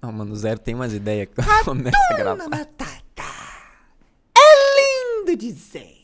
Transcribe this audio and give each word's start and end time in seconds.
Não, 0.00 0.12
mano, 0.12 0.32
o 0.32 0.36
Zero 0.36 0.58
tem 0.58 0.74
umas 0.74 0.92
ideias 0.94 1.28
que 1.28 1.34
começa 1.64 1.98
a 2.12 2.16
gravar. 2.16 2.46
É 4.36 5.20
lindo 5.20 5.36
dizer. 5.36 5.97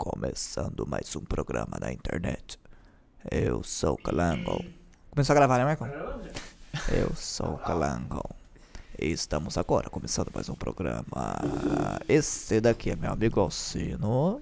Começando 0.00 0.86
mais 0.86 1.14
um 1.14 1.20
programa 1.20 1.76
na 1.78 1.92
internet. 1.92 2.58
Eu 3.30 3.62
sou 3.62 3.92
o 3.92 3.98
Calango. 3.98 4.64
Começou 5.10 5.34
a 5.34 5.36
gravar, 5.36 5.58
né, 5.58 5.64
Marcão? 5.66 5.88
Eu 6.90 7.14
sou 7.14 7.56
o 7.56 7.58
Calango. 7.58 8.24
E 8.98 9.08
estamos 9.12 9.58
agora 9.58 9.90
começando 9.90 10.30
mais 10.34 10.48
um 10.48 10.54
programa. 10.54 11.36
Esse 12.08 12.62
daqui 12.62 12.88
é 12.92 12.96
meu 12.96 13.12
amigo 13.12 13.40
Alcino. 13.40 14.40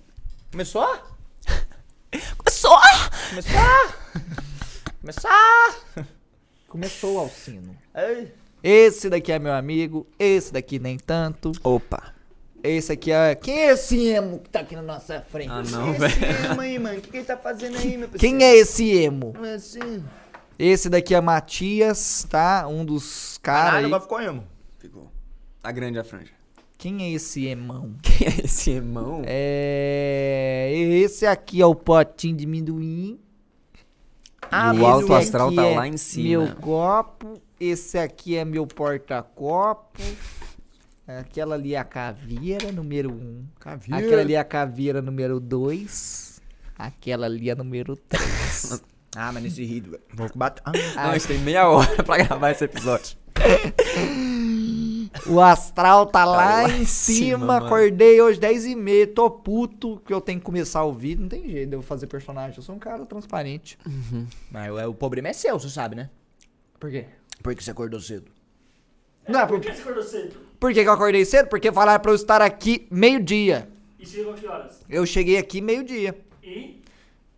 Começou? 0.52 0.96
Começou! 2.36 2.78
Começou? 3.30 3.60
Começou? 5.00 5.30
Começou, 6.68 7.18
Alcino. 7.18 7.76
Ei. 7.96 8.32
Esse 8.62 9.10
daqui 9.10 9.32
é 9.32 9.40
meu 9.40 9.52
amigo, 9.52 10.06
esse 10.20 10.52
daqui 10.52 10.78
nem 10.78 10.96
tanto. 10.96 11.50
Opa. 11.64 12.14
Esse 12.62 12.92
aqui 12.92 13.10
é. 13.12 13.34
Quem 13.34 13.58
é 13.58 13.72
esse 13.72 14.08
emo 14.08 14.40
que 14.40 14.50
tá 14.50 14.60
aqui 14.60 14.74
na 14.74 14.82
nossa 14.82 15.20
frente? 15.30 15.50
Ah, 15.50 15.62
não, 15.62 15.90
Esse 15.92 15.98
velho. 16.00 16.52
emo 16.52 16.60
aí, 16.60 16.78
mano. 16.78 16.98
O 16.98 17.00
que, 17.00 17.10
que 17.10 17.16
ele 17.18 17.24
tá 17.26 17.36
fazendo 17.36 17.76
aí, 17.78 17.96
meu 17.96 18.08
parceiro? 18.08 18.18
Quem 18.38 18.44
é 18.46 18.56
esse 18.56 18.90
emo? 18.90 19.32
Não 19.36 19.44
é 19.44 19.54
assim. 19.54 20.04
Esse 20.58 20.88
daqui 20.88 21.14
é 21.14 21.20
Matias, 21.20 22.26
tá? 22.28 22.66
Um 22.66 22.84
dos 22.84 23.38
caras 23.38 23.64
Caralho, 23.66 23.78
aí. 23.78 23.92
agora 23.92 24.02
ficou 24.02 24.20
emo. 24.20 24.44
Ficou. 24.78 25.12
Tá 25.62 25.70
grande 25.70 25.98
a 25.98 26.04
franja. 26.04 26.32
Quem 26.76 27.02
é 27.04 27.10
esse 27.10 27.46
emão? 27.46 27.94
Quem 28.02 28.26
é 28.26 28.44
esse 28.44 28.70
irmão? 28.70 29.22
É. 29.24 30.70
Esse 30.74 31.26
aqui 31.26 31.60
é 31.60 31.66
o 31.66 31.74
potinho 31.74 32.36
de 32.36 32.44
amendoim. 32.44 33.18
Ah, 34.50 34.72
Esse 34.72 34.80
o 34.82 34.86
alto 34.86 35.14
astral 35.14 35.52
tá 35.54 35.64
é 35.64 35.76
lá 35.76 35.86
em 35.86 35.96
cima. 35.96 36.44
Meu 36.44 36.56
copo. 36.56 37.40
Esse 37.60 37.98
aqui 37.98 38.36
é 38.36 38.44
meu 38.44 38.66
porta-copo. 38.66 40.00
Aquela 41.08 41.54
ali 41.54 41.74
é 41.74 41.78
a 41.78 41.84
caveira 41.84 42.70
número 42.70 43.10
1. 43.10 43.14
Um. 43.14 43.46
Caveira. 43.58 44.04
Aquela 44.04 44.20
ali 44.20 44.34
é 44.34 44.38
a 44.38 44.44
caveira 44.44 45.00
número 45.00 45.40
2. 45.40 46.40
Aquela 46.78 47.24
ali 47.24 47.48
é 47.48 47.52
a 47.52 47.56
número 47.56 47.96
3. 47.96 48.82
Ah, 49.16 49.32
mas 49.32 49.42
nesse 49.42 49.64
rio, 49.64 49.84
velho. 49.84 50.02
Vou 50.12 50.30
bater. 50.34 50.62
Ah, 50.66 50.70
Não, 50.70 51.10
a 51.10 51.18
gente 51.18 51.26
tem 51.26 51.38
meia 51.38 51.66
hora 51.66 52.04
pra 52.04 52.18
gravar 52.18 52.50
esse 52.50 52.62
episódio. 52.64 53.16
o 55.26 55.40
astral 55.40 56.06
tá, 56.06 56.26
lá, 56.26 56.36
lá 56.62 56.70
em 56.70 56.84
cima. 56.84 57.18
cima, 57.18 57.38
mano. 57.38 57.66
Acordei 57.66 58.20
hoje 58.20 58.38
10 58.38 58.66
e 58.66 58.76
meia. 58.76 59.06
Tô 59.06 59.30
puto 59.30 60.00
que 60.04 60.12
eu 60.12 60.20
tenho 60.20 60.38
que 60.38 60.44
começar 60.44 60.84
o 60.84 60.92
vídeo. 60.92 61.22
Não 61.22 61.28
tem 61.28 61.48
jeito 61.48 61.70
de 61.70 61.76
eu 61.76 61.82
fazer 61.82 62.06
personagem. 62.06 62.58
Eu 62.58 62.62
sou 62.62 62.76
um 62.76 62.78
cara 62.78 63.06
transparente. 63.06 63.78
mas 64.50 64.70
o, 64.70 64.90
o 64.90 64.94
problema 64.94 65.28
é 65.28 65.32
seu, 65.32 65.58
você 65.58 65.70
sabe, 65.70 65.96
né? 65.96 66.10
Por 66.78 66.90
quê? 66.90 67.06
Porque 67.42 67.62
você 67.62 67.70
acordou 67.70 67.98
cedo. 68.00 68.30
Não, 69.26 69.46
por, 69.46 69.58
por 69.58 69.60
que, 69.60 69.72
que 70.60 70.80
eu 70.80 70.92
acordei 70.92 71.24
cedo? 71.24 71.48
Porque 71.48 71.72
falaram 71.72 72.00
pra 72.00 72.10
eu 72.10 72.14
estar 72.16 72.42
aqui 72.42 72.86
meio-dia. 72.90 73.68
E 73.98 74.06
chegou 74.06 74.34
que 74.34 74.46
horas? 74.46 74.80
Eu 74.88 75.04
cheguei 75.06 75.38
aqui 75.38 75.60
meio-dia. 75.60 76.16
E? 76.42 76.82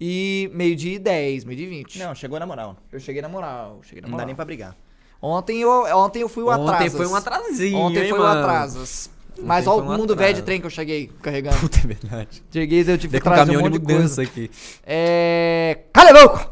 E 0.00 0.50
meio-dia 0.54 0.94
e 0.94 0.98
10, 0.98 1.44
meio-dia 1.44 1.66
e 1.66 1.70
20. 1.70 1.98
Não, 1.98 2.14
chegou 2.14 2.38
na 2.38 2.46
moral. 2.46 2.76
Eu 2.90 2.98
cheguei 3.00 3.20
na 3.20 3.28
moral. 3.28 3.80
Cheguei 3.82 4.00
na 4.00 4.08
Não 4.08 4.12
dá 4.12 4.22
moral. 4.22 4.26
nem 4.26 4.34
pra 4.36 4.44
brigar. 4.44 4.76
Ontem 5.20 5.60
eu, 5.60 5.70
ontem 5.70 6.22
eu 6.22 6.28
fui 6.28 6.42
o 6.42 6.48
Ontem 6.48 6.70
atrasas. 6.70 6.94
foi 6.96 7.06
um 7.06 7.14
atrasinho, 7.14 7.76
Ontem 7.78 8.04
hein, 8.04 8.08
foi 8.08 8.18
o 8.18 8.22
mano? 8.22 8.40
atrasas. 8.40 9.10
Mas 9.42 9.66
Ontem 9.66 9.80
olha 9.82 9.90
o 9.90 9.94
um 9.94 9.96
mundo 9.98 10.16
velho 10.16 10.28
de 10.34 10.40
atraso. 10.40 10.44
trem 10.46 10.60
que 10.60 10.66
eu 10.66 10.70
cheguei 10.70 11.10
carregando. 11.22 11.58
Puta, 11.58 11.78
é 11.78 11.86
verdade. 11.86 12.42
Cheguei, 12.50 12.80
eu 12.80 12.96
tive 12.98 13.08
Dei 13.08 13.20
que 13.20 13.28
um 13.28 13.32
trazer 13.32 13.42
um 13.42 13.54
caminhão 13.54 13.62
monte 13.62 13.72
de 13.72 13.86
de 13.86 13.92
mudança 13.92 14.16
coisa. 14.16 14.30
aqui. 14.30 14.50
É... 14.86 15.78
Cala 15.92 16.10
a 16.10 16.14
boca! 16.22 16.49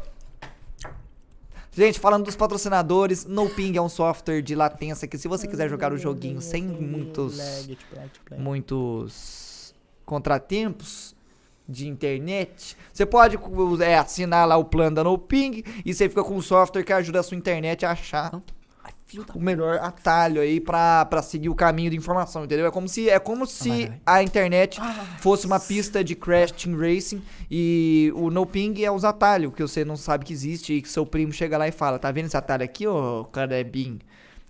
Gente, 1.71 1.99
falando 1.99 2.25
dos 2.25 2.35
patrocinadores, 2.35 3.25
NoPing 3.25 3.77
é 3.77 3.81
um 3.81 3.89
software 3.89 4.41
de 4.41 4.55
latência 4.55 5.07
que 5.07 5.17
se 5.17 5.27
você 5.27 5.47
quiser 5.47 5.69
jogar 5.69 5.93
o 5.93 5.97
joguinho 5.97 6.41
sem 6.41 6.63
muitos 6.63 7.37
muitos 8.37 9.73
contratempos 10.05 11.15
de 11.67 11.87
internet, 11.87 12.75
você 12.91 13.05
pode 13.05 13.37
é, 13.83 13.95
assinar 13.95 14.47
lá 14.47 14.57
o 14.57 14.65
plano 14.65 14.95
da 14.95 15.03
NoPing 15.03 15.63
e 15.85 15.93
você 15.93 16.09
fica 16.09 16.23
com 16.23 16.35
um 16.35 16.41
software 16.41 16.83
que 16.83 16.91
ajuda 16.91 17.19
a 17.19 17.23
sua 17.23 17.37
internet 17.37 17.85
a 17.85 17.91
achar 17.91 18.41
o 19.33 19.39
melhor 19.39 19.77
atalho 19.79 20.41
aí 20.41 20.59
pra, 20.59 21.05
pra 21.05 21.21
seguir 21.21 21.49
o 21.49 21.55
caminho 21.55 21.89
de 21.89 21.97
informação, 21.97 22.43
entendeu? 22.43 22.65
É 22.65 22.71
como 22.71 22.87
se, 22.87 23.09
é 23.09 23.17
como 23.17 23.45
se 23.45 23.91
a 24.05 24.21
internet 24.21 24.79
fosse 25.19 25.45
uma 25.45 25.59
pista 25.59 26.03
de 26.03 26.15
Crash 26.15 26.51
Team 26.51 26.77
Racing 26.77 27.21
e 27.49 28.11
o 28.15 28.29
no 28.29 28.45
ping 28.45 28.83
é 28.83 28.91
os 28.91 29.03
atalhos 29.03 29.53
que 29.53 29.61
você 29.61 29.83
não 29.83 29.95
sabe 29.95 30.25
que 30.25 30.33
existe 30.33 30.73
e 30.73 30.81
que 30.81 30.89
seu 30.89 31.05
primo 31.05 31.31
chega 31.31 31.57
lá 31.57 31.67
e 31.67 31.71
fala, 31.71 31.97
tá 31.97 32.11
vendo 32.11 32.25
esse 32.25 32.37
atalho 32.37 32.63
aqui, 32.63 32.85
ô 32.85 33.25
Carebim? 33.25 33.99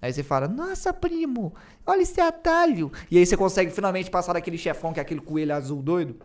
Aí 0.02 0.14
você 0.14 0.24
fala, 0.24 0.48
nossa, 0.48 0.94
primo, 0.94 1.54
olha 1.86 2.02
esse 2.02 2.20
atalho. 2.22 2.92
E 3.12 3.18
aí 3.18 3.26
você 3.26 3.36
consegue 3.36 3.72
finalmente 3.72 4.10
passar 4.10 4.34
daquele 4.34 4.58
chefão 4.58 4.94
que 4.94 5.00
é 5.00 5.02
aquele 5.02 5.20
coelho 5.20 5.54
azul 5.54 5.82
doido. 5.82 6.16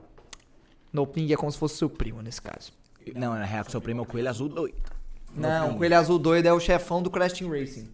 No 0.93 1.06
ping 1.06 1.33
é 1.33 1.37
como 1.37 1.51
se 1.51 1.59
fosse 1.59 1.77
seu 1.77 1.91
primo 1.91 2.22
nesse 2.22 2.41
caso. 2.41 2.72
Não, 3.15 3.34
na 3.34 3.45
real, 3.45 3.65
que 3.65 3.72
seu 3.72 3.81
primo 3.81 4.01
é 4.01 4.03
o 4.03 4.06
coelho 4.06 4.28
azul 4.28 4.49
doido. 4.49 4.94
Não, 5.37 5.72
o 5.72 5.77
Coelho 5.78 5.97
Azul 5.97 6.19
doido 6.19 6.47
é 6.47 6.53
o 6.53 6.61
chefão 6.61 7.03
do 7.03 7.11
Crash 7.11 7.33
Team 7.33 7.50
Racing. 7.50 7.89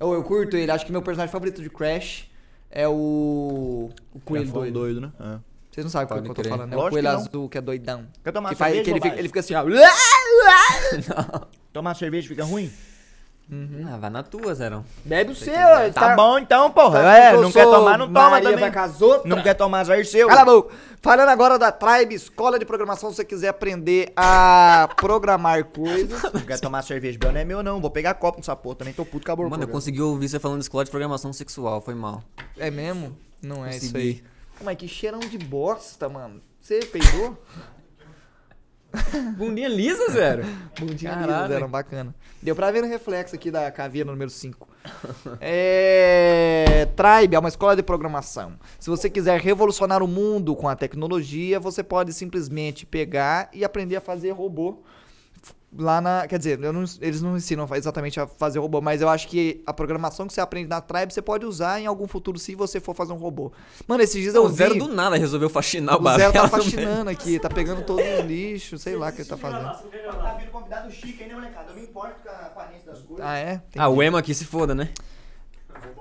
Eu, 0.00 0.12
eu 0.12 0.22
curto 0.24 0.56
ele, 0.56 0.70
acho 0.70 0.84
que 0.84 0.92
meu 0.92 1.02
personagem 1.02 1.32
favorito 1.32 1.62
de 1.62 1.70
Crash 1.70 2.28
é 2.70 2.88
o. 2.88 3.90
O 4.12 4.20
Coelho 4.20 4.50
doido. 4.50 4.72
doido, 4.72 5.00
né? 5.00 5.12
É. 5.20 5.38
Vocês 5.70 5.84
não 5.84 5.90
sabem 5.90 6.06
qual 6.06 6.20
Pode 6.20 6.34
que 6.34 6.40
eu 6.40 6.44
tô 6.44 6.50
falando, 6.50 6.70
né? 6.70 6.76
O 6.76 6.78
Lógico 6.78 6.92
Coelho 6.92 7.08
que 7.08 7.14
não. 7.14 7.20
Azul 7.20 7.48
que 7.48 7.58
é 7.58 7.60
doidão. 7.60 8.06
Quer 8.22 8.32
tomar 8.32 8.48
Que, 8.50 8.54
faz, 8.54 8.74
cerveja, 8.74 8.84
que 8.84 8.90
ele, 8.90 9.00
fica, 9.00 9.18
ele 9.18 9.28
fica 9.28 9.40
assim, 9.40 9.54
ó. 9.54 9.64
Tomar 11.72 11.94
cerveja 11.94 12.28
fica 12.28 12.44
ruim? 12.44 12.70
Ah, 13.50 13.98
vai 13.98 14.10
na 14.10 14.22
tua, 14.22 14.54
Zerão. 14.54 14.84
Bebe 15.04 15.32
o 15.32 15.34
seu. 15.34 15.52
Tá, 15.92 16.16
bom 16.16 16.38
então, 16.38 16.70
porra. 16.70 17.02
Tá 17.02 17.18
É, 17.18 17.32
não 17.36 17.52
quer 17.52 17.64
tomar, 17.64 17.98
não 17.98 18.06
toma 18.06 18.30
Maria 18.30 18.50
também. 18.50 18.72
Não 19.24 19.42
quer 19.42 19.54
tomar 19.54 19.80
azar 19.80 20.04
seu. 20.06 20.28
Cala 20.28 20.42
a 20.42 20.44
boca. 20.44 20.74
Falando 21.02 21.28
agora 21.28 21.58
da 21.58 21.70
Tribe, 21.70 22.14
escola 22.14 22.58
de 22.58 22.64
programação, 22.64 23.10
se 23.10 23.16
você 23.16 23.24
quiser 23.24 23.48
aprender 23.48 24.10
a 24.16 24.88
programar 24.96 25.62
coisas. 25.64 26.22
Não 26.32 26.40
quer 26.40 26.58
tomar 26.58 26.82
cerveja, 26.82 27.18
não 27.22 27.36
é 27.36 27.44
meu 27.44 27.62
não. 27.62 27.80
Vou 27.80 27.90
pegar 27.90 28.14
copo 28.14 28.38
nessa 28.38 28.56
porra 28.56 28.76
também. 28.76 28.94
Tô 28.94 29.04
puto, 29.04 29.24
acabou. 29.24 29.48
Mano, 29.48 29.64
eu 29.64 29.68
consegui 29.68 30.00
ouvir 30.00 30.28
você 30.28 30.38
falando 30.38 30.60
de 30.60 30.64
escola 30.64 30.84
de 30.84 30.90
programação 30.90 31.32
sexual, 31.32 31.82
foi 31.82 31.94
mal. 31.94 32.22
É 32.56 32.70
mesmo? 32.70 33.14
Não 33.42 33.64
é 33.64 33.76
isso 33.76 33.94
aí. 33.94 34.24
Mas 34.62 34.76
que 34.76 34.88
cheirão 34.88 35.20
de 35.20 35.36
bosta, 35.36 36.08
mano. 36.08 36.40
Você 36.60 36.80
peidou? 36.80 37.36
Bundinha 39.36 39.68
lisa, 39.68 40.10
Zero. 40.10 40.44
Bundinha 40.78 41.12
Caralho. 41.12 41.42
lisa, 41.42 41.54
eram 41.54 41.68
bacana. 41.68 42.14
Deu 42.42 42.54
pra 42.54 42.70
ver 42.70 42.82
no 42.82 42.88
reflexo 42.88 43.34
aqui 43.34 43.50
da 43.50 43.70
caveira 43.70 44.10
número 44.10 44.30
5. 44.30 44.68
É... 45.40 46.86
Tribe 46.94 47.34
é 47.34 47.38
uma 47.38 47.48
escola 47.48 47.74
de 47.74 47.82
programação. 47.82 48.52
Se 48.78 48.90
você 48.90 49.08
quiser 49.08 49.40
revolucionar 49.40 50.02
o 50.02 50.08
mundo 50.08 50.54
com 50.54 50.68
a 50.68 50.76
tecnologia, 50.76 51.58
você 51.58 51.82
pode 51.82 52.12
simplesmente 52.12 52.84
pegar 52.84 53.48
e 53.52 53.64
aprender 53.64 53.96
a 53.96 54.00
fazer 54.00 54.30
robô. 54.32 54.82
Lá 55.76 56.00
na. 56.00 56.26
Quer 56.28 56.38
dizer, 56.38 56.62
eu 56.62 56.72
não- 56.72 56.84
eles 57.00 57.20
não 57.20 57.36
ensinam 57.36 57.66
exatamente 57.74 58.20
a 58.20 58.26
fazer 58.26 58.60
robô, 58.60 58.80
mas 58.80 59.00
eu 59.02 59.08
acho 59.08 59.26
que 59.26 59.60
a 59.66 59.72
programação 59.72 60.26
que 60.26 60.32
você 60.32 60.40
aprende 60.40 60.68
na 60.68 60.80
Tribe 60.80 61.12
você 61.12 61.20
pode 61.20 61.44
usar 61.44 61.80
em 61.80 61.86
algum 61.86 62.06
futuro 62.06 62.38
se 62.38 62.54
você 62.54 62.78
for 62.78 62.94
fazer 62.94 63.12
um 63.12 63.16
robô. 63.16 63.50
Mano, 63.88 64.02
esses 64.02 64.20
dias 64.22 64.34
eu 64.34 64.44
O 64.44 64.48
vi. 64.48 64.54
Zero 64.56 64.76
do 64.76 64.88
nada 64.88 65.16
resolveu 65.16 65.50
faxinar 65.50 65.96
o 66.00 66.06
O 66.06 66.14
Zero 66.16 66.32
tá 66.32 66.48
faxinando 66.48 67.10
aqui, 67.10 67.38
tá 67.40 67.48
pegando 67.48 67.82
todo 67.82 68.00
o 68.00 68.20
lixo, 68.22 68.78
sei 68.78 68.94
lá 68.94 69.08
o 69.08 69.12
que 69.12 69.22
ele 69.22 69.28
tá 69.28 69.36
fazendo. 69.36 69.90
Gravar? 69.90 70.34
vindo 70.38 70.50
convidado 70.50 70.90
chique, 70.92 71.24
né, 71.24 71.34
molecada? 71.34 71.70
Eu 71.70 71.74
me 71.76 71.82
importo 71.82 72.14
com 72.22 72.28
a 72.28 72.32
aparência 72.32 72.92
das 72.92 73.02
coisas. 73.02 73.24
Ah, 73.26 73.36
é? 73.36 73.60
Ah, 73.76 73.88
o 73.88 74.02
emo 74.02 74.16
aqui 74.16 74.32
se 74.32 74.44
foda, 74.44 74.74
né? 74.74 74.90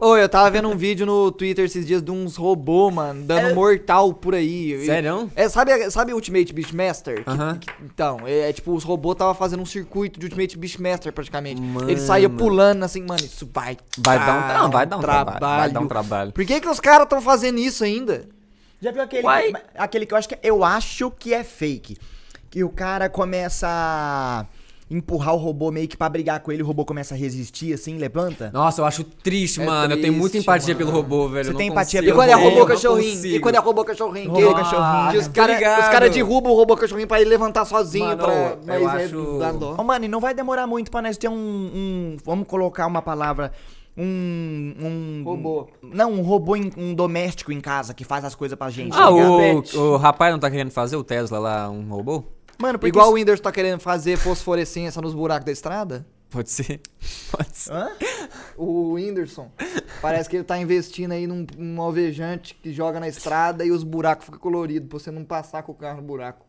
Ô, 0.04 0.18
eu 0.18 0.28
tava 0.28 0.50
vendo 0.52 0.68
um 0.68 0.76
vídeo 0.76 1.06
no 1.06 1.32
Twitter 1.32 1.64
esses 1.64 1.86
dias 1.88 2.02
de 2.02 2.12
uns 2.12 2.36
robôs, 2.36 2.94
mano, 2.94 3.24
dando 3.24 3.56
mortal 3.56 4.14
por 4.14 4.36
aí. 4.36 4.86
Sério? 4.86 5.32
É, 5.34 5.48
sabe, 5.48 5.90
sabe 5.90 6.14
Ultimate 6.14 6.52
Beastmaster? 6.52 7.24
Que- 7.24 7.30
Aham. 7.30 7.58
que- 7.58 7.72
então, 7.82 8.18
é, 8.26 8.50
é 8.50 8.54
tipo, 8.54 8.74
os 8.74 8.84
robôs 8.84 9.16
tava 9.16 9.34
fazendo 9.34 9.62
um 9.62 9.66
circuito 9.66 10.20
de 10.20 10.26
Ultimate 10.26 10.58
Beastmaster 10.58 11.14
praticamente. 11.14 11.62
Mano. 11.62 11.90
Ele 11.90 12.02
saía 12.02 12.30
pulando 12.30 12.84
assim, 12.84 13.02
mano, 13.02 13.24
isso 13.24 13.50
vai 13.54 13.78
Vai 13.98 14.20
dar 14.20 14.34
um, 14.36 14.64
não, 14.64 14.70
vai 14.72 14.86
dar 14.86 14.98
um 14.98 15.00
trabalho. 15.00 15.40
Vai 15.40 15.72
dar 15.72 15.80
um 15.80 15.88
trabalho. 15.88 16.32
Por 16.34 16.46
que 16.46 16.60
que 16.60 16.68
os 16.68 16.82
caras 16.82 17.08
tão 17.08 17.22
fazendo 17.22 17.58
isso 17.60 17.82
ainda? 17.86 18.28
Já 18.82 18.92
viu 18.92 19.02
aquele, 19.02 19.24
aquele 19.78 20.06
que 20.06 20.14
eu 20.14 20.18
acho 20.18 20.28
que 20.28 20.38
eu 20.44 20.64
acho 20.66 21.12
que 21.12 21.34
é 21.34 21.46
fake? 21.46 21.96
Que 22.50 22.62
o 22.62 22.70
cara 22.70 23.08
começa 23.08 23.68
a, 23.70 24.46
empurrar 24.90 25.34
o 25.34 25.38
robô 25.38 25.72
meio 25.72 25.88
que 25.88 25.96
pra 25.98 26.08
brigar 26.10 26.40
com 26.42 26.52
ele, 26.52 26.62
o 26.62 26.66
robô 26.66 26.86
começa 26.86 27.16
a 27.16 27.18
resistir, 27.18 27.74
assim, 27.74 27.98
levanta? 27.98 28.52
Nossa, 28.54 28.82
eu 28.82 28.86
acho 28.86 29.04
triste, 29.04 29.62
É 29.62 29.66
mano. 29.66 29.94
eu 29.94 30.02
tenho 30.02 30.14
muita 30.14 30.32
triste, 30.32 30.44
empatia 30.44 30.74
mano. 30.74 30.86
pelo 30.86 30.92
robô, 30.98 31.28
velho. 31.30 31.46
Você 31.46 31.50
eu 31.50 31.54
não 31.54 31.58
tem 31.58 31.70
empatia 31.70 32.00
consigo. 32.02 32.14
E 32.14 32.16
quando 32.16 32.30
é 32.30 32.34
Eu 32.34 32.40
robô 32.40 32.66
cachorrinho? 32.66 33.26
E 33.26 33.40
quando 33.40 33.56
é 33.56 33.60
robô 33.60 33.84
cachorrinho? 33.86 34.32
Robô 34.32 34.48
Que- 34.50 34.54
cachorrinho. 34.62 35.12
que 35.12 35.18
os 35.18 35.28
caras 35.30 35.56
ligado. 35.56 35.92
cara 35.92 36.10
derrubam 36.10 36.52
o 36.52 36.56
robô 36.56 36.76
cachorrinho 36.76 37.08
pra 37.08 37.20
ele 37.22 37.30
levantar 37.30 37.66
sozinho. 37.66 38.06
Mano, 38.06 38.24
pra, 38.24 38.34
eu 38.34 38.60
mas 38.66 39.02
é, 39.02 39.06
acho- 39.06 39.38
dá 39.40 39.52
dó. 39.52 39.76
Ô, 39.78 39.84
mano, 39.84 40.06
e 40.06 40.08
não 40.08 40.20
vai 40.20 40.34
demorar 40.34 40.68
muito 40.68 40.92
pra 40.92 41.02
nós 41.02 41.18
ter 41.18 41.28
um, 41.30 41.34
um- 41.34 42.18
Vamos 42.24 42.46
colocar 42.48 42.86
uma 42.86 43.02
palavra. 43.02 43.52
Um. 43.96 44.74
um 44.80 45.24
Robô. 45.24 45.68
Não, 45.84 46.12
um 46.14 46.22
robô, 46.22 46.56
em- 46.56 46.72
um 46.78 46.94
doméstico 46.94 47.52
em 47.52 47.62
casa 47.62 47.94
que 47.94 48.04
faz 48.04 48.26
as 48.26 48.34
coisas 48.36 48.58
pra 48.58 48.70
gente. 48.70 48.94
Ah, 48.94 49.04
tá 49.06 49.10
ligado? 49.12 49.78
o, 49.78 49.80
o 49.94 49.98
rapaz 49.98 50.32
não 50.32 50.40
tá 50.40 50.50
querendo 50.50 50.72
fazer 50.72 50.96
o 50.96 51.04
Tesla 51.04 51.38
lá, 51.40 51.70
um 51.70 51.88
robô? 51.90 52.24
Mano, 52.60 52.78
porque 52.80 52.90
Igual 52.90 53.08
o 53.08 53.10
isso- 53.10 53.16
Whindersson 53.16 53.44
tá 53.44 53.52
querendo 53.52 53.80
fazer 53.80 54.18
fosforescência 54.18 55.02
nos 55.02 55.14
buracos 55.14 55.46
da 55.46 55.52
estrada. 55.52 56.06
Pode 56.30 56.50
ser. 56.50 56.82
Pode 57.32 57.56
ser. 57.56 57.72
Hã? 57.74 57.92
O 58.58 58.94
Whindersson. 58.94 59.52
Parece 60.02 60.28
que 60.30 60.36
ele 60.38 60.44
tá 60.44 60.58
investindo 60.58 61.12
aí 61.12 61.28
num, 61.28 61.46
num 61.58 61.82
alvejante 61.82 62.56
que 62.62 62.74
joga 62.74 63.00
na 63.00 63.08
estrada 63.08 63.64
e 63.66 63.72
os 63.72 63.84
buracos 63.84 64.26
ficam 64.26 64.40
coloridos 64.40 64.90
pra 64.90 64.98
você 65.00 65.12
não 65.12 65.24
passar 65.24 65.62
com 65.64 65.72
o 65.72 65.76
carro 65.76 65.98
no 65.98 66.04
buraco. 66.08 66.46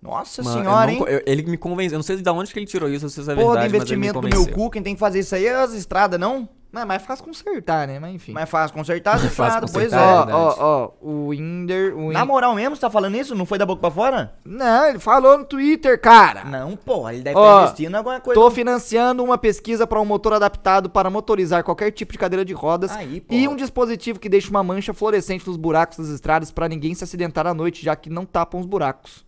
Nossa 0.00 0.42
Mano, 0.42 0.58
eu 0.58 0.62
senhora, 0.64 0.86
não 0.92 0.98
hein? 0.98 1.04
eu- 1.08 1.22
ele 1.26 1.42
me 1.42 1.56
convenceu. 1.56 1.94
Eu 1.94 1.98
não 1.98 2.02
sei 2.02 2.16
de 2.16 2.28
onde 2.30 2.52
que 2.52 2.58
ele 2.58 2.66
tirou 2.66 2.88
isso, 2.88 3.08
se 3.08 3.20
isso 3.20 3.30
é 3.30 3.34
Porra 3.34 3.46
do 3.46 3.50
verdade, 3.60 3.78
mas 3.78 3.90
ele 3.90 4.00
me 4.00 4.06
investimento 4.08 4.20
do 4.42 4.46
meu 4.46 4.54
cu, 4.56 4.70
quem 4.70 4.82
tem 4.82 4.94
que 4.94 5.00
fazer 5.00 5.20
isso 5.20 5.34
aí 5.34 5.46
é 5.46 5.54
as 5.54 5.72
estradas, 5.74 6.18
não? 6.18 6.48
Não, 6.72 6.80
é 6.80 6.84
mais 6.86 7.02
fácil 7.02 7.26
consertar, 7.26 7.86
né? 7.86 7.98
Mas 8.00 8.14
enfim. 8.14 8.32
Mais 8.32 8.48
fácil 8.48 8.74
consertar 8.74 9.18
Mais 9.20 9.34
fácil 9.34 9.66
estradas, 9.66 9.72
pois 9.72 9.92
é. 9.92 9.96
é 9.96 10.00
ó, 10.00 10.26
ó, 10.30 10.56
ó, 10.58 10.90
o 11.02 11.28
Winder. 11.28 11.94
O 11.94 12.10
Na 12.10 12.24
moral 12.24 12.54
mesmo, 12.54 12.74
você 12.74 12.80
tá 12.80 12.88
falando 12.88 13.14
isso? 13.14 13.34
Não 13.34 13.44
foi 13.44 13.58
da 13.58 13.66
boca 13.66 13.82
pra 13.82 13.90
fora? 13.90 14.32
Não, 14.42 14.86
ele 14.88 14.98
falou 14.98 15.36
no 15.36 15.44
Twitter, 15.44 16.00
cara. 16.00 16.44
Não, 16.44 16.74
pô, 16.74 17.10
ele 17.10 17.22
deve 17.22 17.36
Ó, 17.36 17.42
estar 17.44 17.62
investindo 17.64 17.92
em 17.92 17.96
alguma 17.98 18.20
coisa. 18.20 18.40
Tô 18.40 18.50
financiando 18.50 19.22
uma 19.22 19.36
pesquisa 19.36 19.86
para 19.86 20.00
um 20.00 20.04
motor 20.06 20.32
adaptado 20.32 20.88
para 20.88 21.10
motorizar 21.10 21.62
qualquer 21.62 21.90
tipo 21.90 22.10
de 22.10 22.18
cadeira 22.18 22.42
de 22.42 22.54
rodas 22.54 22.90
Aí, 22.92 23.20
pô. 23.20 23.34
e 23.34 23.46
um 23.46 23.54
dispositivo 23.54 24.18
que 24.18 24.28
deixa 24.30 24.48
uma 24.48 24.62
mancha 24.62 24.94
fluorescente 24.94 25.46
nos 25.46 25.58
buracos 25.58 25.98
das 25.98 26.08
estradas 26.08 26.50
para 26.50 26.70
ninguém 26.70 26.94
se 26.94 27.04
acidentar 27.04 27.46
à 27.46 27.52
noite, 27.52 27.84
já 27.84 27.94
que 27.94 28.08
não 28.08 28.24
tapam 28.24 28.58
os 28.58 28.66
buracos. 28.66 29.26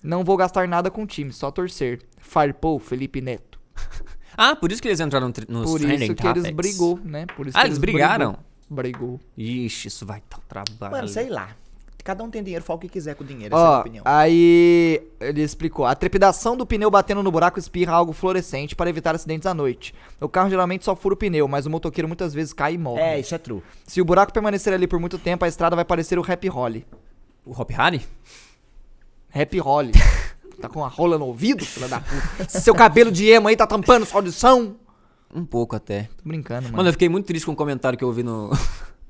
Não 0.00 0.22
vou 0.22 0.36
gastar 0.36 0.68
nada 0.68 0.92
com 0.92 1.02
o 1.02 1.06
time, 1.06 1.32
só 1.32 1.50
torcer. 1.50 2.02
Farpou 2.18 2.78
Felipe 2.78 3.20
Neto. 3.20 3.58
Ah, 4.42 4.56
por 4.56 4.72
isso 4.72 4.80
que 4.80 4.88
eles 4.88 5.00
entraram 5.00 5.30
nos 5.48 5.70
Por 5.70 5.80
isso 5.82 6.14
que 6.14 6.26
eles 6.26 6.50
brigou, 6.50 6.98
né? 7.04 7.26
Por 7.36 7.46
isso 7.46 7.58
Ah, 7.58 7.60
que 7.60 7.66
eles 7.66 7.76
brigaram? 7.78 8.38
Brigou. 8.70 9.18
brigou. 9.18 9.20
Ixi, 9.36 9.88
isso 9.88 10.06
vai 10.06 10.22
dar 10.30 10.38
um 10.38 10.42
trabalho. 10.48 10.92
Mano, 10.96 11.08
sei 11.08 11.28
lá. 11.28 11.50
Cada 12.02 12.24
um 12.24 12.30
tem 12.30 12.42
dinheiro, 12.42 12.64
fala 12.64 12.78
o 12.78 12.80
que 12.80 12.88
quiser 12.88 13.14
com 13.14 13.22
o 13.22 13.26
dinheiro, 13.26 13.54
essa 13.54 13.62
é 13.62 13.66
a 13.66 13.68
Ó, 13.68 13.70
minha 13.72 13.80
opinião. 13.82 14.02
aí 14.06 15.02
ele 15.20 15.42
explicou. 15.42 15.84
A 15.84 15.94
trepidação 15.94 16.56
do 16.56 16.64
pneu 16.64 16.90
batendo 16.90 17.22
no 17.22 17.30
buraco 17.30 17.58
espirra 17.58 17.92
algo 17.92 18.14
fluorescente 18.14 18.74
para 18.74 18.88
evitar 18.88 19.14
acidentes 19.14 19.44
à 19.44 19.52
noite. 19.52 19.94
O 20.18 20.26
carro 20.26 20.48
geralmente 20.48 20.86
só 20.86 20.96
fura 20.96 21.12
o 21.12 21.16
pneu, 21.18 21.46
mas 21.46 21.66
o 21.66 21.70
motoqueiro 21.70 22.08
muitas 22.08 22.32
vezes 22.32 22.54
cai 22.54 22.72
e 22.74 22.78
morre. 22.78 23.02
É, 23.02 23.20
isso 23.20 23.34
é 23.34 23.38
true. 23.38 23.62
Se 23.86 24.00
o 24.00 24.04
buraco 24.06 24.32
permanecer 24.32 24.72
ali 24.72 24.86
por 24.86 24.98
muito 24.98 25.18
tempo, 25.18 25.44
a 25.44 25.48
estrada 25.48 25.76
vai 25.76 25.84
parecer 25.84 26.18
o 26.18 26.24
Happy 26.26 26.48
Holly. 26.48 26.86
O 27.44 27.52
Hop 27.60 27.70
Harry? 27.72 28.00
Happy 29.34 29.58
Holly. 29.58 29.92
tá 30.60 30.68
com 30.68 30.84
a 30.84 30.88
rola 30.88 31.18
no 31.18 31.26
ouvido, 31.26 31.64
filha 31.64 31.88
da 31.88 32.00
puta. 32.00 32.48
Seu 32.48 32.74
cabelo 32.74 33.10
de 33.10 33.26
emo 33.28 33.48
aí 33.48 33.56
tá 33.56 33.66
tampando 33.66 34.04
sua 34.04 34.18
audição. 34.18 34.76
Um 35.34 35.44
pouco 35.44 35.74
até. 35.74 36.04
Tô 36.16 36.28
brincando, 36.28 36.64
mano. 36.64 36.76
Mano, 36.76 36.88
eu 36.88 36.92
fiquei 36.92 37.08
muito 37.08 37.26
triste 37.26 37.44
com 37.46 37.52
um 37.52 37.56
comentário 37.56 37.96
que 37.96 38.04
eu 38.04 38.08
ouvi 38.08 38.22
no, 38.22 38.50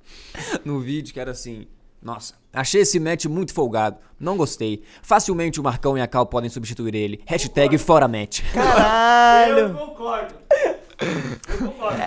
no 0.65 0.81
vídeo, 0.81 1.13
que 1.13 1.21
era 1.21 1.31
assim... 1.33 1.67
Nossa, 2.03 2.35
achei 2.51 2.81
esse 2.81 2.99
match 2.99 3.27
muito 3.27 3.53
folgado. 3.53 3.99
Não 4.19 4.35
gostei. 4.35 4.83
Facilmente 5.03 5.61
o 5.61 5.63
Marcão 5.63 5.99
e 5.99 6.01
a 6.01 6.07
Cal 6.07 6.25
podem 6.25 6.49
substituir 6.49 6.95
ele. 6.95 7.21
Hashtag 7.27 7.77
fora 7.77 8.09
match. 8.09 8.41
Caralho! 8.55 9.59
Eu 9.59 9.75
concordo. 9.75 10.35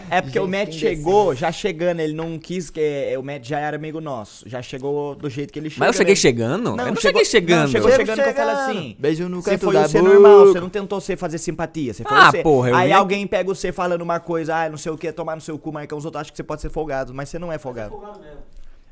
É 0.09 0.21
porque 0.21 0.39
o 0.39 0.43
Gente, 0.45 0.51
Matt 0.51 0.69
que 0.69 0.79
chegou 0.79 1.33
já 1.35 1.51
chegando, 1.51 1.99
ele 1.99 2.13
não 2.13 2.37
quis 2.37 2.69
que. 2.69 2.79
é, 2.79 3.17
O 3.17 3.23
Matt 3.23 3.45
já 3.47 3.59
era 3.59 3.75
amigo 3.75 3.99
nosso. 3.99 4.47
Já 4.47 4.61
chegou 4.61 5.15
do 5.15 5.29
jeito 5.29 5.51
que 5.51 5.59
ele 5.59 5.69
chegou. 5.69 5.87
Mas 5.87 5.95
eu 5.95 5.97
cheguei 5.97 6.15
chegando? 6.15 6.69
eu 6.69 6.75
não 6.77 6.85
chegou- 6.85 7.01
cheguei 7.01 7.25
chegando. 7.25 7.61
Não, 7.63 7.67
chegou 7.67 7.89
Chego 7.89 8.01
chegando 8.01 8.15
que 8.15 8.21
eu 8.29 8.33
chegando. 8.33 8.49
assim. 8.49 8.95
Beijo 8.99 9.27
no 9.29 9.41
Você 9.41 9.51
canto 9.51 9.65
foi 9.65 9.73
da 9.73 9.87
o 9.87 10.03
normal, 10.03 10.47
você 10.47 10.59
não 10.59 10.69
tentou 10.69 11.01
ser 11.01 11.17
fazer 11.17 11.37
simpatia. 11.37 11.93
Você 11.93 12.03
foi 12.03 12.17
Ah, 12.17 12.27
o 12.27 12.31
ser. 12.31 12.43
porra, 12.43 12.69
eu 12.69 12.75
Aí 12.75 12.89
ia- 12.89 12.97
alguém 12.97 13.25
pega 13.25 13.47
você 13.53 13.71
falando 13.71 14.01
uma 14.01 14.19
coisa, 14.19 14.55
ah, 14.55 14.69
não 14.69 14.77
sei 14.77 14.91
o 14.91 14.97
que, 14.97 15.11
tomar 15.11 15.35
no 15.35 15.41
seu 15.41 15.57
cu, 15.57 15.71
Marcão, 15.71 15.97
os 15.97 16.05
outros 16.05 16.21
acham 16.21 16.31
que 16.31 16.37
você 16.37 16.43
pode 16.43 16.61
ser 16.61 16.69
folgado, 16.69 17.13
mas 17.13 17.29
você 17.29 17.39
não 17.39 17.51
é 17.51 17.57
folgado. 17.57 17.95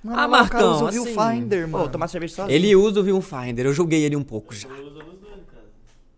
Mano, 0.04 0.20
Ah, 0.20 0.26
o 0.26 0.30
Marcão, 0.32 0.72
usa 0.76 0.84
o 0.84 0.88
assim, 0.88 1.04
Viewfinder, 1.04 1.66
Pô, 1.70 1.78
mano. 1.78 1.90
tomar 1.90 2.08
cerveja 2.08 2.34
sozinho. 2.34 2.56
Ele 2.56 2.76
usa 2.76 3.00
o 3.00 3.04
Viewfinder, 3.04 3.68
eu 3.68 3.74
joguei 3.74 4.04
ele 4.04 4.16
um 4.16 4.24
pouco 4.24 4.56
já. 4.56 4.68
Eu 4.68 4.76
uso 4.88 4.96
nos 4.96 5.06
dois, 5.20 5.44
cara. 5.46 5.66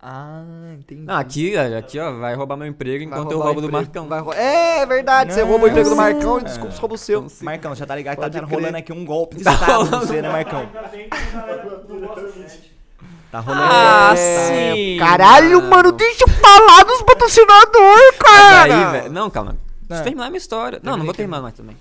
Ah, 0.05 0.43
entendi. 0.77 1.05
Ah, 1.07 1.19
aqui, 1.19 1.55
aqui, 1.57 1.97
ó, 1.97 2.11
vai 2.19 2.35
roubar 2.35 2.57
meu 2.57 2.67
emprego 2.67 3.05
enquanto 3.05 3.31
eu 3.31 3.39
roubo 3.39 3.61
do. 3.61 3.71
Marcão. 3.71 4.05
Vai 4.05 4.19
rou- 4.19 4.33
É, 4.33 4.79
é 4.81 4.85
verdade. 4.85 5.33
Você 5.33 5.41
Não, 5.41 5.47
rouba 5.47 5.65
o 5.65 5.69
emprego 5.69 5.89
do. 5.91 5.95
Marcão 5.95 6.39
e 6.39 6.43
desculpa, 6.43 6.75
rouba 6.77 6.95
o 6.95 6.97
seu. 6.97 7.25
Marcão, 7.41 7.73
você 7.73 7.85
tá 7.85 7.95
ligado 7.95 8.15
que 8.17 8.21
tá 8.21 8.29
crer. 8.29 8.43
rolando 8.49 8.77
aqui 8.77 8.91
um 8.91 9.05
golpe 9.05 9.37
de 9.37 9.43
estado 9.49 9.87
pra 9.87 9.99
você, 9.99 10.21
né, 10.21 10.29
Marcão? 10.29 10.67
Não 11.87 11.99
match. 12.01 12.59
Tá 13.31 13.39
rolando. 13.39 13.63
Ah, 13.65 14.13
É, 14.13 14.73
sim! 14.75 14.97
Caralho, 14.99 15.61
mano, 15.63 15.91
deixa 15.93 16.25
eu 16.25 16.27
falar 16.27 16.83
dos 16.83 17.01
patrocinadores, 17.03 18.17
cara. 18.19 18.67
Daí, 18.67 18.91
velho. 19.01 19.11
Não, 19.13 19.29
calma. 19.29 19.57
Deixa 19.87 19.95
É. 19.95 19.97
eu 20.01 20.03
terminar 20.03 20.25
a 20.25 20.29
minha 20.29 20.37
história. 20.37 20.79
Não, 20.83 20.97
não 20.97 21.05
vou 21.05 21.13
terminar 21.13 21.41
mais 21.41 21.53
também. 21.55 21.77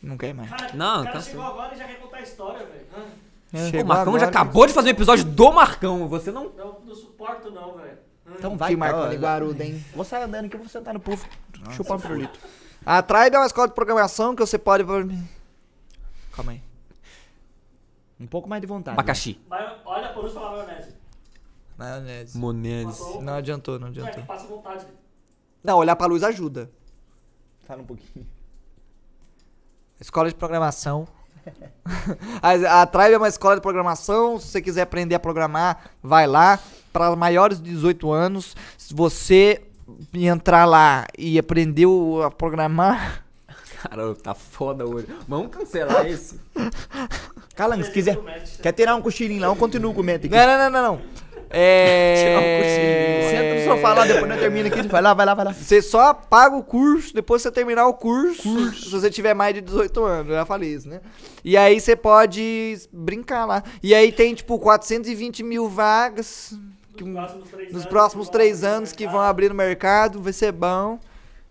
Não 0.00 0.16
quer 0.16 0.32
mais. 0.32 0.48
Cara, 0.48 0.70
Não, 0.74 1.00
o 1.00 1.04
cara 1.04 1.12
cansou. 1.16 1.30
chegou 1.32 1.44
agora 1.46 1.74
e 1.74 1.78
já 1.78 1.84
quer 1.84 1.94
contar 2.00 2.16
a 2.18 2.22
história, 2.22 2.58
velho. 2.58 2.86
Ah, 2.94 3.82
O 3.82 3.86
Marcão 3.86 4.12
já 4.14 4.18
agora, 4.18 4.26
acabou 4.26 4.66
de 4.66 4.72
fazer 4.72 4.88
um 4.88 4.92
episódio 4.92 5.24
do 5.24 5.52
Marcão. 5.52 6.08
Você 6.08 6.30
não. 6.32 6.44
Não, 6.56 6.76
não 6.86 6.94
suporto 7.22 7.50
não, 7.50 7.76
velho. 7.76 7.98
Então 8.38 8.56
vai, 8.56 8.70
Que 8.74 8.76
de 9.10 9.16
Guaruda, 9.16 9.64
hein? 9.64 9.84
Vou 9.94 10.04
sair 10.04 10.22
andando 10.22 10.46
aqui, 10.46 10.54
eu 10.54 10.60
vou 10.60 10.68
sentar 10.68 10.94
no 10.94 11.00
puff, 11.00 11.28
chupar 11.72 11.96
um 11.96 12.00
pirulito. 12.00 12.38
A 12.84 13.02
Tribe 13.02 13.36
é 13.36 13.38
uma 13.38 13.46
escola 13.46 13.68
de 13.68 13.74
programação 13.74 14.34
que 14.34 14.40
você 14.40 14.58
pode... 14.58 14.84
Calma 16.32 16.52
aí. 16.52 16.62
Um 18.18 18.26
pouco 18.26 18.48
mais 18.48 18.60
de 18.60 18.66
vontade. 18.66 18.94
Abacaxi. 18.94 19.40
Mas 19.48 19.72
olha 19.84 20.12
por 20.12 20.24
isso 20.24 20.34
falar 20.34 20.64
maionese. 20.64 20.94
Maionese. 21.76 22.38
Monese. 22.38 23.18
Não 23.20 23.34
adiantou, 23.34 23.78
não 23.78 23.88
Não 23.88 23.92
é 23.92 23.92
que 23.94 24.00
adiantou. 24.00 24.24
passa 24.24 24.46
vontade. 24.46 24.86
Não, 25.62 25.78
olhar 25.78 25.96
pra 25.96 26.06
luz 26.06 26.22
ajuda. 26.22 26.70
Fala 27.66 27.82
um 27.82 27.86
pouquinho. 27.86 28.26
Escola 30.00 30.28
de 30.28 30.34
programação. 30.34 31.06
a, 32.40 32.82
a 32.82 32.86
Tribe 32.86 33.14
é 33.14 33.18
uma 33.18 33.28
escola 33.28 33.56
de 33.56 33.60
programação. 33.60 34.38
Se 34.38 34.48
você 34.48 34.62
quiser 34.62 34.82
aprender 34.82 35.14
a 35.16 35.20
programar, 35.20 35.90
vai 36.02 36.26
lá. 36.26 36.58
Para 36.92 37.14
maiores 37.16 37.60
de 37.60 37.70
18 37.70 38.10
anos, 38.12 38.54
se 38.76 38.94
você 38.94 39.62
entrar 40.12 40.64
lá 40.64 41.06
e 41.18 41.38
aprender 41.38 41.86
o- 41.86 42.22
a 42.22 42.30
programar, 42.30 43.24
Cara, 43.82 44.14
tá 44.14 44.32
foda 44.34 44.86
hoje. 44.86 45.06
Vamos 45.26 45.48
cancelar 45.50 46.06
esse. 46.06 46.38
Calango, 47.56 47.82
se 47.84 47.90
quiser. 47.90 48.16
Quer 48.62 48.72
tirar 48.72 48.94
um 48.94 49.02
cochilinho 49.02 49.40
lá, 49.40 49.48
eu 49.48 49.56
continuo 49.56 49.92
comendo 49.92 50.26
aqui. 50.26 50.34
Não, 50.34 50.46
não, 50.46 50.58
não, 50.58 50.70
não, 50.70 50.82
não. 50.96 51.02
É. 51.54 53.28
Senta 53.30 53.54
no 53.70 53.76
sofá 53.76 53.92
lá, 53.92 54.06
depois 54.06 54.26
nós 54.26 54.40
termina 54.40 54.68
aqui. 54.68 54.80
Vai 54.88 55.02
lá, 55.02 55.12
vai 55.12 55.26
lá, 55.26 55.34
vai 55.34 55.44
lá. 55.44 55.52
Você 55.52 55.82
só 55.82 56.14
paga 56.14 56.56
o 56.56 56.62
curso, 56.62 57.12
depois 57.14 57.42
você 57.42 57.50
terminar 57.52 57.86
o 57.88 57.92
curso, 57.92 58.72
se 58.72 58.90
você 58.90 59.10
tiver 59.10 59.34
mais 59.34 59.54
de 59.54 59.60
18 59.60 60.02
anos, 60.02 60.28
eu 60.30 60.34
já 60.36 60.46
falei 60.46 60.72
isso, 60.72 60.88
né? 60.88 61.00
E 61.44 61.54
aí 61.54 61.78
você 61.78 61.94
pode 61.94 62.78
brincar 62.90 63.44
lá. 63.44 63.62
E 63.82 63.94
aí 63.94 64.10
tem, 64.10 64.34
tipo, 64.34 64.58
420 64.58 65.42
mil 65.42 65.68
vagas 65.68 66.58
que- 66.96 67.04
Nos 67.04 67.14
próximos 67.14 67.48
três 67.50 67.68
nos 67.72 67.74
anos, 67.82 67.86
próximos 67.90 68.28
três 68.28 68.64
anos 68.64 68.92
que 68.92 69.06
vão 69.06 69.20
abrir 69.20 69.48
no 69.48 69.54
mercado, 69.54 70.20
vai 70.22 70.32
ser 70.32 70.52
bom. 70.52 70.98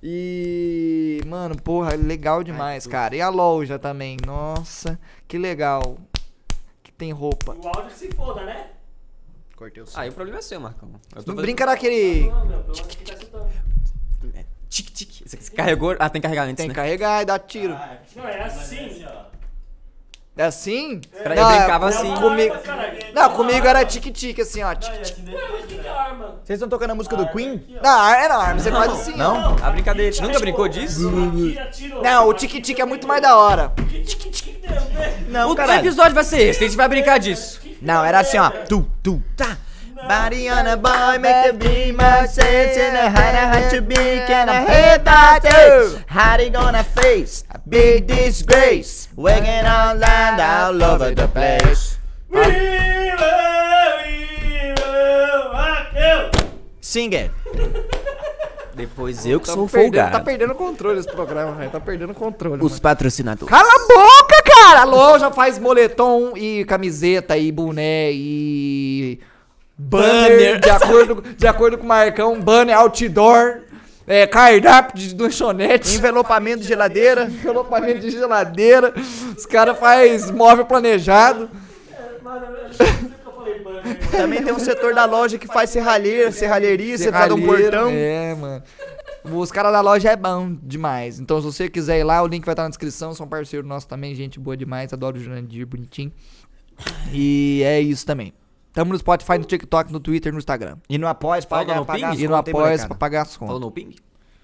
E, 0.04 1.22
mano, 1.28 1.56
porra, 1.62 1.96
legal 1.96 2.44
demais, 2.44 2.88
cara. 2.88 3.16
E 3.16 3.22
a 3.22 3.30
loja 3.30 3.78
também, 3.78 4.18
nossa, 4.26 5.00
que 5.28 5.38
legal. 5.38 5.98
Que 6.82 6.92
tem 6.92 7.12
roupa. 7.12 7.54
O 7.56 7.68
áudio 7.68 7.92
que 7.92 7.94
se 8.00 8.12
foda, 8.12 8.44
né? 8.44 8.68
Cortei 9.56 9.84
o 9.84 9.86
Aí 9.94 10.10
o 10.10 10.14
problema 10.14 10.40
é 10.40 10.42
seu, 10.42 10.60
Marcão. 10.60 10.90
Não 10.90 11.00
fazendo- 11.14 11.36
brinca 11.42 11.66
naquele. 11.68 12.28
Não, 12.28 12.46
meu, 12.48 12.60
pelo 12.62 12.76
menos 12.76 12.82
quem 12.96 13.06
tá 13.06 13.14
escutando. 13.14 13.52
Tic, 14.70 14.90
tic. 14.90 15.28
Você 15.28 15.38
carregou. 15.52 15.96
Ah, 16.00 16.10
tem 16.10 16.22
que 16.22 16.26
carregar 16.28 16.44
antes, 16.46 16.56
Tem 16.56 16.66
que 16.66 16.70
né? 16.70 16.74
carregar 16.82 17.22
e 17.22 17.26
dar 17.26 17.38
tiro. 17.40 17.74
Não, 18.16 18.28
é 18.28 18.42
assim. 18.44 19.06
É 20.42 20.46
assim? 20.46 21.00
Peraí, 21.22 21.38
eu 21.38 21.46
brincava 21.46 21.86
É 21.86 21.90
assim. 21.90 22.16
comigo-. 22.16 22.56
Não, 23.14 23.30
comigo 23.30 23.68
era 23.68 23.86
tique-tique, 23.86 24.42
assim, 24.42 24.64
ó. 24.64 24.74
tic, 24.74 24.92
Ué, 24.92 24.98
tic. 25.02 25.18
mas 25.24 25.36
o 25.36 25.68
que 25.68 25.76
que 25.76 25.88
é 25.88 25.92
arma? 25.92 26.26
Vocês 26.44 26.58
estão 26.58 26.68
tocando 26.68 26.90
a 26.90 26.96
música 26.96 27.16
do 27.16 27.28
Queen? 27.28 27.64
Não, 27.84 28.10
é 28.10 28.28
na 28.28 28.38
arma, 28.38 28.60
você 28.60 28.72
faz 28.72 28.92
assim. 28.92 29.16
Não? 29.16 29.56
A 29.62 29.70
brincadeira. 29.70 30.16
Nunca 30.20 30.40
brincou 30.40 30.68
disso? 30.68 31.12
Não, 32.02 32.28
o 32.28 32.34
tique-tique 32.34 32.82
é 32.82 32.86
muito 32.86 33.08
mais 33.08 33.22
da 33.22 33.38
hora. 33.38 33.72
Tique-tique, 34.04 34.60
né? 34.68 35.26
Não, 35.28 35.52
o 35.54 35.72
episódio 35.74 36.16
vai 36.16 36.24
ser 36.24 36.40
esse. 36.42 36.64
A 36.64 36.68
gente 36.68 36.76
vai 36.76 36.88
brincar 36.88 37.20
disso. 37.20 37.62
Não, 37.80 38.04
era 38.04 38.22
assim, 38.22 38.40
ó. 38.40 38.50
Tu, 38.50 38.84
tu, 39.04 39.22
tá. 39.38 39.58
Body 40.08 40.50
on 40.50 40.66
a 40.68 40.76
boy, 40.76 41.20
make 41.20 41.44
the 41.44 41.54
beat 41.54 41.94
my 41.94 42.28
sense 42.28 42.76
in 42.76 42.96
a 42.96 43.08
had 43.08 43.70
to 43.70 43.84
be, 43.84 43.94
can 44.26 44.50
I 44.50 44.66
hit 44.66 45.06
that 45.06 45.42
too? 45.44 46.00
How 46.08 46.38
they 46.38 46.50
gonna 46.50 46.84
face 46.84 47.46
a 47.51 47.51
big 47.72 48.06
disgrace? 48.06 49.08
Wagging 49.16 49.66
on 49.66 49.98
land 50.00 50.42
all 50.42 50.84
over 50.84 51.16
the 51.16 51.28
place. 51.30 51.98
Viva, 52.30 53.32
viva, 54.04 55.50
Raquel! 55.54 56.32
Sing 56.82 57.14
it. 57.16 57.32
Depois 58.76 59.26
eu 59.26 59.40
que 59.40 59.46
Tá 59.48 59.54
sou 59.54 59.68
perdendo, 59.68 59.94
folgado. 59.94 60.12
tá 60.12 60.20
perdendo 60.22 60.52
o 60.54 60.56
controle 60.56 61.00
esse 61.00 61.12
programa, 61.12 61.52
velho. 61.54 61.70
Tá 61.70 61.80
perdendo 61.80 62.12
o 62.12 62.16
controle. 62.16 62.64
Os 62.64 62.72
mano. 62.72 62.82
patrocinadores. 62.82 63.50
Cala 63.50 63.70
a 63.70 63.80
boca, 63.88 64.44
cara! 64.46 64.82
A 64.82 64.86
loja 64.86 65.30
faz 65.32 65.60
moletom 65.60 66.34
e 66.36 66.66
camiseta 66.66 67.38
e 67.38 67.52
boné 67.52 68.12
e. 68.12 69.20
Banner, 69.78 70.60
de 70.60 70.70
acordo, 70.70 71.22
de 71.36 71.48
acordo 71.48 71.78
com 71.78 71.84
o 71.86 71.88
Marcão, 71.88 72.40
banner 72.40 72.78
outdoor, 72.78 73.62
é, 74.12 74.28
cardápio 74.28 74.98
de 74.98 75.16
lanchonete, 75.16 75.96
Envelopamento 75.96 76.62
de 76.62 76.68
geladeira. 76.68 77.24
envelopamento 77.32 78.00
de 78.02 78.12
geladeira. 78.12 78.94
Os 79.38 79.46
caras 79.46 79.80
fazem 79.80 80.34
móvel 80.34 80.66
planejado. 80.66 81.50
Mano, 82.22 82.46
eu. 82.46 83.12
Também 84.12 84.44
tem 84.44 84.54
um 84.54 84.60
setor 84.60 84.94
da 84.94 85.06
loja 85.06 85.38
que 85.38 85.48
faz 85.48 85.70
serralheira, 85.70 86.32
serralheria, 86.32 86.98
você 86.98 87.10
de 87.10 87.34
um 87.34 87.42
portão. 87.42 87.90
É, 87.90 88.36
mano. 88.36 88.64
Os 89.24 89.52
caras 89.52 89.72
da 89.72 89.82
loja 89.82 90.10
é 90.10 90.16
bom 90.16 90.58
demais. 90.62 91.20
Então, 91.20 91.40
se 91.40 91.46
você 91.46 91.70
quiser 91.70 92.00
ir 92.00 92.04
lá, 92.04 92.22
o 92.22 92.28
link 92.28 92.44
vai 92.44 92.54
estar 92.54 92.64
na 92.64 92.70
descrição. 92.70 93.14
São 93.14 93.28
parceiro 93.28 93.66
nosso 93.66 93.88
também, 93.88 94.14
gente 94.14 94.40
boa 94.40 94.58
demais. 94.58 94.92
Adoro 94.92 95.18
o 95.18 95.20
Jurandir, 95.20 95.66
bonitinho. 95.66 96.12
E 97.14 97.62
é 97.64 97.80
isso 97.80 98.06
também. 98.06 98.34
Tamo 98.74 98.94
no 98.94 98.98
Spotify, 99.00 99.38
no 99.38 99.46
TikTok, 99.46 99.92
no 99.92 100.00
Twitter, 100.00 100.32
no 100.32 100.40
Instagram. 100.40 100.78
E 100.90 100.98
no 100.98 101.08
após 101.08 101.46
Fala 101.46 101.66
pagar, 101.66 101.80
no 101.80 101.86
pagar 101.86 102.12
as 102.14 102.20
E 102.20 102.24
no 102.24 102.30
contas, 102.30 102.48
hein, 102.48 102.52
Apoia 102.54 102.66
molecada? 102.68 102.88
pra 102.88 102.98
pagar 102.98 103.22
as 103.24 103.36
Falou 103.36 103.54
contas. 103.56 103.66
no 103.66 103.72
ping? 103.72 103.96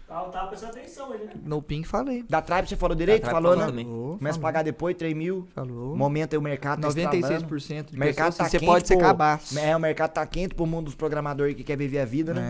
Tá, 0.08 0.22
tava 0.22 0.48
prestando 0.48 0.72
atenção 0.72 1.14
ele, 1.14 1.26
né? 1.26 1.32
No 1.44 1.62
Pink 1.62 1.86
falei. 1.86 2.24
Da 2.30 2.42
Tribe 2.42 2.70
você 2.70 2.78
falou 2.78 2.96
direito? 2.96 3.24
Da 3.24 3.28
Tribe 3.30 3.44
falou, 3.44 3.52
falou 3.52 3.66
né? 3.66 3.72
também. 3.72 3.86
Falou, 3.86 4.18
Começa 4.18 4.40
a 4.40 4.42
pagar 4.42 4.64
depois 4.64 4.96
3 4.96 5.14
mil. 5.14 5.46
Falou. 5.54 5.98
Momento 5.98 6.32
aí 6.32 6.38
o 6.38 6.42
mercado 6.42 6.80
tá 6.82 6.88
estralando. 6.88 7.18
96% 7.18 7.92
de 7.92 7.98
O 7.98 8.00
mercado 8.00 8.28
pessoas, 8.28 8.38
tá 8.38 8.46
você 8.46 8.58
quente, 8.60 8.70
pode 8.70 8.88
ser 8.88 8.94
pô. 8.96 9.02
cabaço. 9.02 9.60
É, 9.60 9.76
o 9.76 9.80
mercado 9.82 10.12
tá 10.14 10.26
quente 10.26 10.56
pro 10.56 10.66
mundo 10.66 10.86
dos 10.86 10.96
programadores 10.96 11.56
que 11.58 11.64
quer 11.64 11.76
viver 11.78 12.00
a 12.00 12.06
vida, 12.06 12.34
né? 12.34 12.42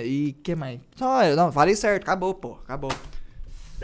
É, 0.00 0.06
e 0.06 0.32
que 0.32 0.54
mais? 0.54 0.80
Só, 0.96 1.22
não, 1.36 1.52
falei 1.52 1.76
certo, 1.76 2.04
acabou, 2.04 2.32
pô, 2.32 2.52
acabou. 2.64 2.90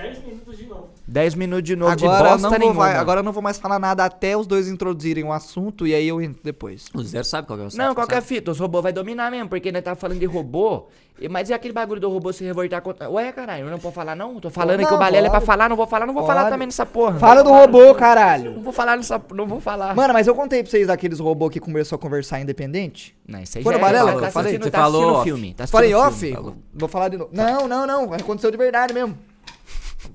10 0.02 0.24
minutos 0.24 0.56
de 0.58 0.66
novo. 0.66 0.88
10 1.06 1.34
minutos 1.34 1.64
de 1.64 1.76
novo 1.76 1.96
de 1.96 2.04
Agora, 2.04 2.22
bosta 2.30 2.42
não 2.42 2.50
vou, 2.50 2.58
nenhuma. 2.58 2.84
vai- 2.84 2.96
agora 2.96 3.20
eu 3.20 3.24
não 3.24 3.32
vou 3.32 3.42
mais 3.42 3.58
falar 3.58 3.78
nada 3.78 4.04
até 4.04 4.36
os 4.36 4.46
dois 4.46 4.68
introduzirem 4.68 5.24
o 5.24 5.32
assunto 5.32 5.86
e 5.86 5.94
aí 5.94 6.06
eu 6.06 6.20
entro 6.22 6.40
depois. 6.42 6.86
O 6.94 7.02
Zero 7.02 7.24
sabe 7.24 7.46
qual 7.46 7.58
é 7.58 7.62
o 7.62 7.64
Não, 7.64 7.70
sabe? 7.70 7.94
qualquer 7.94 8.22
fita, 8.22 8.50
os 8.50 8.58
robôs 8.58 8.82
vai 8.82 8.92
dominar 8.92 9.30
mesmo, 9.30 9.48
porque 9.48 9.70
nós 9.72 9.82
tá 9.82 9.94
falando 9.94 10.18
de 10.18 10.26
robô. 10.26 10.86
e- 11.20 11.28
Mas 11.28 11.50
e 11.50 11.52
aquele 11.52 11.74
bagulho 11.74 12.00
do 12.00 12.08
robô 12.08 12.32
se 12.32 12.42
revoltar 12.44 12.80
contra. 12.80 13.10
Ué, 13.10 13.30
caralho, 13.32 13.66
eu 13.66 13.70
não 13.70 13.78
posso 13.78 13.94
falar 13.94 14.16
não? 14.16 14.40
Tô 14.40 14.48
falando 14.48 14.80
Não, 14.80 14.88
que 14.88 14.94
o 14.94 14.98
Balela 14.98 15.26
é 15.26 15.30
pra 15.30 15.40
falar, 15.42 15.68
não 15.68 15.76
vou 15.76 15.86
falar, 15.86 16.06
não 16.06 16.14
vou 16.14 16.26
falar 16.26 16.48
também 16.48 16.66
nessa 16.66 16.86
porra. 16.86 17.18
Fala 17.18 17.42
do 17.44 17.50
robô, 17.50 17.94
caralho. 17.94 18.54
Não 18.54 18.62
vou 18.62 18.72
falar 18.72 18.96
nessa. 18.96 19.20
Não 19.34 19.46
vou 19.46 19.60
falar. 19.60 19.94
Mano, 19.94 20.14
mas 20.14 20.26
eu 20.26 20.34
contei 20.34 20.62
pra 20.62 20.70
vocês 20.70 20.86
daqueles 20.86 21.18
robôs 21.20 21.52
que 21.52 21.60
começou 21.60 21.96
a 21.96 21.98
conversar 21.98 22.40
independente? 22.40 23.14
Não, 23.28 23.40
isso 23.42 23.58
aí 23.58 23.64
Foi 23.64 23.74
já 23.74 23.78
no 23.78 23.84
é- 23.84 23.88
Balela 23.92 24.18
tá 24.20 24.26
eu 24.28 24.32
falei? 24.32 24.58
Você 24.58 24.70
tá 24.70 24.78
falou 24.78 25.22
filme. 25.22 25.52
Tá 25.52 25.66
Falei 25.66 25.92
assistindo 25.92 26.08
off? 26.08 26.18
filme. 26.20 26.34
falou. 26.36 26.56
Vou 26.72 26.88
falar 26.88 27.08
de 27.10 27.16
novo. 27.18 27.30
Não, 27.34 27.68
não, 27.68 27.86
não. 27.86 28.14
Aconteceu 28.14 28.50
de 28.50 28.56
verdade 28.56 28.94
mesmo. 28.94 29.18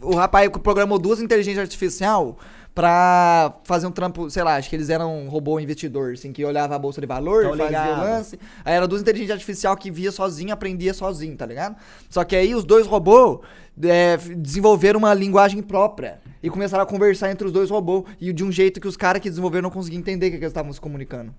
O 0.02 0.16
rapaz 0.16 0.50
programou 0.50 0.98
duas 0.98 1.22
inteligências 1.22 1.62
artificial 1.62 2.38
pra 2.74 3.54
fazer 3.64 3.88
um 3.88 3.92
trampo, 3.92 4.30
sei 4.30 4.44
lá, 4.44 4.58
acho 4.58 4.70
que 4.70 4.76
eles 4.76 4.90
eram 4.90 5.24
um 5.24 5.30
robô 5.30 5.58
investidor, 5.62 6.12
assim, 6.12 6.34
que 6.34 6.44
olhava 6.44 6.76
a 6.76 6.80
bolsa 6.80 7.00
de 7.00 7.08
valor, 7.08 7.44
Tô 7.44 7.50
fazia 7.52 7.68
ligado. 7.68 8.00
o 8.00 8.04
lance. 8.04 8.40
Aí 8.66 8.74
era 8.74 8.86
duas 8.86 9.02
inteligências 9.02 9.36
artificial 9.36 9.78
que 9.78 9.90
via 9.90 10.12
sozinho, 10.12 10.52
aprendia 10.54 10.94
sozinho, 10.94 11.38
tá 11.38 11.46
ligado? 11.46 11.78
Só 12.10 12.26
que 12.26 12.36
aí 12.36 12.54
os 12.54 12.66
dois 12.66 12.86
robôs 12.86 13.40
é, 13.82 14.18
desenvolveram 14.18 15.00
uma 15.00 15.14
linguagem 15.14 15.62
própria 15.62 16.20
e 16.44 16.50
começaram 16.50 16.84
a 16.84 16.88
conversar 16.88 17.32
entre 17.32 17.48
os 17.48 17.54
dois 17.54 17.70
robôs 17.70 18.04
e 18.20 18.34
de 18.34 18.44
um 18.44 18.52
jeito 18.52 18.82
que 18.82 18.88
os 18.90 18.98
caras 18.98 19.22
que 19.22 19.30
desenvolveram 19.30 19.64
não 19.64 19.72
conseguiam 19.72 20.02
entender 20.02 20.28
o 20.28 20.32
que, 20.32 20.38
que 20.38 20.44
eles 20.44 20.52
estavam 20.52 20.74
se 20.74 20.82
comunicando. 20.82 21.34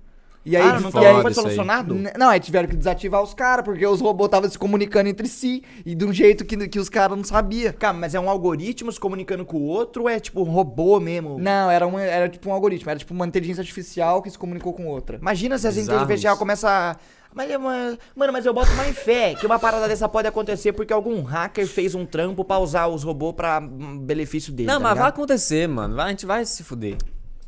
E 0.49 0.57
aí, 0.57 0.63
Ah, 0.63 0.79
não, 0.79 1.03
e 1.03 1.05
aí- 1.07 1.23
foi 1.23 1.35
solucionado? 1.35 1.99
Não, 2.17 2.29
aí 2.29 2.39
tiveram 2.39 2.69
que 2.69 2.77
desativar 2.77 3.21
os 3.21 3.35
caras, 3.35 3.65
porque 3.65 3.85
os 3.85 4.01
robôs 4.01 4.29
estavam 4.29 4.49
se 4.49 4.57
comunicando 4.57 5.09
entre 5.09 5.27
si 5.27 5.65
e 5.85 5.93
de 5.93 6.05
um 6.05 6.13
jeito 6.13 6.45
que, 6.45 6.57
que 6.69 6.79
os 6.79 6.89
caras 6.89 7.17
não 7.17 7.25
sabiam. 7.25 7.73
Cara, 7.73 7.93
mas 7.93 8.15
é 8.15 8.21
um 8.21 8.31
algoritmo 8.31 8.93
se 8.93 9.01
comunicando 9.01 9.45
com 9.45 9.57
o 9.57 9.65
outro 9.65 10.05
ou 10.05 10.09
é 10.09 10.21
tipo 10.21 10.41
um 10.43 10.45
robô 10.45 11.01
mesmo? 11.01 11.37
Não, 11.37 11.69
era, 11.69 11.85
um, 11.85 11.99
era 11.99 12.29
tipo 12.29 12.49
um 12.49 12.53
algoritmo, 12.53 12.89
era 12.89 12.99
tipo 12.99 13.13
uma 13.13 13.27
inteligência 13.27 13.61
artificial 13.61 14.23
que 14.23 14.31
se 14.31 14.39
comunicou 14.39 14.73
com 14.73 14.87
outra. 14.87 15.19
Imagina 15.21 15.59
se 15.59 15.67
as 15.67 15.75
Bizarro 15.75 16.05
inteligências 16.05 16.33
isso. 16.33 16.39
começam 16.39 16.71
a. 16.71 16.97
Mas, 17.35 17.51
é 17.51 17.59
mano, 17.59 17.99
mas 18.33 18.47
eu 18.47 18.55
boto 18.55 18.73
mais 18.77 18.97
fé 18.97 19.35
que 19.35 19.45
uma 19.45 19.59
parada 19.59 19.87
dessa 19.89 20.09
pode 20.09 20.27
acontecer 20.29 20.73
porque 20.73 20.93
algum 20.93 21.23
hacker 21.23 21.67
fez 21.67 21.95
um 21.95 22.07
trampo 22.07 22.43
pra 22.45 22.59
usar 22.59 22.87
os 22.87 23.03
robôs 23.03 23.35
pra 23.35 23.59
hum, 23.61 23.99
benefício 23.99 24.53
dele. 24.53 24.69
Não, 24.69 24.75
tá 24.77 24.81
mas 24.81 24.89
vai 24.91 24.95
ligado? 24.95 25.09
acontecer, 25.13 25.69
mano. 25.69 25.97
Vai- 25.97 26.07
a 26.07 26.09
gente 26.11 26.25
vai 26.25 26.47
se 26.47 26.63
fuder. 26.65 26.97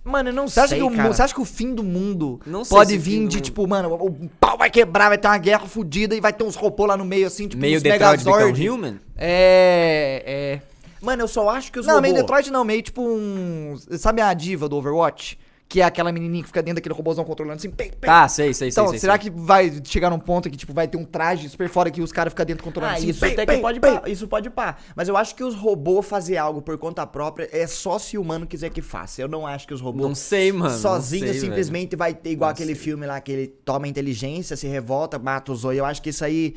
Mano, 0.08 0.30
eu 0.30 0.32
não 0.32 0.48
Você 0.48 0.60
acha, 0.60 0.68
sei, 0.70 0.78
que 0.78 0.84
o, 0.84 0.90
mu- 0.90 0.96
cara. 0.96 1.12
você 1.12 1.22
acha 1.22 1.34
que 1.34 1.40
o 1.40 1.44
fim 1.44 1.74
do 1.74 1.84
mundo 1.84 2.40
pode 2.68 2.96
o 2.96 3.00
vir 3.00 3.28
de 3.28 3.40
tipo, 3.40 3.66
mano, 3.68 3.90
o, 3.90 4.06
o 4.06 4.30
pau 4.40 4.56
vai 4.56 4.70
quebrar, 4.70 5.08
vai 5.08 5.18
ter 5.18 5.28
uma 5.28 5.38
guerra 5.38 5.66
fodida 5.66 6.14
e 6.16 6.20
vai 6.20 6.32
ter 6.32 6.44
uns 6.44 6.56
robôs 6.56 6.88
lá 6.88 6.96
no 6.96 7.04
meio 7.04 7.26
assim, 7.26 7.46
tipo 7.46 7.60
Meio 7.60 7.76
uns 7.76 7.82
Detroit 7.82 8.24
Megazord? 8.24 8.52
Become 8.52 8.70
Human? 8.70 9.00
É, 9.16 10.22
é. 10.26 10.60
Mano, 11.00 11.22
eu 11.22 11.28
só 11.28 11.48
acho 11.50 11.70
que 11.70 11.78
os 11.78 11.86
Não, 11.86 11.94
robôs... 11.96 12.10
meio 12.10 12.22
Detroit 12.22 12.50
não, 12.50 12.64
meio 12.64 12.82
tipo 12.82 13.02
um. 13.02 13.76
Sabe 13.98 14.20
a 14.20 14.32
diva 14.34 14.68
do 14.68 14.76
Overwatch? 14.76 15.38
Que 15.70 15.82
é 15.82 15.84
aquela 15.84 16.10
menininha 16.10 16.42
que 16.42 16.46
fica 16.46 16.62
dentro 16.62 16.76
daquele 16.76 16.94
robôzão 16.94 17.22
controlando 17.26 17.58
assim, 17.58 17.68
pem, 17.68 17.90
pem. 17.90 18.08
Tá, 18.08 18.26
sei, 18.26 18.54
sei, 18.54 18.54
sei. 18.54 18.68
Então, 18.70 18.88
sei, 18.88 18.98
será 19.00 19.20
sei. 19.20 19.30
que 19.30 19.38
vai 19.38 19.70
chegar 19.84 20.08
num 20.08 20.18
ponto 20.18 20.48
que, 20.48 20.56
tipo, 20.56 20.72
vai 20.72 20.88
ter 20.88 20.96
um 20.96 21.04
traje 21.04 21.46
super 21.48 21.68
fora 21.68 21.90
que 21.90 22.00
os 22.00 22.10
caras 22.10 22.32
ficam 22.32 22.46
dentro 22.46 22.64
controlando 22.64 22.94
Ah, 22.94 22.96
assim? 22.96 23.08
isso 23.10 23.22
até 23.22 23.44
que 23.44 23.58
pode 23.58 23.78
pá, 23.78 24.02
isso 24.06 24.26
pode 24.26 24.48
pá. 24.48 24.76
Mas 24.96 25.08
eu 25.08 25.16
acho 25.16 25.34
que 25.34 25.44
os 25.44 25.54
robôs 25.54 26.06
fazer 26.06 26.38
algo 26.38 26.62
por 26.62 26.78
conta 26.78 27.06
própria 27.06 27.48
é 27.52 27.66
só 27.66 27.98
se 27.98 28.16
o 28.16 28.22
humano 28.22 28.46
quiser 28.46 28.70
que 28.70 28.80
faça. 28.80 29.20
Eu 29.20 29.28
não 29.28 29.46
acho 29.46 29.66
que 29.68 29.74
os 29.74 29.80
robôs 29.82 30.08
Não 30.08 30.14
sei, 30.14 30.50
mano. 30.52 30.74
sozinho 30.74 31.24
sei, 31.24 31.32
velho. 31.34 31.40
simplesmente 31.44 31.94
vai 31.96 32.14
ter 32.14 32.30
igual 32.30 32.48
Não 32.48 32.52
aquele 32.54 32.74
sei. 32.74 32.84
filme 32.84 33.04
lá 33.04 33.20
que 33.20 33.30
ele 33.30 33.46
toma 33.48 33.84
a 33.84 33.88
inteligência, 33.90 34.56
se 34.56 34.66
revolta, 34.66 35.18
mata 35.18 35.52
os 35.52 35.60
zoios. 35.60 35.78
Eu 35.80 35.84
acho 35.84 36.00
que 36.00 36.08
isso 36.08 36.24
aí 36.24 36.54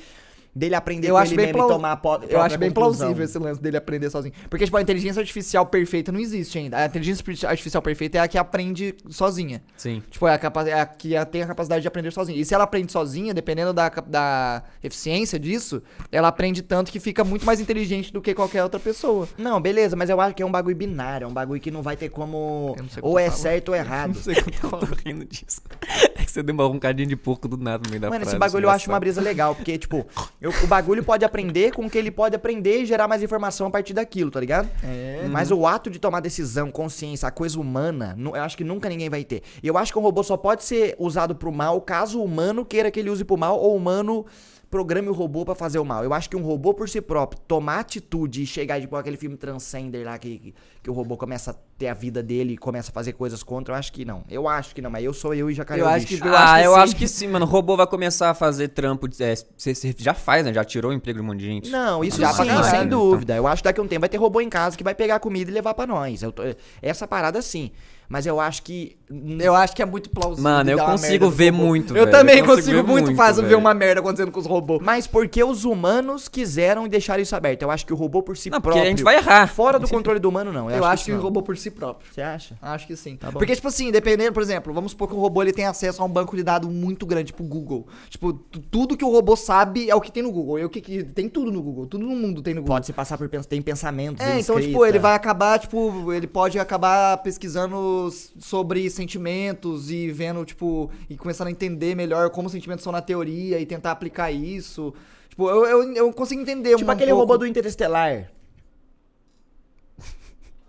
dele 0.53 0.75
aprender 0.75 1.07
Eu 1.07 1.13
com 1.13 1.17
acho 1.17 1.31
ele 1.31 1.37
bem, 1.37 1.45
mesmo 1.47 1.57
plau- 1.59 1.69
e 1.69 1.73
tomar 1.73 1.93
a 1.93 2.25
eu 2.29 2.41
acho 2.41 2.57
bem 2.57 2.69
conclusão. 2.69 2.97
plausível 3.07 3.23
esse 3.25 3.37
lance 3.39 3.61
dele 3.61 3.77
aprender 3.77 4.09
sozinho. 4.09 4.33
Porque, 4.49 4.65
tipo, 4.65 4.75
a 4.77 4.81
inteligência 4.81 5.19
artificial 5.19 5.65
perfeita 5.65 6.11
não 6.11 6.19
existe 6.19 6.57
ainda. 6.57 6.77
A 6.77 6.85
inteligência 6.85 7.23
artificial 7.47 7.81
perfeita 7.81 8.17
é 8.17 8.21
a 8.21 8.27
que 8.27 8.37
aprende 8.37 8.95
sozinha. 9.09 9.61
Sim. 9.77 10.03
Tipo, 10.09 10.27
é 10.27 10.33
a, 10.33 10.37
capa- 10.37 10.67
é 10.67 10.79
a 10.79 10.85
que 10.85 11.13
tem 11.31 11.41
a 11.43 11.47
capacidade 11.47 11.81
de 11.81 11.87
aprender 11.87 12.11
sozinha. 12.11 12.39
E 12.39 12.43
se 12.45 12.53
ela 12.53 12.63
aprende 12.65 12.91
sozinha, 12.91 13.33
dependendo 13.33 13.71
da, 13.73 13.89
da 13.89 14.63
eficiência 14.83 15.39
disso, 15.39 15.81
ela 16.11 16.27
aprende 16.27 16.61
tanto 16.61 16.91
que 16.91 16.99
fica 16.99 17.23
muito 17.23 17.45
mais 17.45 17.59
inteligente 17.59 18.11
do 18.11 18.21
que 18.21 18.33
qualquer 18.33 18.63
outra 18.63 18.79
pessoa. 18.79 19.27
Não, 19.37 19.61
beleza, 19.61 19.95
mas 19.95 20.09
eu 20.09 20.19
acho 20.19 20.35
que 20.35 20.43
é 20.43 20.45
um 20.45 20.51
bagulho 20.51 20.75
binário, 20.75 21.25
é 21.25 21.27
um 21.27 21.33
bagulho 21.33 21.59
que 21.61 21.71
não 21.71 21.81
vai 21.81 21.95
ter 21.95 22.09
como 22.09 22.75
Eu 22.77 22.85
ou 23.03 23.11
eu 23.13 23.19
é 23.19 23.25
falando. 23.29 23.41
certo 23.41 23.69
ou 23.69 23.75
errado. 23.75 24.07
Não 24.15 24.21
sei 24.21 24.33
o 24.33 24.43
que 24.45 24.65
eu 24.65 24.69
tô 24.69 24.85
rindo 25.05 25.25
disso. 25.25 25.61
É 26.21 26.23
que 26.23 26.31
você 26.31 26.43
deu 26.43 26.53
uma 26.53 26.65
roncadinha 26.65 27.07
de 27.07 27.15
porco 27.15 27.47
do 27.47 27.57
nada 27.57 27.81
no 27.83 27.89
meio 27.89 27.99
da 27.99 28.07
Mano, 28.09 28.19
frase. 28.21 28.35
esse 28.35 28.39
bagulho 28.39 28.65
eu 28.65 28.69
acho 28.69 28.89
uma 28.91 28.99
brisa 28.99 29.19
legal, 29.19 29.55
porque, 29.55 29.75
tipo, 29.77 30.05
eu- 30.41 30.51
o 30.63 30.67
bagulho 30.67 31.03
pode 31.03 31.23
aprender 31.23 31.71
com 31.71 31.85
o 31.85 31.89
que 31.89 31.97
ele 31.97 32.09
pode 32.09 32.35
aprender 32.35 32.81
e 32.81 32.85
gerar 32.85 33.07
mais 33.07 33.21
informação 33.21 33.67
a 33.67 33.69
partir 33.69 33.93
daquilo, 33.93 34.31
tá 34.31 34.39
ligado? 34.39 34.67
É. 34.83 35.27
Mas 35.29 35.51
o 35.51 35.67
ato 35.67 35.89
de 35.89 35.99
tomar 35.99 36.19
decisão, 36.19 36.71
consciência, 36.71 37.27
a 37.27 37.31
coisa 37.31 37.59
humana, 37.59 38.17
eu 38.17 38.35
acho 38.41 38.57
que 38.57 38.63
nunca 38.63 38.89
ninguém 38.89 39.09
vai 39.09 39.23
ter. 39.23 39.43
E 39.61 39.67
eu 39.67 39.77
acho 39.77 39.93
que 39.93 39.99
um 39.99 40.01
robô 40.01 40.23
só 40.23 40.35
pode 40.35 40.63
ser 40.63 40.95
usado 40.97 41.35
pro 41.35 41.51
mal 41.51 41.79
caso 41.81 42.19
o 42.19 42.23
humano 42.25 42.65
queira 42.65 42.89
que 42.89 42.99
ele 42.99 43.09
use 43.09 43.23
pro 43.23 43.37
mal 43.37 43.59
ou 43.59 43.73
o 43.73 43.75
humano 43.77 44.25
programe 44.71 45.09
o 45.09 45.13
robô 45.13 45.43
pra 45.45 45.53
fazer 45.53 45.77
o 45.77 45.85
mal. 45.85 46.03
Eu 46.03 46.13
acho 46.13 46.29
que 46.29 46.35
um 46.37 46.41
robô 46.41 46.73
por 46.73 46.87
si 46.89 47.01
próprio 47.01 47.39
tomar 47.47 47.79
atitude 47.81 48.41
e 48.41 48.45
chegar, 48.47 48.79
tipo, 48.81 48.95
aquele 48.95 49.17
filme 49.17 49.35
Transcender 49.35 50.05
lá, 50.05 50.17
que, 50.17 50.39
que, 50.39 50.55
que 50.81 50.89
o 50.89 50.93
robô 50.93 51.17
começa 51.17 51.51
a 51.51 51.55
ter 51.77 51.87
a 51.89 51.93
vida 51.93 52.23
dele 52.23 52.53
e 52.53 52.57
começa 52.57 52.89
a 52.89 52.93
fazer 52.93 53.11
coisas 53.13 53.43
contra, 53.43 53.73
eu 53.73 53.77
acho 53.77 53.91
que 53.91 54.05
não. 54.05 54.23
Eu 54.29 54.47
acho 54.47 54.73
que 54.73 54.81
não, 54.81 54.89
mas 54.89 55.03
eu 55.03 55.13
sou 55.13 55.33
eu 55.35 55.49
e 55.51 55.53
já 55.53 55.65
caiu 55.65 55.81
Eu 55.81 55.85
o 55.85 55.89
acho 55.89 56.07
bicho. 56.07 56.21
que- 56.23 56.27
ah, 56.29 56.53
acho 56.53 56.65
eu 56.65 56.73
sim. 56.73 56.79
acho 56.79 56.95
que 56.95 57.07
sim, 57.07 57.27
mano. 57.27 57.45
O 57.45 57.49
robô 57.49 57.75
vai 57.75 57.85
começar 57.85 58.29
a 58.29 58.33
fazer 58.33 58.69
trampo. 58.69 59.07
De, 59.07 59.21
é, 59.21 59.35
você, 59.35 59.75
você 59.75 59.93
já 59.97 60.13
faz, 60.13 60.45
né? 60.45 60.53
Já 60.53 60.63
tirou 60.63 60.91
o 60.91 60.93
emprego 60.93 61.19
de 61.19 61.23
um 61.23 61.27
monte 61.27 61.39
de 61.39 61.45
gente. 61.45 61.69
Não, 61.69 62.03
isso 62.03 62.21
Já 62.21 62.31
sim, 62.31 62.45
caralho, 62.45 62.63
sem 62.63 62.83
então. 62.85 62.89
dúvida. 62.99 63.35
Eu 63.35 63.45
acho 63.47 63.61
que 63.61 63.67
daqui 63.67 63.79
a 63.81 63.83
um 63.83 63.87
tempo 63.87 63.99
vai 64.01 64.09
ter 64.09 64.17
robô 64.17 64.39
em 64.39 64.49
casa 64.49 64.77
que 64.77 64.83
vai 64.83 64.95
pegar 64.95 65.19
comida 65.19 65.51
e 65.51 65.53
levar 65.53 65.73
pra 65.73 65.85
nós. 65.85 66.23
Eu 66.23 66.31
tô- 66.31 66.43
essa 66.81 67.05
parada 67.05 67.41
sim. 67.41 67.71
Mas 68.11 68.25
eu 68.25 68.39
acho 68.41 68.61
que. 68.63 68.97
Eu 69.39 69.55
acho 69.55 69.75
que 69.75 69.81
é 69.81 69.85
muito 69.85 70.09
plausível. 70.09 70.43
Mano, 70.43 70.69
eu 70.69 70.77
consigo 70.79 71.29
ver 71.29 71.51
muito, 71.51 71.91
Eu 71.95 72.05
velho. 72.05 72.11
também 72.11 72.39
Eu 72.39 72.45
consigo 72.45 72.77
muito 72.83 73.05
muito, 73.07 73.15
fácil 73.17 73.43
ver 73.43 73.55
uma 73.55 73.73
merda 73.73 73.99
acontecendo 73.99 74.31
com 74.31 74.39
os 74.39 74.45
robôs. 74.45 74.81
Mas 74.81 75.05
porque 75.07 75.43
os 75.43 75.65
humanos 75.65 76.27
quiseram 76.29 76.87
deixar 76.87 77.19
isso 77.19 77.35
aberto. 77.35 77.61
Eu 77.61 77.71
acho 77.71 77.85
que 77.85 77.91
o 77.91 77.95
robô 77.95 78.21
por 78.23 78.37
si 78.37 78.49
Não, 78.49 78.59
porque 78.61 78.75
próprio. 78.75 78.83
a 78.83 78.89
gente 78.89 79.03
vai 79.03 79.15
errar. 79.17 79.47
Fora 79.47 79.77
do 79.79 79.87
controle 79.87 80.17
do 80.19 80.29
humano, 80.29 80.51
não. 80.53 80.69
Eu, 80.69 80.77
Eu, 80.77 80.85
acho 80.85 80.95
isso 81.03 81.05
que 81.05 81.11
o 81.11 81.15
não. 81.15 81.23
robô 81.23 81.41
por 81.41 81.57
si 81.57 81.69
próprio. 81.71 82.11
Você 82.13 82.21
acha? 82.21 82.55
Acho 82.61 82.87
que 82.87 82.95
sim. 82.95 83.15
Tá 83.17 83.31
bom. 83.31 83.39
Porque, 83.39 83.53
tipo 83.55 83.67
assim, 83.67 83.91
dependendo, 83.91 84.31
por 84.33 84.41
exemplo, 84.43 84.73
vamos 84.73 84.91
supor 84.91 85.07
que 85.09 85.13
o 85.13 85.19
robô 85.19 85.41
ele 85.41 85.51
tem 85.53 85.65
acesso 85.65 86.01
a 86.01 86.05
um 86.05 86.09
banco 86.09 86.35
de 86.35 86.43
dados 86.43 86.69
muito 86.69 87.05
grande, 87.05 87.27
tipo 87.27 87.43
o 87.43 87.47
Google. 87.47 87.87
Tipo, 88.09 88.31
tu- 88.33 88.59
tudo 88.59 88.95
que 88.97 89.03
o 89.05 89.09
robô 89.11 89.35
sabe 89.35 89.89
é 89.89 89.95
o 89.95 89.99
que 90.01 90.11
tem 90.11 90.23
no 90.23 90.31
Google. 90.31 90.59
E 90.59 90.65
o 90.65 90.69
que, 90.69 90.79
que 90.81 91.03
tem 91.03 91.27
tudo 91.29 91.51
no 91.51 91.61
Google. 91.61 91.85
Tudo 91.85 92.05
no 92.05 92.15
mundo 92.15 92.41
tem 92.41 92.53
no 92.53 92.61
Google. 92.61 92.75
Pode 92.75 92.85
se 92.85 92.93
passar 92.93 93.17
por 93.17 93.29
tem 93.29 93.61
pensamentos. 93.61 94.25
É, 94.25 94.39
então, 94.39 94.55
escrita. 94.55 94.67
tipo, 94.67 94.85
ele 94.85 94.99
vai 94.99 95.15
acabar, 95.15 95.59
tipo, 95.59 96.11
ele 96.13 96.27
pode 96.27 96.57
acabar 96.57 97.17
pesquisando 97.17 98.00
sobre 98.09 98.89
sentimentos 98.89 99.91
e 99.91 100.11
vendo, 100.11 100.43
tipo, 100.45 100.89
e 101.09 101.17
começando 101.17 101.47
a 101.47 101.51
entender 101.51 101.95
melhor 101.95 102.29
como 102.29 102.47
os 102.47 102.51
sentimentos 102.51 102.83
são 102.83 102.91
na 102.91 103.01
teoria 103.01 103.59
e 103.59 103.65
tentar 103.65 103.91
aplicar 103.91 104.31
isso. 104.31 104.93
Tipo, 105.29 105.49
eu, 105.49 105.65
eu, 105.65 105.93
eu 105.93 106.13
consigo 106.13 106.41
entender 106.41 106.75
Tipo 106.77 106.89
um 106.89 106.93
aquele 106.93 107.11
pouco. 107.11 107.21
robô 107.21 107.37
do 107.37 107.45
Interestelar. 107.45 108.31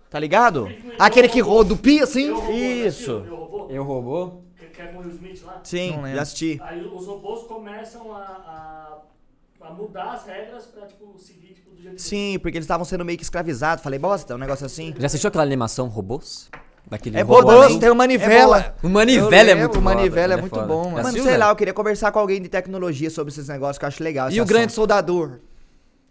Tá 0.09 0.19
ligado? 0.19 0.71
Aquele 0.99 1.27
que 1.27 1.39
rodupia, 1.39 2.03
assim? 2.03 2.27
Eu, 2.27 2.35
robô, 2.35 2.51
já 2.51 2.53
Isso. 2.53 3.11
Eu, 3.11 3.35
robô? 3.35 3.67
Eu 3.69 3.83
robô? 3.83 4.41
Que, 4.55 4.81
é 4.81 4.85
com 4.87 4.97
o 4.97 5.01
Will 5.01 5.09
Smith 5.09 5.43
lá? 5.43 5.59
Sim, 5.63 5.93
já 6.13 6.21
assisti. 6.21 6.61
Aí 6.63 6.85
os 6.85 7.07
robôs 7.07 7.47
começam 7.47 8.15
a, 8.15 8.19
a 8.19 8.83
Pra 9.63 9.71
mudar 9.71 10.11
as 10.11 10.25
regras 10.25 10.65
pra, 10.65 10.85
tipo, 10.85 11.17
seguir, 11.17 11.53
tipo, 11.53 11.69
do 11.69 11.81
jeito 11.81 11.95
que 11.95 12.01
Sim, 12.01 12.37
porque 12.41 12.57
eles 12.57 12.65
estavam 12.65 12.83
sendo 12.83 13.05
meio 13.05 13.17
que 13.17 13.23
escravizados. 13.23 13.81
Falei, 13.81 13.97
bosta, 13.97 14.35
um 14.35 14.37
negócio 14.37 14.65
assim. 14.65 14.93
Já 14.99 15.05
assistiu 15.05 15.29
aquela 15.29 15.45
animação 15.45 15.87
Robôs? 15.87 16.51
Daquele 16.93 17.17
É 17.17 17.21
além? 17.21 17.79
tem 17.79 17.89
o 17.89 17.95
Manivela. 17.95 18.75
O 18.83 18.87
Manivela 18.87 19.49
é 19.49 19.55
muito 19.55 19.71
o 19.71 19.81
foda, 19.81 19.95
Manivela 19.95 20.33
é 20.35 20.37
muito 20.37 20.55
foda. 20.55 20.67
bom, 20.67 20.89
mano. 20.91 21.03
Mano, 21.03 21.23
sei 21.23 21.37
lá, 21.37 21.49
eu 21.49 21.55
queria 21.55 21.73
conversar 21.73 22.11
com 22.11 22.19
alguém 22.19 22.39
de 22.39 22.47
tecnologia 22.47 23.09
sobre 23.09 23.31
esses 23.33 23.47
negócios 23.47 23.79
que 23.79 23.85
eu 23.85 23.87
acho 23.87 24.03
legal. 24.03 24.29
E 24.29 24.39
o. 24.39 24.45
Grande 24.45 24.73
Soldador. 24.73 25.39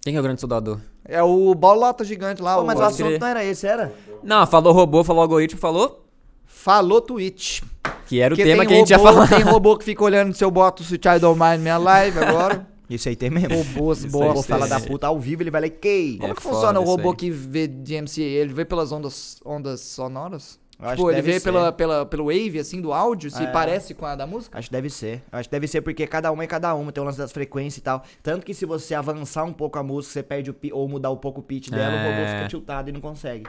Quem 0.01 0.12
que 0.12 0.17
é 0.17 0.21
o 0.21 0.23
grande 0.25 0.41
soldador? 0.41 0.81
É 1.05 1.23
o 1.23 1.55
bolota 1.55 2.03
gigante 2.03 2.43
lá. 2.43 2.57
Pô, 2.57 2.62
o 2.62 2.67
mas 2.67 2.81
o 2.81 2.83
assunto 2.83 3.21
não 3.21 3.27
era 3.29 3.45
esse, 3.45 3.65
era? 3.65 3.93
Não, 4.25 4.45
falou 4.49 4.73
robô, 4.73 5.05
falou 5.05 5.23
algoritmo, 5.23 5.61
falou 5.61 6.05
Falou 6.45 7.01
Twitch. 7.01 7.61
que 8.09 8.21
era 8.21 8.35
o 8.35 8.37
Porque 8.37 8.49
tema 8.51 8.62
tem 8.62 8.69
que 8.69 8.75
a 8.75 8.77
gente 8.79 8.91
ia 8.91 8.99
falar. 8.99 9.29
Tem 9.29 9.43
robô 9.43 9.79
que 9.79 9.85
fica 9.85 10.03
olhando 10.03 10.35
se 10.35 10.45
eu 10.45 10.51
boto 10.51 10.83
se 10.83 10.99
Child 11.01 11.25
of 11.25 11.39
Mine 11.39 11.51
na 11.53 11.59
minha 11.59 11.79
live 11.79 12.19
agora. 12.19 12.67
Isso 12.91 13.09
aí 13.09 13.15
tem 13.15 13.31
mesmo. 13.31 13.57
Robôs, 13.57 14.05
bosta. 14.05 14.43
falar 14.43 14.67
da 14.67 14.81
puta 14.81 15.07
ao 15.07 15.21
vivo, 15.21 15.45
ele 15.45 15.51
vai 15.53 15.61
lá 15.61 15.67
e 15.69 15.71
que. 15.71 16.19
Como 16.21 16.33
É 16.33 16.35
que 16.35 16.43
funciona 16.43 16.81
o 16.81 16.85
robô 16.85 17.15
que 17.15 17.31
vê 17.31 17.69
de 17.69 18.03
MCA? 18.03 18.21
Ele 18.23 18.53
vê 18.53 18.65
pelas 18.65 18.91
ondas, 18.91 19.39
ondas 19.47 19.81
sonoras? 19.83 20.59
Acho 20.83 20.97
tipo, 20.97 21.03
que 21.09 21.15
ele 21.15 21.23
deve 21.23 21.33
vê 21.33 21.39
ser. 21.41 21.45
pela, 21.45 21.73
pela, 21.73 22.05
pelo 22.07 22.25
wave, 22.25 22.59
assim, 22.59 22.81
do 22.81 22.93
áudio, 22.93 23.31
se 23.31 23.43
É. 23.43 23.47
parece 23.47 23.95
com 23.95 24.05
a 24.05 24.15
da 24.17 24.27
música? 24.27 24.59
Acho 24.59 24.69
que 24.69 24.73
deve 24.73 24.91
ser. 24.91 25.23
Acho 25.31 25.49
que 25.49 25.53
deve 25.53 25.67
ser 25.69 25.81
porque 25.81 26.07
cada 26.07 26.31
uma 26.33 26.43
é 26.43 26.47
cada 26.47 26.75
uma, 26.75 26.91
tem 26.93 27.01
o 27.03 27.07
lance 27.07 27.19
das 27.19 27.31
frequências 27.33 27.79
e 27.79 27.81
tal. 27.81 28.03
Tanto 28.23 28.45
que 28.45 28.53
se 28.53 28.67
você 28.67 28.95
avançar 28.95 29.45
um 29.45 29.53
pouco 29.53 29.79
a 29.79 29.83
música, 29.83 30.12
você 30.12 30.23
perde 30.23 30.51
o 30.51 30.57
ou 30.73 30.89
mudar 30.89 31.11
um 31.11 31.17
pouco 31.17 31.41
o 31.41 31.43
pitch 31.43 31.71
dela, 31.71 31.95
o 31.95 31.99
robô 31.99 32.21
É. 32.23 32.37
fica 32.37 32.49
tiltado 32.49 32.91
e 32.91 32.93
não 32.93 33.01
consegue. 33.01 33.49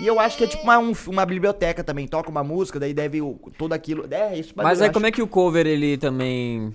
E 0.00 0.06
eu 0.06 0.18
acho 0.18 0.36
que 0.36 0.44
é 0.44 0.46
tipo 0.48 0.62
uma, 0.64 0.76
um- 0.78 0.92
uma 1.06 1.24
biblioteca 1.24 1.84
também. 1.84 2.08
Toca 2.08 2.28
uma 2.28 2.42
música, 2.42 2.80
daí 2.80 2.92
deve 2.92 3.22
o, 3.22 3.38
tudo 3.56 3.74
aquilo. 3.74 4.04
É, 4.10 4.36
isso 4.36 4.52
Mas 4.56 4.80
aí 4.82 4.90
como 4.90 5.06
é 5.06 5.12
que 5.12 5.22
o 5.22 5.26
cover 5.28 5.66
ele 5.66 5.96
também. 5.96 6.74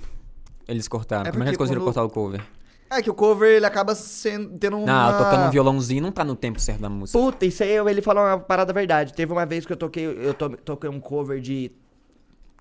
Eles 0.68 0.88
cortaram? 0.88 1.28
É 1.28 1.32
como 1.32 1.44
é 1.44 1.46
que 1.46 1.50
eles 1.50 1.58
conseguiram 1.58 1.82
quando- 1.84 1.96
cortar 1.96 2.04
o 2.06 2.10
cover? 2.10 2.42
É 2.90 3.02
que 3.04 3.10
o 3.10 3.14
cover, 3.14 3.58
ele 3.58 3.66
acaba 3.66 3.94
sendo, 3.94 4.58
tendo 4.58 4.78
uma... 4.78 4.86
Não, 4.86 5.18
tocando 5.18 5.48
um 5.48 5.52
violãozinho 5.52 6.02
não 6.02 6.12
tá 6.12 6.24
no 6.24 6.36
tempo 6.36 6.60
certo 6.60 6.82
da 6.82 6.90
música. 6.90 7.20
Puta, 7.20 7.46
isso 7.46 7.62
aí 7.62 7.70
ele 7.70 8.02
falou 8.02 8.24
uma 8.24 8.40
parada 8.40 8.74
verdade. 8.74 9.14
Teve 9.14 9.32
uma 9.32 9.46
vez 9.46 9.66
que 9.66 9.72
eu 9.72 9.78
toquei, 9.78 10.06
eu 10.06 10.34
to- 10.34 10.58
toquei 10.58 10.90
um 10.90 11.00
cover 11.00 11.40
de. 11.40 11.72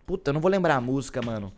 Puta, 0.05 0.31
eu 0.31 0.35
não 0.35 0.41
vou 0.41 0.51
lembrar 0.51 0.77
a 0.77 0.81
música, 0.81 1.23
mano. 1.23 1.51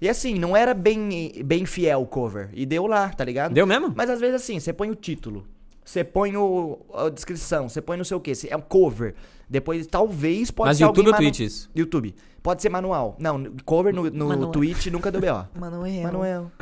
E 0.00 0.08
assim, 0.08 0.34
não 0.34 0.56
era 0.56 0.74
bem, 0.74 1.32
bem 1.44 1.64
fiel 1.64 2.02
o 2.02 2.06
cover. 2.06 2.50
E 2.52 2.66
deu 2.66 2.86
lá, 2.86 3.08
tá 3.08 3.24
ligado? 3.24 3.52
Deu 3.52 3.66
mesmo? 3.66 3.92
Mas 3.96 4.10
às 4.10 4.20
vezes 4.20 4.36
assim, 4.36 4.60
você 4.60 4.72
põe 4.72 4.90
o 4.90 4.94
título, 4.94 5.46
você 5.84 6.04
põe 6.04 6.36
o, 6.36 6.78
a 6.94 7.08
descrição, 7.08 7.68
você 7.68 7.80
põe 7.80 7.96
não 7.96 8.04
sei 8.04 8.16
o 8.16 8.20
que, 8.20 8.32
é 8.48 8.56
um 8.56 8.60
cover. 8.60 9.14
Depois 9.48 9.86
talvez 9.86 10.50
pode 10.50 10.68
Mas 10.68 10.76
ser 10.76 10.84
YouTube 10.84 11.08
ou 11.08 11.14
Twitch 11.14 11.40
isso? 11.40 11.70
YouTube. 11.74 12.14
Pode 12.42 12.62
ser 12.62 12.68
manual. 12.68 13.16
Não, 13.18 13.42
cover 13.64 13.94
no, 13.94 14.08
no. 14.10 14.50
Twitch 14.52 14.86
nunca 14.86 15.10
deu 15.10 15.20
B.O. 15.20 15.46
Manuel. 15.58 16.02
Manuel. 16.02 16.52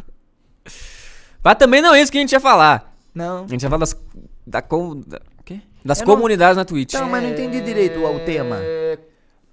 Mas 1.47 1.55
também 1.59 1.81
não 1.81 1.95
é 1.95 2.01
isso 2.03 2.11
que 2.11 2.19
a 2.19 2.21
gente 2.21 2.33
ia 2.33 2.41
falar. 2.41 2.93
Não. 3.15 3.45
A 3.45 3.47
gente 3.47 3.63
ia 3.63 3.71
falar 3.71 3.79
das. 3.79 3.97
Da, 4.45 4.61
com, 4.61 5.01
da, 5.07 5.19
o 5.39 5.45
quê? 5.45 5.61
das 5.85 6.01
Eu 6.01 6.07
não- 6.09 6.15
comunidades 6.17 6.57
na 6.57 6.65
Twitch. 6.65 6.95
Não, 6.95 7.09
mas 7.09 7.23
não 7.23 7.31
entendi 7.31 7.61
direito 7.61 8.01
o, 8.01 8.17
o 8.17 8.21
tema. 8.21 8.59
É... 8.61 8.99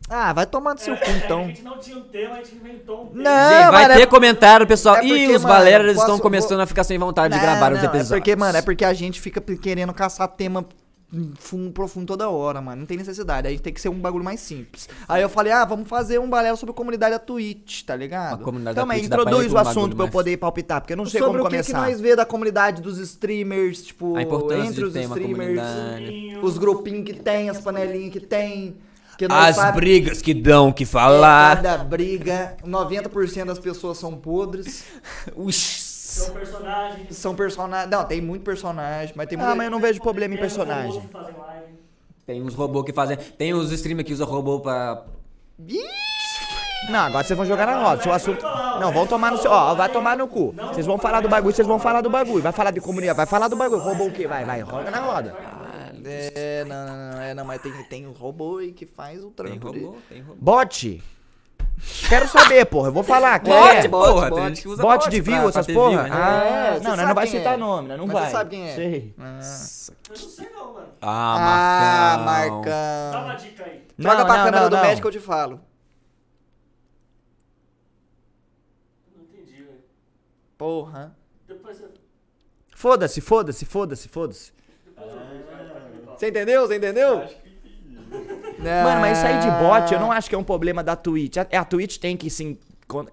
Ah, 0.10 0.34
vai 0.34 0.46
tomar 0.48 0.74
no 0.74 0.80
seu 0.80 0.98
cu, 0.98 1.04
É, 1.06 1.12
então. 1.18 1.42
a 1.42 1.48
gente 1.48 1.62
não 1.62 1.78
tinha 1.80 1.96
um 1.98 2.02
tema, 2.02 2.34
a 2.34 2.38
gente 2.38 2.56
inventou 2.56 3.04
um 3.04 3.08
tema. 3.10 3.24
Não, 3.24 3.72
vai 3.72 3.84
mano, 3.84 3.94
ter 3.96 4.02
é- 4.02 4.06
comentário, 4.08 4.66
pessoal. 4.68 4.96
é 4.96 5.00
porque, 5.02 5.14
Ih, 5.16 5.36
os 5.36 5.44
baleras 5.44 5.96
estão 5.98 6.18
começando 6.20 6.56
vou- 6.56 6.62
a 6.64 6.66
ficar 6.68 6.84
sem 6.84 6.98
vontade 6.98 7.34
de 7.36 7.40
Não, 7.40 7.46
gravar 7.46 7.72
os 7.72 7.78
não, 7.78 7.86
episódios. 7.86 8.12
É 8.12 8.16
porque, 8.16 8.36
mano, 8.36 8.58
é 8.58 8.62
porque 8.64 8.84
a 8.84 8.94
gente 8.94 9.22
fica 9.22 9.40
querendo 9.40 9.94
caçar 9.94 10.28
tema 10.30 10.66
fundo, 11.38 11.72
profundo 11.72 12.08
toda 12.08 12.30
hora, 12.30 12.60
mano. 12.62 12.82
Não 12.82 12.86
tem 12.86 12.98
necessidade. 12.98 13.48
Aí 13.48 13.60
tem 13.60 13.72
que 13.74 13.80
ser 13.82 13.90
um 13.90 14.00
bagulho 14.00 14.24
mais 14.24 14.40
simples. 14.40 14.90
Aí 15.08 15.22
eu 15.22 15.30
falei, 15.30 15.52
ah, 15.52 15.64
vamos 15.66 15.88
fazer 15.88 16.20
um 16.20 16.30
balé 16.30 16.56
sobre 16.56 16.72
a 16.72 16.76
comunidade 16.76 17.14
da 17.14 17.20
Twitch, 17.20 17.84
tá 17.84 17.96
ligado? 17.96 18.42
A 18.42 18.44
comunidade 18.44 18.76
Então, 18.78 18.88
da 18.88 18.94
Twitch 18.94 19.06
introduz 19.06 19.52
o 19.52 19.56
um 19.56 19.60
assunto 19.60 19.96
pra 19.96 20.06
eu 20.06 20.10
poder 20.12 20.38
palpitar, 20.38 20.82
porque 20.82 20.94
eu 20.94 20.98
não 20.98 21.06
sei 21.06 21.20
sobre 21.22 21.38
como 21.38 21.48
o 21.48 21.50
que, 21.52 21.58
que 21.64 21.72
começar. 21.72 21.88
nós 21.90 22.02
vê 22.02 22.16
da 22.16 22.26
comunidade 22.26 22.82
dos 22.82 22.98
streamers, 22.98 23.84
tipo, 23.84 24.16
A 24.16 24.22
importância 24.24 24.70
entre 24.70 24.86
os 24.86 24.96
streamers, 24.96 25.62
os 26.42 26.58
grupinhos 26.58 27.06
que 27.06 27.14
tem, 27.14 27.50
as 27.50 27.60
panelinhas 27.62 28.12
que 28.12 28.20
tem. 28.20 28.76
Que 29.16 29.26
As 29.30 29.58
sabe- 29.58 29.76
brigas 29.80 30.24
que 30.24 30.34
dão 30.34 30.72
que 30.72 30.86
falar. 30.86 31.58
Cada 31.62 31.78
briga, 31.84 32.58
90% 32.66 33.46
das 33.46 33.60
pessoas 33.60 34.00
são 34.00 34.16
podres. 34.16 34.86
Uix. 35.38 35.83
São 36.14 36.34
personagens. 36.34 37.18
São 37.18 37.36
personagens. 37.36 37.90
Não, 37.92 38.04
tem 38.06 38.22
muito 38.22 38.44
personagem, 38.44 39.14
mas 39.16 39.28
tem 39.28 39.38
Ah, 39.40 39.44
muito. 39.46 39.58
mas 39.58 39.66
eu 39.66 39.72
não 39.72 39.80
vejo 39.80 40.00
problema 40.02 40.34
em 40.34 40.38
tem 40.38 40.46
uns 40.46 40.54
personagem. 40.54 41.10
Tem 42.26 42.42
uns 42.42 42.54
robôs 42.56 42.86
que 42.86 42.94
fazem. 42.94 43.18
Tem 43.18 43.54
os 43.54 43.72
streamers 43.72 44.08
que 44.08 44.14
usam 44.14 44.28
robô 44.28 44.60
pra. 44.60 45.04
Não, 46.90 47.00
agora 47.00 47.24
vocês 47.24 47.38
vão 47.38 47.46
jogar 47.46 47.66
na 47.66 47.82
roda. 47.82 48.02
Seu 48.04 48.12
assunto. 48.12 48.44
Não, 48.80 48.92
vão 48.92 49.08
tomar 49.08 49.32
no 49.32 49.38
seu. 49.38 49.50
Ó, 49.52 49.74
vai 49.74 49.90
tomar 49.90 50.18
no 50.18 50.28
cu. 50.28 50.54
Vocês 50.74 50.86
vão 50.86 50.98
falar 50.98 51.22
do 51.22 51.30
bagulho, 51.30 51.54
vocês 51.56 51.68
vão 51.68 51.80
falar 51.80 52.02
do 52.02 52.10
bagulho. 52.10 52.42
Vai 52.44 52.52
falar 52.52 52.72
de 52.72 52.82
comunidade, 52.82 53.16
vai 53.16 53.26
falar 53.26 53.48
do 53.48 53.56
bagulho. 53.56 53.82
Roubou 53.82 54.08
o 54.08 54.12
quê? 54.12 54.28
Vai, 54.28 54.44
vai, 54.46 54.62
roga 54.62 54.92
na 54.92 55.00
roda. 55.00 55.36
É, 56.06 56.66
não, 56.66 56.86
não, 56.86 57.12
não, 57.14 57.22
é, 57.22 57.34
não, 57.34 57.46
mas 57.46 57.62
tem, 57.62 57.72
tem 57.84 58.06
um 58.06 58.12
robô 58.12 58.58
aí 58.58 58.74
que 58.74 58.86
faz 58.86 59.24
o 59.24 59.28
Tem 59.32 59.58
trampo. 59.58 59.72
de- 59.72 59.80
robô, 59.86 59.98
tem 60.10 60.22
robô. 60.22 60.36
Bot. 60.38 61.02
Quero 62.08 62.28
saber, 62.28 62.66
porra. 62.66 62.88
Eu 62.90 62.94
vou 62.94 63.04
falar. 63.04 63.40
Quem 63.40 63.54
Bot, 63.54 63.76
é? 63.76 63.88
bot, 63.88 64.08
porra. 64.14 64.30
bot. 64.30 64.36
tem 64.40 64.48
gente 64.50 64.62
que 64.62 64.68
usa 64.70 64.82
Bot 64.82 65.10
de 65.10 65.22
pra- 65.22 65.32
view, 65.32 65.42
pra 65.42 65.50
essas 65.50 65.66
ter 65.66 65.74
porra? 65.74 65.90
view, 65.90 66.04
né? 66.04 66.10
Ah, 66.12 66.44
É, 66.46 66.72
você 66.74 66.80
não, 66.84 66.90
nós 66.92 66.96
sabe 66.96 67.08
não 67.08 67.16
vai 67.16 67.28
citar 67.28 67.54
é. 67.54 67.58
nome, 67.58 67.88
né? 67.90 67.98
Não 67.98 68.06
Mas 68.08 68.14
vai. 68.14 68.26
você 68.26 68.32
sabe 68.32 68.50
quem 68.52 68.70
é. 68.70 68.76
Sei. 68.76 69.16
Ah, 69.20 69.24
Eu 69.24 69.36
não 70.10 70.16
sei 70.30 70.50
não, 70.50 70.74
mano. 70.74 70.88
Ah, 71.02 72.14
ah 72.14 72.18
Marcão. 72.20 72.62
Dá 72.64 73.12
uma 73.20 73.28
Marcão. 73.28 73.46
dica 73.46 73.64
aí. 73.66 73.84
Não, 73.98 74.10
Troca 74.12 74.26
pra 74.26 74.38
não, 74.38 74.44
câmera 74.46 74.62
não, 74.64 74.70
do 74.70 74.76
não. 74.76 74.84
médico 74.84 75.02
que 75.10 75.18
eu 75.18 75.22
te 75.22 75.26
falo. 75.26 75.60
Não 79.16 79.24
entendi, 79.24 79.64
velho. 79.64 79.82
Porra. 80.58 81.16
Depois 81.48 81.78
você. 81.78 81.88
Foda-se, 82.76 83.22
foda-se, 83.22 83.66
foda-se, 83.66 84.08
foda-se. 84.10 84.54
Você 86.18 86.30
entendeu? 86.30 86.68
Você 86.68 86.78
entendeu? 86.78 87.28
Mano, 88.64 89.02
mas 89.02 89.18
isso 89.18 89.28
aí 89.28 89.40
de 89.40 89.52
bot, 89.64 89.94
eu 89.94 90.00
não 90.00 90.12
acho 90.12 90.30
que 90.30 90.36
é 90.36 90.38
um 90.38 90.44
problema 90.44 90.84
da 90.84 90.96
Twitch. 90.96 91.38
A, 91.38 91.42
a 91.60 91.66
Twitch 91.66 91.98
tem 91.98 92.16
que 92.18 92.30
sim 92.30 92.58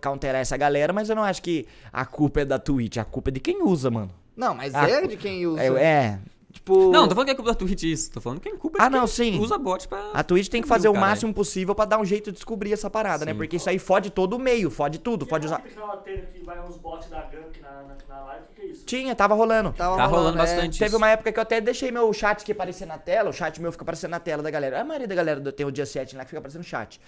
counterar 0.01 0.41
essa 0.41 0.57
galera, 0.57 0.93
mas 0.93 1.09
eu 1.09 1.17
não 1.17 1.23
acho 1.25 1.43
que 1.43 1.67
a 1.93 2.05
culpa 2.05 2.41
é 2.41 2.45
da 2.45 2.59
Twitch. 2.59 2.97
A 2.99 3.05
culpa 3.05 3.31
é 3.31 3.33
de 3.33 3.41
quem 3.41 3.63
usa, 3.63 3.91
mano. 3.91 4.11
Não, 4.37 4.55
mas 4.55 4.75
Ah, 4.75 4.89
é 4.89 5.07
de 5.07 5.17
quem 5.17 5.47
usa. 5.47 5.63
É. 5.63 5.83
é. 5.83 6.19
Tipo. 6.53 6.91
Não, 6.91 7.03
não 7.03 7.09
tô 7.09 7.15
falando 7.15 7.27
que 7.27 7.31
é 7.33 7.35
culpa 7.37 7.51
da 7.53 7.57
Twitch 7.57 7.85
isso. 7.85 8.11
Tô 8.11 8.21
falando 8.21 8.41
que 8.41 8.49
é 8.49 8.57
culpa 8.57 8.79
de 8.79 8.85
Ah, 8.85 8.91
não, 8.91 9.01
quem 9.07 9.35
sim. 9.35 9.39
usa 9.39 9.57
bot 9.57 9.87
pra. 9.87 10.11
A 10.13 10.23
Twitch 10.25 10.49
tem 10.49 10.61
que 10.61 10.67
fazer 10.67 10.89
o 10.89 10.93
caralho? 10.93 11.11
máximo 11.11 11.33
possível 11.33 11.75
pra 11.77 11.85
dar 11.85 11.99
um 12.01 12.05
jeito 12.05 12.27
de 12.31 12.37
descobrir 12.37 12.73
essa 12.73 12.91
parada, 12.91 13.25
né? 13.25 13.33
Sim. 13.33 13.39
Porque 13.39 13.57
isso 13.57 13.71
aí 13.71 13.79
fode 13.79 14.11
todo 14.11 14.35
o 14.35 14.39
meio, 14.39 14.69
fode 14.71 14.99
tudo, 14.99 15.25
Que 15.25 15.31
pode 15.31 15.47
usar. 15.47 15.63
que 15.63 16.43
vai 16.45 16.59
uns 16.67 16.77
bots 16.77 17.09
da 17.09 17.21
Gunk 17.23 17.61
na, 17.63 17.71
na, 17.83 17.97
na 18.09 18.25
live? 18.25 18.45
É? 18.83 18.85
Tinha, 18.87 19.15
tava 19.15 19.35
rolando. 19.35 19.73
Tava 19.73 19.97
Tá 19.97 20.07
rolando 20.07 20.37
é. 20.37 20.41
bastante. 20.41 20.79
Teve 20.79 20.89
isso. 20.89 20.97
uma 20.97 21.09
época 21.09 21.33
que 21.33 21.39
eu 21.39 21.43
até 21.43 21.61
deixei 21.61 21.91
meu 21.91 22.13
chat 22.13 22.45
que 22.45 22.53
aparecia 22.53 22.87
na 22.87 22.99
tela, 22.99 23.31
o 23.31 23.33
chat 23.33 23.61
meu 23.61 23.71
fica 23.73 23.83
aparecendo 23.85 24.11
na 24.11 24.21
tela 24.21 24.43
da 24.43 24.51
galera. 24.51 24.81
A 24.81 24.85
maioria 24.85 25.07
da 25.09 25.15
galera 25.15 25.53
tem 25.53 25.65
o 25.67 25.71
dia 25.71 25.87
7 25.87 26.17
lá 26.17 26.25
que 26.25 26.31
fica 26.31 26.39
aparecendo 26.39 26.63
chat. 26.65 27.01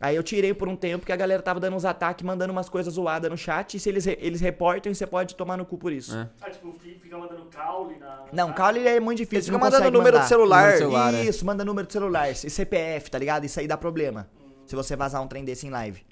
Aí 0.00 0.14
eu 0.14 0.22
tirei 0.22 0.54
por 0.54 0.68
um 0.68 0.76
tempo 0.76 1.04
que 1.04 1.10
a 1.10 1.16
galera 1.16 1.42
tava 1.42 1.58
dando 1.58 1.74
uns 1.74 1.84
ataques, 1.84 2.24
mandando 2.24 2.52
umas 2.52 2.68
coisas 2.68 2.94
zoadas 2.94 3.28
no 3.28 3.36
chat, 3.36 3.76
e 3.76 3.80
se 3.80 3.88
eles, 3.88 4.06
eles 4.06 4.40
reportam, 4.40 4.94
você 4.94 5.04
pode 5.08 5.34
tomar 5.34 5.56
no 5.56 5.66
cu 5.66 5.76
por 5.76 5.92
isso. 5.92 6.16
É. 6.16 6.28
Ah, 6.40 6.48
tipo, 6.50 6.72
fi- 6.78 6.96
fica 7.02 7.18
mandando 7.18 7.46
caule 7.46 7.96
na. 7.98 8.24
Não, 8.32 8.52
caule 8.52 8.86
é 8.86 9.00
muito 9.00 9.18
difícil. 9.18 9.38
Eles 9.38 9.46
você 9.46 9.50
ficam 9.52 9.58
não 9.58 9.66
mandando 9.78 9.90
número 9.90 10.12
mandar. 10.14 10.22
de 10.22 10.28
celular. 10.28 10.76
Celular, 10.76 11.14
é. 11.14 11.24
Isso, 11.24 11.44
manda 11.44 11.64
número 11.64 11.84
de 11.88 11.92
celular. 11.92 12.30
E 12.30 12.34
CPF, 12.36 13.10
tá 13.10 13.18
ligado? 13.18 13.44
Isso 13.44 13.58
aí 13.58 13.66
dá 13.66 13.76
problema. 13.76 14.28
Se 14.66 14.76
você 14.76 14.94
vazar 14.94 15.20
um 15.20 15.26
trem 15.26 15.44
desse 15.44 15.66
em 15.66 15.70
live. 15.70 16.06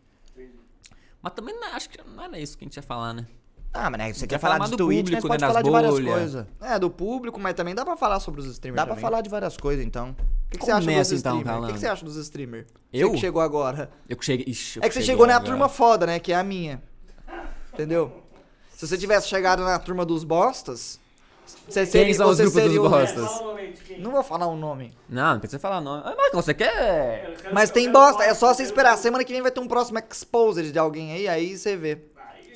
Mas 1.23 1.33
também 1.35 1.55
não, 1.55 1.69
acho 1.75 1.89
que 1.89 1.99
não 2.05 2.25
era 2.25 2.39
isso 2.41 2.57
que 2.59 2.65
a 2.65 2.67
gente 2.67 2.77
ia 2.77 2.83
falar, 2.83 3.13
né? 3.13 3.25
Ah, 3.79 3.91
mas 3.91 3.99
né, 3.99 4.13
você 4.13 4.27
Quer 4.27 4.39
falar 4.39 4.55
falar 4.55 4.65
de 4.67 4.71
do 4.73 4.77
Twitch, 4.79 4.99
público, 5.07 5.29
mas 5.29 5.29
pode 5.29 5.41
né, 5.43 5.47
falar 5.49 5.63
de 5.63 5.71
várias 5.71 6.01
coisas. 6.01 6.47
É, 6.61 6.79
do 6.79 6.91
público, 6.91 7.39
mas 7.39 7.55
também 7.55 7.75
dá 7.75 7.85
pra 7.85 7.97
falar 7.97 8.21
sobre 8.21 8.41
os 8.41 8.47
streamers. 8.47 8.77
Dá 8.77 8.87
pra 8.87 8.95
também. 8.95 9.03
falar 9.11 9.21
de 9.21 9.29
várias 9.29 9.57
coisas, 9.57 9.85
então. 9.85 10.11
O 10.11 10.51
que, 10.51 10.59
que 10.59 10.65
você 10.65 10.71
acha 10.73 10.87
dos 10.87 11.13
então, 11.13 11.39
streamers? 11.39 11.65
o 11.65 11.67
que, 11.67 11.73
que 11.75 11.79
você 11.81 11.87
acha 11.87 12.05
dos 12.05 12.17
streamers? 12.17 12.67
Eu? 12.93 13.09
Você 13.09 13.15
que 13.15 13.21
chegou 13.21 13.43
agora. 13.43 13.91
Eu 14.09 14.17
que 14.17 14.25
cheguei. 14.25 14.47
Ixi, 14.49 14.79
eu 14.79 14.85
É 14.85 14.89
que 14.89 14.95
você 14.95 15.03
chegou 15.03 15.27
na 15.27 15.41
turma 15.41 15.69
foda, 15.69 16.07
né? 16.07 16.19
Que 16.19 16.33
é 16.33 16.37
a 16.37 16.43
minha. 16.43 16.83
Entendeu? 17.73 18.23
Se 18.75 18.87
você 18.87 18.97
tivesse 18.97 19.29
chegado 19.29 19.63
na 19.65 19.79
turma 19.79 20.05
dos 20.05 20.23
bostas, 20.25 21.01
você 21.69 21.81
Quem 21.83 21.91
seria, 21.91 22.15
são 22.15 22.29
os 22.29 22.37
grupos 22.39 22.55
dos 22.55 22.63
seria 22.63 22.83
o- 22.83 22.89
bostas? 22.89 23.31
O 23.41 23.45
nome 23.45 23.73
quem? 23.87 24.01
Não 24.01 24.11
vou 24.11 24.23
falar 24.23 24.47
o 24.47 24.57
nome. 24.57 24.93
Não, 25.09 25.33
não 25.35 25.41
precisa 25.41 25.59
falar 25.59 25.81
nome. 25.81 26.03
Ah, 26.05 26.15
Marcão, 26.17 26.43
você 26.43 26.53
quer. 26.53 27.37
Mas 27.53 27.71
tem 27.71 27.91
bosta, 27.91 28.23
é 28.25 28.35
só 28.35 28.53
você 28.53 28.63
esperar. 28.63 28.97
Semana 28.99 29.25
que 29.25 29.33
vem 29.33 29.41
vai 29.43 29.51
ter 29.51 29.61
um 29.61 29.69
próximo 29.69 29.99
exposed 29.99 30.71
de 30.73 30.79
alguém 30.79 31.13
aí, 31.13 31.29
aí 31.29 31.57
você 31.57 31.77
vê. 31.77 31.99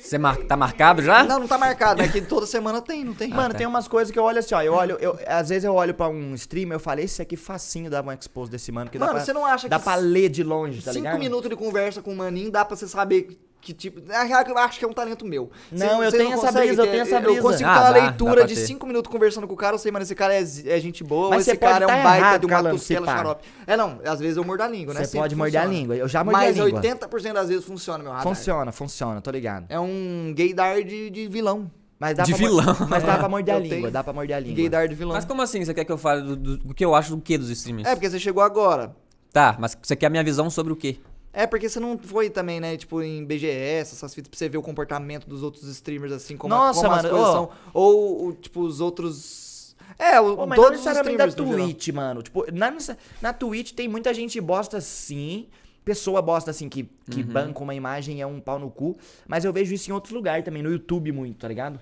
Você 0.03 0.17
mar... 0.17 0.37
tá 0.37 0.57
marcado 0.57 1.01
já? 1.01 1.23
Não, 1.23 1.39
não 1.39 1.47
tá 1.47 1.57
marcado, 1.57 2.01
mas 2.01 2.11
que 2.11 2.21
toda 2.21 2.45
semana 2.45 2.81
tem, 2.81 3.03
não 3.03 3.13
tem? 3.13 3.29
Mano, 3.29 3.51
tá. 3.51 3.57
tem 3.59 3.67
umas 3.67 3.87
coisas 3.87 4.11
que 4.11 4.17
eu 4.17 4.23
olho 4.23 4.39
assim, 4.39 4.55
ó. 4.55 4.61
Eu 4.61 4.73
olho, 4.73 4.97
eu, 4.99 5.17
às 5.27 5.49
vezes 5.49 5.63
eu 5.63 5.73
olho 5.73 5.93
pra 5.93 6.09
um 6.09 6.33
streamer, 6.35 6.75
eu 6.75 6.79
falei, 6.79 7.05
esse 7.05 7.21
aqui 7.21 7.37
facinho 7.37 7.89
dá 7.89 8.01
um 8.01 8.11
expose 8.11 8.51
desse 8.51 8.71
mano. 8.71 8.89
Que 8.89 8.97
dá 8.97 9.05
Mano, 9.05 9.17
pra, 9.17 9.25
você 9.25 9.33
não 9.33 9.45
acha 9.45 9.69
dá 9.69 9.77
que 9.77 9.83
pra 9.83 9.95
ler 9.95 10.29
de 10.29 10.43
longe, 10.43 10.81
tá 10.81 10.91
cinco 10.91 11.05
ligado? 11.05 11.19
minutos 11.19 11.49
de 11.49 11.55
conversa 11.55 12.01
com 12.01 12.11
o 12.11 12.15
maninho 12.15 12.51
dá 12.51 12.65
pra 12.65 12.75
você 12.75 12.87
saber 12.87 13.39
que 13.61 13.73
tipo... 13.73 14.01
Na 14.05 14.23
real, 14.23 14.43
eu 14.47 14.57
acho 14.57 14.79
que 14.79 14.83
é 14.85 14.87
um 14.87 14.93
talento 14.93 15.23
meu. 15.25 15.51
Não, 15.71 15.77
Você- 15.77 15.93
eu 16.07 16.11
você 16.11 16.17
tenho 16.17 16.33
essa 16.33 16.47
consegue 16.47 16.67
brisa, 16.67 16.81
eu 16.81 16.85
ter- 16.85 16.91
tenho 16.91 17.01
essa 17.03 17.15
Eu 17.15 17.21
brisa. 17.21 17.41
consigo 17.41 17.69
Ah, 17.69 17.73
ter 17.73 17.79
uma 17.79 17.85
dá, 17.91 17.99
dá 17.99 18.05
leitura 18.07 18.33
pra 18.35 18.45
de 18.45 18.55
ter. 18.55 18.61
cinco 18.65 18.87
minutos 18.87 19.11
conversando 19.11 19.47
com 19.47 19.53
o 19.53 19.57
cara, 19.57 19.75
eu 19.75 19.79
sei, 19.79 19.91
mano, 19.91 20.03
esse 20.03 20.15
cara 20.15 20.33
é, 20.33 20.41
é 20.41 20.79
gente 20.79 21.03
boa, 21.03 21.29
Mas 21.29 21.47
esse 21.47 21.55
cara 21.57 21.85
é 21.85 21.87
tá 21.87 21.95
um 21.95 22.03
baita 22.03 22.17
errado, 22.17 22.39
de 22.41 22.45
uma 22.53 22.69
costela 22.71 23.05
pá. 23.05 23.17
xarope. 23.17 23.43
É, 23.67 23.77
não, 23.77 23.99
às 24.05 24.19
vezes 24.19 24.37
eu 24.37 24.43
mordo 24.43 24.63
a 24.63 24.67
língua, 24.67 24.93
né? 24.93 25.03
Você 25.05 25.17
pode 25.17 25.35
morder 25.35 25.61
a 25.61 25.65
língua, 25.65 25.95
eu 25.95 26.07
já 26.07 26.23
mordi 26.23 26.39
Mas 26.39 26.59
a 26.59 26.65
língua. 26.65 26.81
80% 26.81 27.33
das 27.33 27.47
vezes 27.49 27.63
funciona, 27.63 28.03
meu 28.03 28.11
radar. 28.11 28.23
Funciona, 28.23 28.71
funciona, 28.71 29.21
tô 29.21 29.31
ligado. 29.31 29.65
É 29.69 29.79
um 29.79 30.33
gaydar 30.35 30.83
de, 30.83 31.09
de 31.09 31.27
vilão. 31.27 31.69
Mas 31.99 32.17
dá 32.17 32.23
De 32.23 32.33
pra 32.33 32.41
mor- 32.41 32.49
vilão. 32.63 32.75
Mas 32.89 33.03
dá 33.03 33.13
É, 33.13 33.17
pra 33.19 33.29
morder 33.29 33.53
a 33.53 33.57
eu 33.59 33.61
língua, 33.61 33.77
tenho. 33.77 33.91
dá 33.91 34.03
pra 34.03 34.11
morder 34.11 34.35
a 34.35 34.39
língua. 34.39 34.55
Gaydar 34.57 34.87
de 34.87 34.95
vilão. 34.95 35.13
Mas 35.13 35.23
como 35.23 35.39
assim? 35.43 35.63
Você 35.63 35.71
quer 35.71 35.85
que 35.85 35.91
eu 35.91 35.99
fale 35.99 36.23
do, 36.23 36.35
do- 36.35 36.57
do 36.57 36.73
que 36.73 36.83
eu 36.83 36.95
acho 36.95 37.15
do 37.15 37.21
que 37.21 37.37
dos 37.37 37.51
streamers? 37.51 37.87
É, 37.87 37.93
porque 37.93 38.09
você 38.09 38.17
chegou 38.19 38.41
agora. 38.41 38.95
Tá, 39.31 39.55
mas 39.59 39.77
você 39.79 39.95
quer 39.95 40.07
a 40.07 40.09
minha 40.09 40.23
visão 40.23 40.49
sobre 40.49 40.73
o 40.73 40.75
quê? 40.75 40.97
É, 41.33 41.47
porque 41.47 41.69
você 41.69 41.79
não 41.79 41.97
foi 41.97 42.29
também, 42.29 42.59
né, 42.59 42.75
tipo, 42.75 43.01
em 43.01 43.23
BGS, 43.25 43.93
essas 43.95 44.13
fitas, 44.13 44.29
pra 44.29 44.37
você 44.37 44.49
ver 44.49 44.57
o 44.57 44.61
comportamento 44.61 45.27
dos 45.27 45.43
outros 45.43 45.63
streamers, 45.63 46.11
assim, 46.11 46.35
como, 46.35 46.53
a- 46.53 46.57
Nossa, 46.57 46.81
como 46.81 46.93
as 46.93 47.03
mano, 47.03 47.09
coisas 47.15 47.29
ó. 47.29 47.33
são. 47.33 47.49
Ou, 47.73 48.33
tipo, 48.33 48.61
os 48.61 48.81
outros... 48.81 49.75
É, 49.97 50.19
o, 50.19 50.35
Pô, 50.35 50.45
mas 50.47 50.57
não 50.57 50.63
todos 50.65 50.79
os 50.79 50.85
necessariamente 50.85 51.35
da. 51.35 51.43
Twitch, 51.43 51.87
mano. 51.89 52.21
Tipo, 52.23 52.45
na, 52.51 52.71
nessa- 52.71 52.97
na 53.21 53.31
Twitch 53.33 53.71
tem 53.73 53.87
muita 53.87 54.13
gente 54.13 54.39
bosta 54.41 54.81
sim. 54.81 55.47
Pessoa 55.85 56.21
bosta 56.21 56.51
assim 56.51 56.69
que, 56.69 56.83
que 57.09 57.23
banca 57.23 57.59
uma 57.61 57.73
imagem 57.75 58.17
e 58.19 58.21
é 58.21 58.25
um 58.27 58.39
pau 58.39 58.57
no 58.59 58.69
cu. 58.69 58.97
Mas 59.27 59.43
eu 59.45 59.51
vejo 59.53 59.73
isso 59.73 59.89
em 59.89 59.93
outros 59.93 60.13
lugares 60.13 60.45
também, 60.45 60.61
no 60.63 60.71
YouTube 60.71 61.11
muito, 61.11 61.37
tá 61.39 61.47
ligado? 61.47 61.79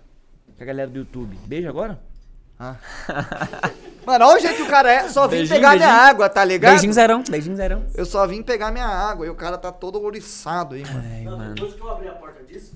Com 0.57 0.63
a 0.63 0.65
galera 0.65 0.89
do 0.89 0.99
YouTube. 0.99 1.38
Beijo 1.45 1.67
agora? 1.69 2.01
Ah. 2.59 2.75
Mano, 4.05 4.25
olha 4.25 4.37
o 4.37 4.39
jeito 4.39 4.57
que 4.57 4.63
o 4.63 4.67
cara 4.67 4.91
é. 4.91 5.07
Só 5.07 5.27
vim 5.27 5.37
Beijinho, 5.37 5.55
pegar 5.55 5.75
minha 5.75 5.87
beijinho. 5.87 6.09
água, 6.09 6.29
tá 6.29 6.43
ligado? 6.43 6.71
Beijinho 6.71 6.93
zerão, 6.93 7.23
beijinho 7.29 7.55
zerão. 7.55 7.85
Eu 7.95 8.05
só 8.05 8.25
vim 8.27 8.41
pegar 8.41 8.71
minha 8.71 8.87
água 8.87 9.25
e 9.25 9.29
o 9.29 9.35
cara 9.35 9.57
tá 9.57 9.71
todo 9.71 10.01
ouriçado 10.01 10.75
aí, 10.75 10.83
mano. 10.83 11.03
Ai, 11.05 11.23
mano. 11.23 11.53
depois 11.53 11.73
que 11.75 11.81
eu 11.81 11.89
abri 11.89 12.07
a 12.07 12.13
porta 12.13 12.43
disso, 12.43 12.73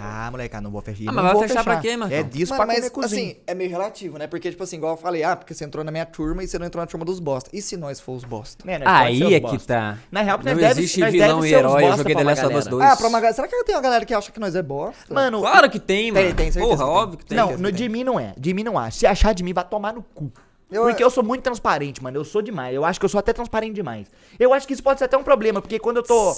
Ah, 0.00 0.28
moleque, 0.30 0.60
não 0.60 0.70
vou 0.70 0.80
fechar. 0.82 1.04
Ah, 1.08 1.12
mas 1.12 1.24
vai 1.24 1.32
vou 1.34 1.42
fechar 1.42 1.64
pra 1.64 1.76
quê, 1.80 1.96
Marcão? 1.96 2.16
É 2.18 2.22
disso 2.22 2.52
Mano, 2.52 2.64
pra 2.64 2.66
mas 2.66 2.76
comer 2.90 2.90
cozinha. 2.90 3.30
assim, 3.32 3.40
é 3.46 3.54
meio 3.54 3.70
relativo, 3.70 4.18
né? 4.18 4.26
Porque, 4.26 4.50
tipo 4.50 4.62
assim, 4.62 4.76
igual 4.76 4.92
eu 4.94 4.96
falei, 4.96 5.22
ah, 5.24 5.36
porque 5.36 5.54
você 5.54 5.64
entrou 5.64 5.84
na 5.84 5.90
minha 5.90 6.06
turma 6.06 6.42
e 6.42 6.48
você 6.48 6.58
não 6.58 6.66
entrou 6.66 6.80
na 6.82 6.86
turma 6.86 7.04
dos 7.04 7.18
bosta. 7.20 7.50
E 7.52 7.60
se 7.62 7.76
nós 7.76 8.00
for 8.00 8.12
os 8.16 8.24
bosta? 8.24 8.64
É, 8.70 8.78
ser 8.78 8.88
Aí 8.88 9.34
é 9.34 9.40
bosta. 9.40 9.56
que 9.58 9.66
tá. 9.66 9.98
Na 10.10 10.22
real, 10.22 10.38
Não 10.38 10.44
deve- 10.44 10.64
existe 10.66 11.00
nós 11.00 11.12
vilão 11.12 11.40
deve 11.40 11.48
e 11.52 11.54
herói, 11.58 11.84
eu 11.84 11.96
joguei 11.96 12.14
The 12.14 12.24
Last 12.24 12.44
of 12.46 12.54
Us 12.56 12.64
galera. 12.64 12.70
2. 12.70 12.84
Ah, 12.92 12.96
pra 12.96 13.08
uma 13.08 13.18
galera. 13.20 13.34
Será 13.34 13.48
que 13.48 13.64
tem 13.64 13.74
uma 13.74 13.82
galera 13.82 14.04
que 14.04 14.14
acha 14.14 14.32
que 14.32 14.40
nós 14.40 14.54
é 14.54 14.62
bosta? 14.62 15.12
Mano, 15.14 15.40
Claro 15.40 15.70
que 15.70 15.78
tem, 15.80 16.12
mano. 16.12 16.26
Tem, 16.26 16.34
tem, 16.34 16.52
certeza 16.52 16.76
Porra, 16.76 16.84
que 16.84 16.90
tem. 16.90 17.02
óbvio 17.02 17.18
que 17.18 17.24
tem. 17.26 17.36
não, 17.38 17.56
no 17.58 17.72
de 17.72 17.88
mim 17.88 18.04
não 18.04 18.18
é. 18.18 18.34
De 18.36 18.52
mim 18.54 18.62
não 18.64 18.78
acha. 18.78 18.98
Se 18.98 19.06
achar 19.06 19.34
de 19.34 19.42
mim, 19.42 19.52
vai 19.52 19.64
tomar 19.64 19.92
no 19.92 20.02
cu. 20.02 20.32
Eu- 20.72 20.82
Porque 20.84 21.04
eu 21.04 21.10
sou 21.10 21.22
muito 21.22 21.42
transparente, 21.42 22.02
mano. 22.02 22.16
Eu 22.16 22.24
sou 22.24 22.42
demais. 22.42 22.74
Eu 22.74 22.84
acho 22.84 22.98
que 22.98 23.04
eu 23.04 23.08
sou 23.08 23.18
até 23.20 23.32
transparente 23.32 23.74
demais. 23.74 24.06
Eu 24.40 24.52
acho 24.52 24.66
que 24.66 24.72
isso 24.72 24.82
pode 24.82 24.98
ser 24.98 25.04
até 25.04 25.16
um 25.16 25.22
problema, 25.22 25.60
porque 25.60 25.78
quando 25.78 25.98
eu 25.98 26.02
tô. 26.02 26.34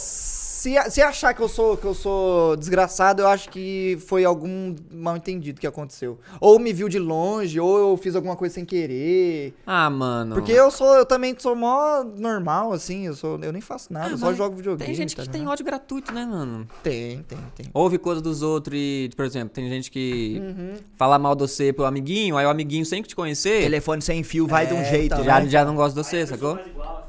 Se, 0.66 0.90
se 0.90 1.00
achar 1.00 1.32
que 1.32 1.40
eu 1.40 1.48
sou 1.48 1.76
que 1.76 1.84
eu 1.86 1.94
sou 1.94 2.56
desgraçado, 2.56 3.22
eu 3.22 3.28
acho 3.28 3.48
que 3.50 3.96
foi 4.04 4.24
algum 4.24 4.74
mal 4.90 5.16
entendido 5.16 5.60
que 5.60 5.66
aconteceu. 5.66 6.18
Ou 6.40 6.58
me 6.58 6.72
viu 6.72 6.88
de 6.88 6.98
longe, 6.98 7.60
ou 7.60 7.78
eu 7.92 7.96
fiz 7.96 8.16
alguma 8.16 8.34
coisa 8.34 8.52
sem 8.56 8.64
querer. 8.64 9.54
Ah, 9.64 9.88
mano. 9.88 10.34
Porque 10.34 10.50
eu 10.50 10.68
sou, 10.72 10.92
eu 10.96 11.06
também 11.06 11.36
sou 11.38 11.54
mó 11.54 12.02
normal, 12.02 12.72
assim, 12.72 13.06
eu 13.06 13.14
sou, 13.14 13.38
eu 13.40 13.52
nem 13.52 13.62
faço 13.62 13.92
nada, 13.92 14.08
Ah, 14.08 14.10
eu 14.10 14.18
só 14.18 14.34
jogo 14.34 14.56
videogame. 14.56 14.86
Tem 14.86 14.94
gente 14.96 15.14
tá 15.14 15.22
que 15.22 15.28
tem 15.28 15.46
ódio 15.46 15.64
gratuito, 15.64 16.12
né, 16.12 16.26
mano? 16.26 16.66
Tem, 16.82 17.22
tem, 17.22 17.38
tem. 17.54 17.66
Ouve 17.72 17.96
coisa 17.96 18.20
dos 18.20 18.42
outros 18.42 18.76
e, 18.76 19.08
por 19.14 19.24
exemplo, 19.24 19.50
tem 19.50 19.68
gente 19.68 19.88
que 19.88 20.42
Uhum. 20.44 20.74
fala 20.96 21.16
mal 21.16 21.36
de 21.36 21.42
você 21.42 21.72
pro 21.72 21.84
amiguinho, 21.84 22.36
aí 22.36 22.44
o 22.44 22.48
amiguinho 22.50 22.84
sem 22.84 23.02
que 23.02 23.08
te 23.08 23.14
conhecer, 23.14 23.60
Telefone 23.62 24.02
sem 24.02 24.24
fio 24.24 24.48
vai 24.48 24.66
de 24.66 24.74
um 24.74 24.80
É, 24.80 24.84
jeito, 24.84 25.12
então. 25.12 25.24
já, 25.24 25.40
né? 25.40 25.48
já 25.48 25.64
não 25.64 25.76
gosta 25.76 26.02
de 26.02 26.04
você, 26.08 26.26
sacou? 26.26 26.58
igual, 26.58 26.58
é 26.58 27.00
né? 27.02 27.05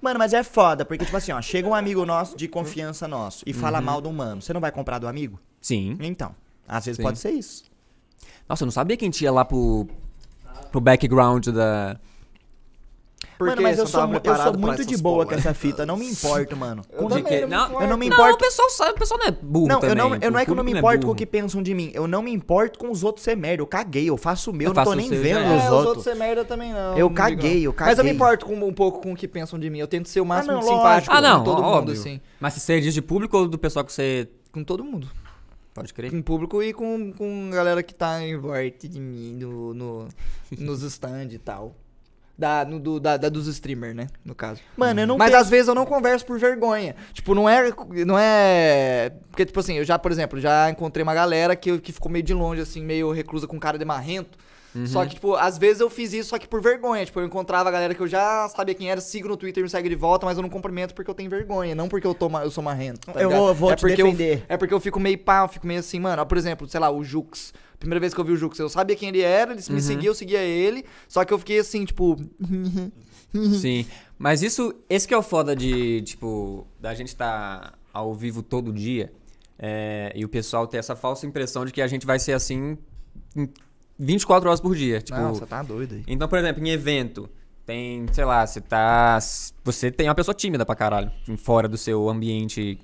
Mano, 0.00 0.18
mas 0.18 0.32
é 0.32 0.42
foda, 0.42 0.84
porque, 0.84 1.04
tipo 1.04 1.16
assim, 1.16 1.32
ó, 1.32 1.40
chega 1.40 1.66
um 1.68 1.74
amigo 1.74 2.04
nosso 2.04 2.36
de 2.36 2.46
confiança 2.48 3.06
nosso 3.08 3.44
e 3.46 3.52
Uhum. 3.52 3.58
fala 3.58 3.80
mal 3.80 4.00
do 4.00 4.08
humano. 4.10 4.42
Você 4.42 4.52
não 4.52 4.60
vai 4.60 4.70
comprar 4.70 4.98
do 4.98 5.08
amigo? 5.08 5.38
Sim. 5.60 5.96
Então. 6.00 6.34
Às 6.68 6.84
vezes 6.86 6.96
Sim. 6.96 7.02
pode 7.02 7.18
ser 7.18 7.30
isso. 7.30 7.64
Nossa, 8.48 8.62
eu 8.64 8.66
não 8.66 8.72
sabia 8.72 8.96
que 8.96 9.04
a 9.04 9.08
gente 9.08 9.22
ia 9.22 9.32
lá 9.32 9.44
pro, 9.44 9.86
pro 10.70 10.80
background 10.80 11.48
da. 11.48 11.98
Porque 13.38 13.50
mano, 13.50 13.62
mas 13.62 13.78
eu 13.78 13.84
não 13.84 13.90
sou, 13.90 14.00
eu 14.00 14.08
preparado 14.08 14.52
sou 14.52 14.58
muito 14.58 14.84
de 14.84 14.96
boa 14.96 15.24
porra. 15.24 15.26
com 15.28 15.34
essa 15.40 15.52
fita. 15.54 15.82
Eu 15.82 15.86
não 15.86 15.96
me 15.96 16.06
importo, 16.10 16.56
mano. 16.56 16.82
Eu 16.90 16.98
Com- 17.02 17.08
também 17.08 17.24
de 17.24 17.28
que- 17.28 17.46
não 17.46 17.68
não, 17.68 17.80
eu 17.82 17.88
não 17.88 17.96
me 17.98 18.08
Não, 18.08 18.16
importo. 18.16 18.34
o 18.34 18.38
pessoal 18.38 18.70
sabe, 18.70 18.90
o 18.92 18.94
pessoal 18.94 19.20
não 19.20 19.26
é 19.26 19.30
burro 19.30 19.68
Não, 19.68 19.74
eu 19.76 19.80
também. 19.80 19.96
não, 19.96 20.14
eu 20.16 20.30
não 20.30 20.38
é 20.38 20.44
que 20.44 20.50
eu 20.50 20.54
não 20.54 20.64
me 20.64 20.70
público 20.72 20.86
importo 20.88 21.06
com 21.06 21.12
o 21.12 21.14
que 21.14 21.26
pensam 21.26 21.62
de 21.62 21.74
mim. 21.74 21.90
Eu 21.92 22.06
não 22.06 22.22
me 22.22 22.32
importo 22.32 22.78
com 22.78 22.90
os 22.90 23.04
outros 23.04 23.24
ser 23.24 23.36
merda. 23.36 23.62
Eu 23.62 23.66
caguei, 23.66 24.08
eu 24.08 24.16
faço 24.16 24.50
o 24.50 24.54
meu, 24.54 24.68
Eu 24.68 24.70
eu 24.70 24.74
não 24.74 24.84
tô 24.84 24.94
nem 24.94 25.08
seu, 25.08 25.20
vendo 25.22 25.38
os 25.40 25.44
é. 25.44 25.52
É, 25.52 25.56
os 25.58 25.62
outros. 25.64 25.86
outros 25.86 26.04
ser 26.04 26.14
merda 26.16 26.44
também 26.44 26.72
não. 26.72 26.96
Eu 26.96 27.08
não 27.08 27.14
caguei, 27.14 27.56
não. 27.56 27.62
eu 27.64 27.74
Mas 27.78 27.98
eu 27.98 28.04
me 28.04 28.10
caguei. 28.10 28.12
importo 28.12 28.46
com, 28.46 28.54
um 28.66 28.72
pouco 28.72 29.00
com 29.02 29.12
o 29.12 29.16
que 29.16 29.28
pensam 29.28 29.58
de 29.58 29.68
mim. 29.68 29.78
Eu 29.78 29.86
tento 29.86 30.08
ser 30.08 30.20
o 30.20 30.24
máximo 30.26 30.54
não, 30.54 30.60
de 30.60 30.66
simpático 30.66 31.14
Ah, 31.14 31.20
não, 31.20 31.38
com 31.40 31.44
todo 31.44 31.62
óbvio. 31.62 31.80
mundo, 31.80 31.92
assim. 31.92 32.20
Mas 32.40 32.54
se 32.54 32.60
você 32.60 32.80
diz 32.80 32.94
de 32.94 33.02
público 33.02 33.36
ou 33.36 33.46
do 33.48 33.58
pessoal 33.58 33.84
que 33.84 33.92
você. 33.92 34.28
Com 34.50 34.64
todo 34.64 34.82
mundo. 34.82 35.08
Pode 35.74 35.92
crer? 35.92 36.10
Com 36.10 36.22
público 36.22 36.62
e 36.62 36.72
com, 36.72 37.12
com 37.12 37.50
galera 37.50 37.82
que 37.82 37.94
tá 37.94 38.22
em 38.22 38.34
volta 38.38 38.88
de 38.88 38.98
mim 38.98 39.34
no, 39.38 39.74
no, 39.74 40.08
nos 40.58 40.80
stands 40.82 41.34
e 41.34 41.38
tal. 41.38 41.76
Da, 42.38 42.66
no, 42.66 42.78
do, 42.78 43.00
da, 43.00 43.16
da 43.16 43.30
dos 43.30 43.46
streamers, 43.46 43.94
né? 43.96 44.08
No 44.22 44.34
caso. 44.34 44.60
Mano, 44.76 45.00
eu 45.00 45.06
não 45.06 45.16
Mas 45.16 45.30
tenho- 45.30 45.40
às 45.40 45.48
vezes 45.48 45.68
eu 45.68 45.74
não 45.74 45.86
converso 45.86 46.26
por 46.26 46.38
vergonha. 46.38 46.94
Tipo, 47.14 47.34
não 47.34 47.48
é. 47.48 47.72
Não 48.06 48.18
é. 48.18 49.10
Porque, 49.30 49.46
tipo 49.46 49.58
assim, 49.58 49.74
eu 49.78 49.84
já, 49.84 49.98
por 49.98 50.12
exemplo, 50.12 50.38
já 50.38 50.68
encontrei 50.68 51.02
uma 51.02 51.14
galera 51.14 51.56
que, 51.56 51.78
que 51.78 51.92
ficou 51.92 52.10
meio 52.12 52.22
de 52.22 52.34
longe, 52.34 52.60
assim, 52.60 52.82
meio 52.82 53.10
reclusa 53.10 53.46
com 53.46 53.58
cara 53.58 53.78
de 53.78 53.84
marrento. 53.84 54.38
Só 54.84 55.06
que, 55.06 55.14
tipo, 55.14 55.34
às 55.36 55.56
vezes 55.56 55.80
eu 55.80 55.88
fiz 55.88 56.12
isso 56.12 56.28
só 56.28 56.38
que 56.38 56.46
por 56.46 56.60
vergonha. 56.60 57.02
Tipo, 57.06 57.20
eu 57.20 57.24
encontrava 57.24 57.70
a 57.70 57.72
galera 57.72 57.94
que 57.94 58.00
eu 58.02 58.06
já 58.06 58.46
sabia 58.50 58.74
quem 58.74 58.90
era, 58.90 59.00
sigo 59.00 59.26
no 59.26 59.34
Twitter 59.34 59.62
e 59.62 59.64
me 59.64 59.70
segue 59.70 59.88
de 59.88 59.94
volta, 59.94 60.26
mas 60.26 60.36
eu 60.36 60.42
não 60.42 60.50
cumprimento 60.50 60.94
porque 60.94 61.10
eu 61.10 61.14
tenho 61.14 61.30
vergonha, 61.30 61.74
não 61.74 61.88
porque 61.88 62.06
eu, 62.06 62.12
tô, 62.12 62.28
eu 62.40 62.50
sou 62.50 62.62
marrento. 62.62 63.10
tá 63.10 63.18
Eu 63.18 63.30
ligado? 63.30 63.40
vou- 63.40 63.54
vou 63.54 63.70
é 63.72 63.76
te 63.76 63.80
porque 63.80 63.96
defender. 63.96 64.40
Eu, 64.40 64.44
é 64.50 64.56
porque 64.58 64.74
eu 64.74 64.80
fico 64.80 65.00
meio 65.00 65.16
pá, 65.16 65.44
eu 65.44 65.48
fico 65.48 65.66
meio 65.66 65.80
assim, 65.80 65.98
mano. 65.98 66.20
Ó, 66.20 66.26
por 66.26 66.36
exemplo, 66.36 66.68
sei 66.68 66.78
lá, 66.78 66.90
o 66.90 67.02
Jux. 67.02 67.54
Primeira 67.78 68.00
vez 68.00 68.14
que 68.14 68.20
eu 68.20 68.24
vi 68.24 68.32
o 68.32 68.36
Jux, 68.36 68.58
eu 68.58 68.68
sabia 68.68 68.96
quem 68.96 69.08
ele 69.10 69.20
era, 69.20 69.52
ele 69.52 69.62
me 69.70 69.82
seguia, 69.82 70.08
eu 70.08 70.14
seguia 70.14 70.40
ele. 70.40 70.84
Só 71.08 71.24
que 71.24 71.32
eu 71.32 71.38
fiquei 71.38 71.58
assim, 71.58 71.84
tipo. 71.84 72.16
Sim. 73.60 73.86
Mas 74.18 74.42
isso, 74.42 74.74
esse 74.88 75.06
que 75.06 75.12
é 75.12 75.18
o 75.18 75.22
foda 75.22 75.54
de, 75.54 76.00
tipo, 76.02 76.66
da 76.80 76.94
gente 76.94 77.08
estar 77.08 77.78
ao 77.92 78.14
vivo 78.14 78.42
todo 78.42 78.72
dia 78.72 79.12
é, 79.58 80.12
e 80.14 80.24
o 80.24 80.28
pessoal 80.28 80.66
ter 80.66 80.78
essa 80.78 80.94
falsa 80.94 81.26
impressão 81.26 81.64
de 81.64 81.72
que 81.72 81.80
a 81.80 81.86
gente 81.86 82.06
vai 82.06 82.18
ser 82.18 82.32
assim 82.32 82.76
em 83.34 83.48
24 83.98 84.48
horas 84.48 84.60
por 84.60 84.74
dia. 84.74 85.00
Tipo, 85.00 85.18
Não, 85.18 85.34
você 85.34 85.46
tá 85.46 85.62
doido 85.62 85.94
aí. 85.94 86.04
Então, 86.06 86.28
por 86.28 86.38
exemplo, 86.38 86.64
em 86.64 86.70
evento, 86.70 87.28
tem, 87.64 88.06
sei 88.12 88.24
lá, 88.24 88.46
você 88.46 88.60
tá. 88.60 89.18
Você 89.64 89.90
tem 89.90 90.08
uma 90.08 90.14
pessoa 90.14 90.34
tímida 90.34 90.64
pra 90.64 90.74
caralho, 90.74 91.10
fora 91.38 91.68
do 91.68 91.76
seu 91.76 92.08
ambiente 92.08 92.78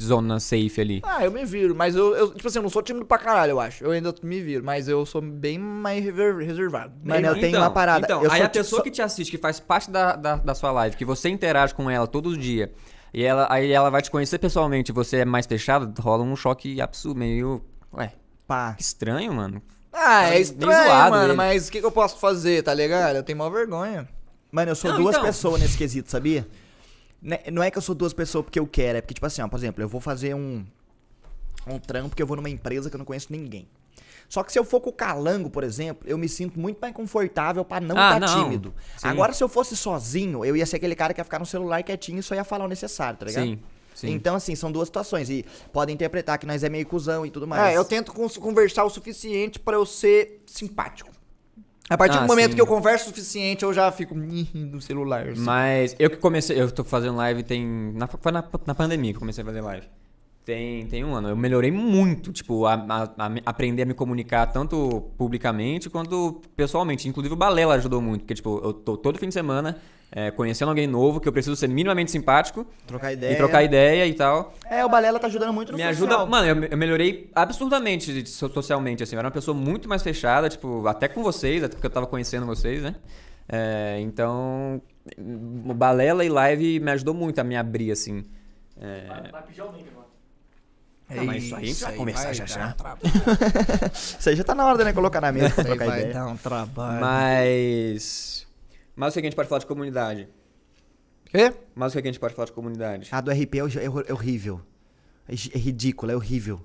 zona 0.00 0.40
safe 0.40 0.80
ali. 0.80 1.00
Ah, 1.04 1.24
eu 1.24 1.30
me 1.30 1.44
viro, 1.44 1.74
mas 1.74 1.94
eu, 1.94 2.14
eu, 2.16 2.34
tipo 2.34 2.48
assim, 2.48 2.58
eu 2.58 2.62
não 2.62 2.70
sou 2.70 2.82
tímido 2.82 3.04
pra 3.04 3.18
caralho, 3.18 3.50
eu 3.50 3.60
acho. 3.60 3.84
Eu 3.84 3.90
ainda 3.90 4.14
me 4.22 4.40
viro, 4.40 4.64
mas 4.64 4.88
eu 4.88 5.04
sou 5.04 5.20
bem 5.20 5.58
mais 5.58 6.02
reservado. 6.04 6.92
Mano, 7.04 7.26
eu 7.26 7.34
tenho 7.38 7.58
uma 7.58 7.70
parada. 7.70 8.04
Então, 8.04 8.22
eu 8.24 8.30
aí 8.30 8.38
sou 8.38 8.46
a 8.46 8.50
pessoa 8.50 8.78
só- 8.80 8.82
que 8.84 8.90
te 8.90 9.02
assiste, 9.02 9.30
que 9.30 9.38
faz 9.38 9.60
parte 9.60 9.90
da, 9.90 10.16
da, 10.16 10.36
da 10.36 10.54
sua 10.54 10.70
live, 10.72 10.96
que 10.96 11.04
você 11.04 11.28
interage 11.28 11.74
com 11.74 11.90
ela 11.90 12.06
todo 12.06 12.36
dia, 12.36 12.72
e 13.12 13.22
ela, 13.22 13.46
aí 13.50 13.70
ela 13.70 13.90
vai 13.90 14.00
te 14.00 14.10
conhecer 14.10 14.38
pessoalmente 14.38 14.90
e 14.90 14.94
você 14.94 15.18
é 15.18 15.24
mais 15.24 15.46
fechado, 15.46 15.92
rola 16.00 16.22
um 16.24 16.34
choque 16.36 16.80
absurdo, 16.80 17.18
meio. 17.18 17.62
Ué, 17.92 18.12
Pá. 18.46 18.72
que 18.74 18.82
estranho, 18.82 19.32
mano. 19.34 19.60
Ah, 19.92 20.24
é 20.28 20.30
Bem 20.32 20.40
estranho, 20.40 20.84
zoado 20.84 21.10
mano, 21.10 21.28
ele. 21.28 21.36
mas 21.36 21.68
o 21.68 21.70
que, 21.72 21.80
que 21.80 21.84
eu 21.86 21.92
posso 21.92 22.18
fazer, 22.18 22.62
tá 22.62 22.72
ligado? 22.72 23.16
Eu 23.16 23.22
tenho 23.22 23.36
maior 23.38 23.50
vergonha. 23.50 24.08
Mano, 24.50 24.70
eu 24.70 24.74
sou 24.74 24.90
Não, 24.90 24.98
duas 24.98 25.14
então. 25.16 25.26
pessoas 25.26 25.60
nesse 25.60 25.76
quesito, 25.76 26.10
sabia? 26.10 26.46
Né- 27.22 27.40
Não 27.52 27.62
é 27.62 27.70
que 27.70 27.78
eu 27.78 27.82
sou 27.82 27.94
duas 27.94 28.12
pessoas 28.12 28.44
porque 28.44 28.58
eu 28.58 28.66
quero, 28.66 28.98
é 28.98 29.00
porque, 29.00 29.14
tipo 29.14 29.26
assim, 29.26 29.40
ó, 29.42 29.48
por 29.48 29.56
exemplo, 29.58 29.82
eu 29.82 29.88
vou 29.88 30.00
fazer 30.00 30.34
um, 30.34 30.64
um 31.66 31.78
trampo 31.78 32.16
que 32.16 32.22
eu 32.22 32.26
vou 32.26 32.36
numa 32.36 32.50
empresa 32.50 32.90
que 32.90 32.96
eu 32.96 32.98
não 32.98 33.04
conheço 33.04 33.28
ninguém. 33.30 33.68
Só 34.28 34.42
que 34.42 34.50
se 34.50 34.58
eu 34.58 34.64
for 34.64 34.80
com 34.80 34.88
o 34.88 34.92
calango, 34.92 35.50
por 35.50 35.62
exemplo, 35.62 36.08
eu 36.08 36.16
me 36.16 36.26
sinto 36.28 36.58
muito 36.58 36.78
mais 36.80 36.94
confortável 36.94 37.64
pra 37.64 37.80
não 37.80 37.96
Ah, 37.98 38.14
estar 38.16 38.20
não. 38.20 38.44
tímido. 38.44 38.74
Sim. 38.96 39.08
Agora, 39.08 39.32
se 39.34 39.44
eu 39.44 39.48
fosse 39.48 39.76
sozinho, 39.76 40.42
eu 40.44 40.56
ia 40.56 40.64
ser 40.64 40.76
aquele 40.76 40.94
cara 40.94 41.12
que 41.12 41.20
ia 41.20 41.24
ficar 41.24 41.38
no 41.38 41.44
celular 41.46 41.82
quietinho 41.82 42.18
e 42.18 42.22
só 42.22 42.34
ia 42.34 42.42
falar 42.42 42.64
o 42.64 42.68
necessário, 42.68 43.18
tá 43.18 43.26
ligado? 43.26 43.44
Sim, 43.44 43.58
sim. 43.94 44.10
Então, 44.10 44.34
assim, 44.34 44.54
são 44.56 44.72
duas 44.72 44.88
situações. 44.88 45.28
E 45.28 45.44
podem 45.70 45.94
interpretar 45.94 46.38
que 46.38 46.46
nós 46.46 46.64
é 46.64 46.70
meio 46.70 46.86
cuzão 46.86 47.26
e 47.26 47.30
tudo 47.30 47.46
mais. 47.46 47.74
É, 47.74 47.76
eu 47.76 47.84
tento 47.84 48.10
conversar 48.40 48.84
o 48.84 48.90
suficiente 48.90 49.58
pra 49.60 49.76
eu 49.76 49.84
ser 49.84 50.42
simpático. 50.46 51.10
A 51.92 51.98
partir 51.98 52.16
Ah, 52.18 52.20
do 52.22 52.26
momento 52.26 52.50
sim. 52.50 52.54
que 52.56 52.60
eu 52.60 52.66
converso 52.66 53.04
o 53.06 53.08
suficiente, 53.08 53.62
eu 53.64 53.72
já 53.72 53.90
fico 53.92 54.14
no 54.14 54.80
celular. 54.80 55.28
assim. 55.28 55.40
Mas 55.40 55.94
eu 55.98 56.08
que 56.10 56.16
comecei, 56.16 56.60
eu 56.60 56.70
tô 56.70 56.82
fazendo 56.84 57.16
live 57.16 57.42
tem. 57.42 57.66
Na, 57.94 58.06
foi 58.06 58.32
na, 58.32 58.44
na 58.66 58.74
pandemia 58.74 59.12
que 59.12 59.16
eu 59.16 59.20
comecei 59.20 59.42
a 59.42 59.44
fazer 59.44 59.60
live. 59.60 59.86
Tem, 60.44 60.86
tem 60.86 61.04
um 61.04 61.14
ano. 61.14 61.28
Eu 61.28 61.36
melhorei 61.36 61.70
muito, 61.70 62.32
tipo, 62.32 62.66
a, 62.66 62.74
a- 62.74 63.12
a 63.18 63.32
aprender 63.46 63.82
a 63.82 63.86
me 63.86 63.94
comunicar 63.94 64.46
tanto 64.46 65.02
publicamente 65.16 65.88
quanto 65.88 66.40
pessoalmente. 66.56 67.08
Inclusive 67.08 67.32
o 67.32 67.36
Balela 67.36 67.74
ajudou 67.74 68.00
muito, 68.02 68.22
porque, 68.22 68.34
tipo, 68.34 68.60
eu 68.64 68.72
tô 68.72 68.96
todo 68.96 69.18
fim 69.18 69.28
de 69.28 69.34
semana 69.34 69.76
é, 70.14 70.30
conhecendo 70.30 70.68
alguém 70.68 70.86
novo, 70.86 71.18
que 71.20 71.26
eu 71.26 71.32
preciso 71.32 71.56
ser 71.56 71.68
minimamente 71.68 72.10
simpático 72.10 72.66
Trocar 72.86 73.12
ideia. 73.14 73.32
e 73.32 73.36
trocar 73.36 73.62
ideia 73.62 74.06
e 74.06 74.12
tal. 74.12 74.52
É, 74.68 74.84
o 74.84 74.88
Balela 74.88 75.18
tá 75.18 75.26
ajudando 75.26 75.52
muito 75.54 75.72
no 75.72 75.78
Me 75.78 75.84
social. 75.84 76.06
ajuda. 76.08 76.26
Mano, 76.30 76.46
eu, 76.46 76.64
eu 76.70 76.76
melhorei 76.76 77.30
absurdamente 77.34 78.26
socialmente, 78.26 79.02
assim. 79.02 79.16
Eu 79.16 79.20
era 79.20 79.28
uma 79.28 79.32
pessoa 79.32 79.56
muito 79.56 79.88
mais 79.88 80.02
fechada, 80.02 80.50
tipo, 80.50 80.86
até 80.86 81.08
com 81.08 81.22
vocês, 81.22 81.64
até 81.64 81.74
porque 81.74 81.86
eu 81.86 81.90
tava 81.90 82.06
conhecendo 82.06 82.44
vocês, 82.44 82.82
né? 82.82 82.94
É, 83.48 83.98
então, 84.00 84.80
o 85.18 85.72
Balela 85.74 86.24
e 86.24 86.28
live 86.28 86.78
me 86.80 86.90
ajudou 86.92 87.14
muito 87.14 87.38
a 87.40 87.44
me 87.44 87.56
abrir, 87.56 87.90
assim. 87.90 88.22
É, 88.80 89.06
Vai, 89.08 89.30
vai 89.30 89.42
pedir 89.42 89.60
aumento 89.62 89.86
agora. 89.90 90.02
Não, 91.10 91.24
mas 91.26 91.42
isso 91.44 91.54
aí 91.56 91.62
a 91.62 91.66
gente 91.66 91.82
vai 91.84 91.94
conversar 91.94 92.32
já 92.32 92.46
já. 92.46 92.74
Isso 93.92 94.28
aí 94.30 94.34
já 94.36 94.42
tá 94.44 94.54
na 94.54 94.64
hora 94.66 94.78
de 94.78 94.84
né, 94.84 94.92
colocar 94.94 95.20
na 95.20 95.30
mesa 95.30 95.50
pra 95.50 95.64
trocar 95.64 95.86
vai 95.86 95.98
ideia. 96.00 96.14
dar 96.14 96.26
um 96.26 96.36
trabalho. 96.38 97.00
Mas. 97.02 98.31
Mas 98.94 99.12
o 99.12 99.14
que 99.14 99.20
a 99.20 99.24
gente 99.24 99.36
pode 99.36 99.48
falar 99.48 99.60
de 99.60 99.66
comunidade? 99.66 100.28
Quê? 101.26 101.52
Mas 101.74 101.94
o 101.94 102.00
que 102.00 102.06
a 102.08 102.10
gente 102.10 102.20
pode 102.20 102.34
falar 102.34 102.46
de 102.46 102.52
comunidade? 102.52 103.08
A 103.10 103.20
do 103.20 103.30
RP 103.30 103.54
é, 103.56 103.84
é 103.84 103.88
hor- 103.90 104.06
horrível. 104.10 104.60
É 105.28 105.34
ridículo, 105.58 106.12
é 106.12 106.16
horrível. 106.16 106.60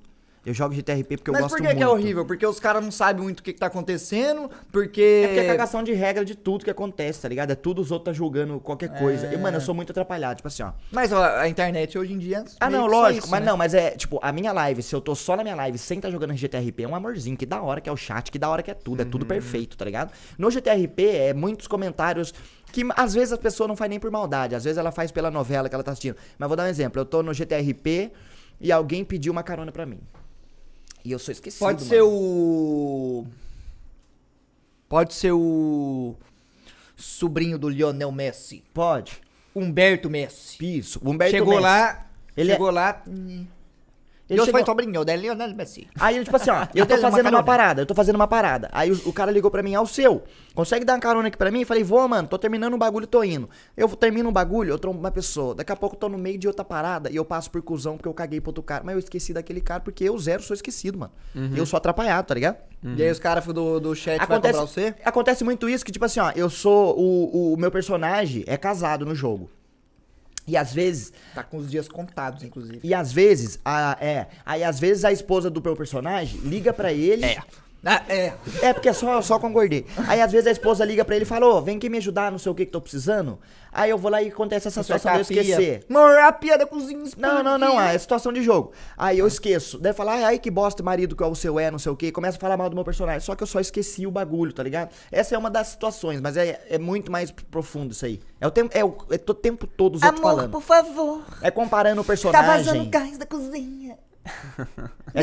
Eu 0.48 0.54
jogo 0.54 0.74
GTRP 0.74 1.18
porque 1.18 1.30
eu 1.30 1.34
Mas 1.34 1.42
gosto 1.42 1.56
por 1.56 1.58
que, 1.58 1.64
muito. 1.66 1.78
que 1.78 1.84
é 1.84 1.88
horrível? 1.90 2.26
Porque 2.26 2.48
os 2.48 2.58
caras 2.58 2.82
não 2.82 2.90
sabem 2.90 3.22
muito 3.22 3.42
o 3.42 3.44
que, 3.44 3.52
que 3.52 3.60
tá 3.60 3.66
acontecendo, 3.66 4.50
porque... 4.72 5.24
É 5.26 5.28
porque 5.28 5.40
é 5.42 5.46
cagação 5.46 5.84
de 5.84 5.92
regra 5.92 6.24
de 6.24 6.36
tudo 6.36 6.64
que 6.64 6.72
acontece, 6.72 7.22
tá 7.22 7.28
ligado? 7.28 7.52
É 7.52 7.56
tudo 7.56 7.82
os 7.82 7.92
outros 7.92 8.14
tá 8.14 8.18
julgando 8.18 8.58
qualquer 8.62 8.98
coisa. 8.98 9.28
E, 9.34 9.38
mano, 9.38 9.58
eu 9.58 9.62
sou 9.62 9.76
muito 9.76 9.92
atrapalhado. 9.92 10.38
Tipo 10.38 10.48
assim, 10.48 10.64
ó. 10.64 10.72
Mas 10.90 11.12
ó, 11.12 11.22
a 11.22 11.50
internet 11.50 11.98
hoje 12.00 12.14
em 12.14 12.18
dia... 12.18 12.46
Ah, 12.62 12.70
não, 12.70 12.88
lógico, 12.88 13.26
isso, 13.26 13.30
mas 13.30 13.42
né? 13.42 13.46
não, 13.46 13.58
mas 13.58 13.74
é, 13.74 13.92
tipo, 13.92 14.20
a 14.22 14.32
minha 14.32 14.54
live, 14.54 14.82
se 14.82 14.96
eu 14.96 15.02
tô 15.02 15.14
só 15.16 15.36
na 15.36 15.44
minha 15.44 15.56
live 15.56 15.78
sem 15.78 16.00
tá 16.00 16.10
jogando 16.10 16.34
GTRP, 16.34 16.84
é 16.84 16.88
um 16.88 16.96
amorzinho, 16.96 17.36
que 17.36 17.46
da 17.46 17.62
hora 17.62 17.82
que 17.82 17.90
é 17.90 17.92
o 17.92 17.98
chat, 17.98 18.32
que 18.32 18.40
da 18.40 18.48
hora 18.48 18.64
que 18.64 18.72
é 18.72 18.74
tudo, 18.74 19.02
é 19.02 19.06
tudo 19.06 19.24
Uhum. 19.24 19.28
perfeito, 19.28 19.76
tá 19.76 19.84
ligado? 19.84 20.14
No 20.38 20.50
GTRP 20.50 21.10
é 21.10 21.34
muitos 21.34 21.68
comentários 21.68 22.34
que 22.72 22.86
às 22.96 23.14
vezes 23.14 23.34
a 23.34 23.38
pessoa 23.38 23.68
não 23.68 23.76
faz 23.76 23.90
nem 23.90 24.00
por 24.00 24.10
maldade, 24.12 24.56
às 24.56 24.64
vezes 24.64 24.78
ela 24.78 24.92
faz 24.94 25.12
pela 25.12 25.30
novela 25.30 25.68
que 25.68 25.76
ela 25.76 25.84
tá 25.84 25.92
assistindo. 25.92 26.16
Mas 26.40 26.48
vou 26.48 26.56
dar 26.56 26.64
um 26.64 26.68
exemplo, 26.68 27.02
eu 27.02 27.06
tô 27.06 27.22
no 27.22 27.34
GTRP 27.34 28.14
e 28.62 28.72
alguém 28.72 29.04
pediu 29.04 29.34
uma 29.34 29.44
carona 29.44 29.74
pra 29.74 29.86
mim. 29.86 30.00
E 31.04 31.12
eu 31.12 31.20
sou 31.20 31.32
esquecido, 31.32 31.60
Pode 31.60 31.80
mano. 31.80 31.90
ser 31.90 32.02
o... 32.02 33.26
Pode 34.90 35.14
ser 35.14 35.32
o... 35.32 36.16
Sobrinho 36.96 37.58
do 37.58 37.70
Lionel 37.70 38.12
Messi. 38.12 38.64
Pode. 38.74 39.22
Humberto 39.56 40.10
Messi. 40.10 40.78
Isso. 40.78 41.00
Humberto 41.04 41.32
chegou 41.32 41.50
Messi. 41.50 41.64
lá... 41.64 42.08
Ele 42.36 42.52
é- 42.52 42.54
chegou 42.54 42.72
lá... 42.72 43.04
Ele 44.30 44.40
eu 44.42 44.46
chegou- 44.46 44.60
sou 44.60 44.66
sobrinho 44.66 45.06
da 45.06 45.16
Lionel 45.16 45.56
Messi. 45.56 45.88
Aí, 46.00 46.22
tipo 46.24 46.36
assim, 46.36 46.50
ó, 46.52 46.68
eu 46.76 46.86
tô 46.86 46.96
uma 46.96 47.12
fazendo 47.12 47.30
uma 47.30 47.44
parada, 47.44 47.82
eu 47.82 47.86
tô 47.86 47.96
fazendo 47.96 48.16
uma 48.16 48.28
parada. 48.28 48.70
Aí 48.74 48.92
o, 48.92 49.10
o 49.10 49.14
cara 49.14 49.32
ligou 49.32 49.50
pra 49.50 49.64
mim, 49.64 49.74
ao 49.74 49.86
seu, 49.86 50.24
consegue 50.54 50.84
dar 50.84 50.94
uma 50.96 51.00
carona 51.00 51.30
aqui 51.30 51.38
pra 51.38 51.50
mim? 51.50 51.64
Falei, 51.64 51.84
vou, 51.84 52.06
mano, 52.08 52.28
tô 52.28 52.38
terminando 52.38 52.74
um 52.74 52.78
bagulho 52.78 53.06
e 53.06 53.08
tô 53.08 53.24
indo. 53.24 53.50
Eu 53.76 53.88
termino 53.90 54.30
um 54.30 54.34
bagulho, 54.34 54.72
eu 54.72 54.78
trombo 54.80 55.00
uma 55.00 55.12
pessoa. 55.12 55.56
Daqui 55.56 55.72
a 55.72 55.76
pouco 55.76 55.96
eu 55.96 56.00
tô 56.00 56.10
no 56.10 56.18
meio 56.18 56.38
de 56.38 56.48
outra 56.48 56.66
parada 56.66 57.10
e 57.10 57.16
eu 57.16 57.24
passo 57.24 57.50
por 57.50 57.62
cuzão 57.62 57.96
porque 57.96 58.10
eu 58.10 58.14
caguei 58.14 58.42
pro 58.42 58.50
outro 58.50 58.64
cara. 58.64 58.84
Mas 58.84 58.94
eu 58.94 59.00
esqueci 59.00 59.34
daquele 59.34 59.62
cara 59.62 59.80
porque 59.80 60.04
eu 60.04 60.18
zero 60.18 60.44
sou 60.44 60.54
esquecido, 60.54 60.98
mano. 60.98 61.12
Eu 61.56 61.66
sou 61.66 61.78
atrapalhado, 61.78 62.28
tá 62.28 62.34
ligado? 62.34 62.58
E 62.84 63.02
aí 63.02 63.10
os 63.12 63.20
caras 63.20 63.46
do, 63.46 63.80
do 63.80 63.96
chat 63.96 64.18
vai 64.18 64.26
Acontece, 64.26 64.54
cobrar 64.54 64.68
você? 64.68 64.96
acontece 65.04 65.44
muito 65.44 65.68
isso 65.70 65.84
que, 65.86 65.92
tipo 65.92 66.06
assim, 66.06 66.20
ó, 66.20 66.32
eu 66.36 66.50
sou. 66.50 66.98
O, 67.00 67.54
o 67.54 67.58
meu 67.58 67.72
personagem 67.72 68.44
é 68.46 68.56
casado 68.58 69.06
no 69.06 69.16
jogo. 69.16 69.50
E 70.48 70.56
às 70.56 70.74
vezes 70.74 71.12
Tá 71.36 71.44
com 71.44 71.58
os 71.58 71.70
dias 71.70 71.88
contados, 71.88 72.42
inclusive. 72.44 72.80
E 72.84 72.94
às 72.94 73.12
vezes, 73.12 73.60
a, 73.66 73.98
é, 74.00 74.28
aí 74.46 74.64
às 74.64 74.80
vezes 74.80 75.04
a 75.04 75.12
esposa 75.12 75.50
do 75.50 75.62
meu 75.62 75.76
personagem 75.76 76.40
liga 76.42 76.72
pra 76.72 76.94
ele. 76.94 77.26
É. 77.26 77.38
Ah, 77.86 78.04
é. 78.10 78.34
É, 78.62 78.74
porque 78.74 78.90
é 78.90 78.94
só, 78.94 79.22
só 79.22 79.40
concordei. 79.40 79.86
Aí 80.08 80.22
às 80.22 80.32
vezes 80.32 80.48
a 80.48 80.52
esposa 80.52 80.84
liga 80.84 81.06
pra 81.06 81.16
ele 81.16 81.24
e 81.24 81.28
fala, 81.28 81.46
ô, 81.46 81.62
vem 81.62 81.78
aqui 81.78 81.90
me 81.90 81.98
ajudar, 82.00 82.32
não 82.32 82.40
sei 82.40 82.52
o 82.52 82.56
que 82.56 82.66
que 82.66 82.72
tô 82.72 82.82
precisando. 82.82 83.40
Aí 83.72 83.92
eu 83.92 83.98
vou 83.98 84.10
lá 84.10 84.22
e 84.22 84.30
acontece 84.30 84.68
essa 84.68 84.82
situação 84.82 85.12
de 85.12 85.18
eu 85.20 85.22
esquecer. 85.22 85.86
Amor, 85.90 86.18
a 86.18 86.32
pia 86.32 86.58
da 86.58 86.66
cozinha 86.66 87.00
Não, 87.18 87.44
não, 87.44 87.58
não, 87.58 87.80
é 87.80 87.98
situação 87.98 88.34
de 88.34 88.42
jogo. 88.42 88.72
Aí 88.98 89.20
eu 89.20 89.28
esqueço. 89.28 89.78
Daí 89.78 89.94
fala, 89.94 90.14
ai, 90.14 90.24
ai, 90.24 90.40
que 90.40 90.50
bosta, 90.50 90.82
marido, 90.82 91.16
que 91.16 91.24
é 91.24 91.26
o 91.28 91.36
seu 91.36 91.60
é, 91.60 91.70
não 91.70 91.78
sei 91.78 91.92
o 91.92 91.96
que. 91.96 92.12
Começa 92.12 92.38
a 92.38 92.42
falar 92.42 92.58
mal 92.58 92.70
do 92.70 92.76
meu 92.76 92.84
personagem. 92.84 93.22
Só 93.22 93.36
que 93.36 93.44
eu 93.44 93.48
só 93.48 93.60
esqueci 93.60 94.08
o 94.08 94.12
bagulho, 94.12 94.52
tá 94.52 94.64
ligado? 94.64 94.90
Essa 95.12 95.36
é 95.36 95.38
uma 95.38 95.50
das 95.50 95.68
situações, 95.68 96.20
mas 96.20 96.36
é, 96.36 96.60
é 96.70 96.80
muito 96.80 97.12
mais 97.12 97.30
profundo 97.32 97.92
isso 97.92 98.06
aí. 98.06 98.20
É 98.42 98.48
o 98.48 98.52
tempo, 98.52 98.76
é 98.76 98.84
o, 98.84 98.98
é 99.12 99.16
o 99.16 99.34
tempo 99.34 99.68
todo 99.68 99.96
os 99.96 100.02
outros 100.04 100.20
Amor, 100.22 100.36
falando. 100.36 100.52
por 100.52 100.62
favor. 100.62 101.22
É 101.42 101.52
comparando 101.52 102.02
o 102.02 102.04
Tá 102.04 102.08
personagem. 102.08 102.48
vazando 102.66 102.86
gás 102.90 103.18
da 103.18 103.26
cozinha. 103.26 103.98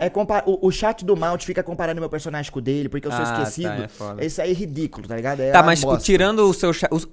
É, 0.00 0.06
é 0.06 0.10
compa- 0.10 0.42
o, 0.46 0.66
o 0.66 0.70
chat 0.72 1.04
do 1.04 1.16
Mount 1.16 1.44
fica 1.44 1.62
comparando 1.62 2.00
meu 2.00 2.10
personagem 2.10 2.50
com 2.50 2.58
o 2.58 2.62
dele, 2.62 2.88
porque 2.88 3.06
eu 3.06 3.12
sou 3.12 3.20
Ah, 3.20 3.24
tá, 3.24 3.42
esquecido. 3.42 3.68
é 3.84 3.88
foda. 3.88 4.24
Isso 4.24 4.40
aí 4.42 4.50
é 4.50 4.54
ridículo, 4.54 5.06
tá 5.06 5.14
ligado? 5.16 5.40
É 5.40 5.52
Tá, 5.52 5.62
mas, 5.62 5.80
tipo, 5.80 5.96
tirando 5.98 6.40
o 6.48 6.52
seu 6.54 6.72
chat. 6.72 6.88
os- 6.92 7.06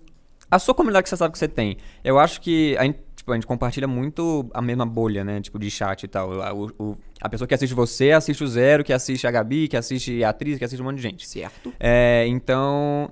a 0.50 0.58
sua 0.58 0.74
comunidade 0.74 1.04
que 1.04 1.10
você 1.10 1.18
sabe 1.18 1.32
que 1.34 1.38
você 1.38 1.48
tem, 1.48 1.78
eu 2.04 2.18
acho 2.18 2.42
que 2.42 2.76
a 2.78 2.84
gente, 2.84 3.00
tipo, 3.16 3.32
a 3.32 3.36
gente 3.36 3.46
compartilha 3.46 3.88
muito 3.88 4.50
a 4.54 4.62
mesma 4.62 4.86
bolha, 4.86 5.24
né? 5.24 5.40
Tipo, 5.40 5.60
de 5.60 5.70
chat 5.70 6.04
e 6.04 6.08
tal. 6.08 6.42
A, 6.42 6.52
o- 6.54 6.72
o- 6.80 6.98
a 7.22 7.30
pessoa 7.30 7.48
que 7.48 7.54
assiste 7.54 7.74
você 7.76 8.12
assiste 8.12 8.44
o 8.44 8.48
Zero, 8.48 8.84
que 8.84 8.92
assiste 8.92 9.28
a 9.28 9.32
Gabi, 9.32 9.68
que 9.68 9.78
assiste 9.78 10.24
a 10.24 10.30
atriz, 10.30 10.58
que 10.58 10.66
assiste 10.66 10.82
um 10.82 10.86
monte 10.86 10.96
de 10.98 11.04
gente. 11.04 11.28
Certo. 11.28 11.72
É, 11.80 12.26
então. 12.28 13.12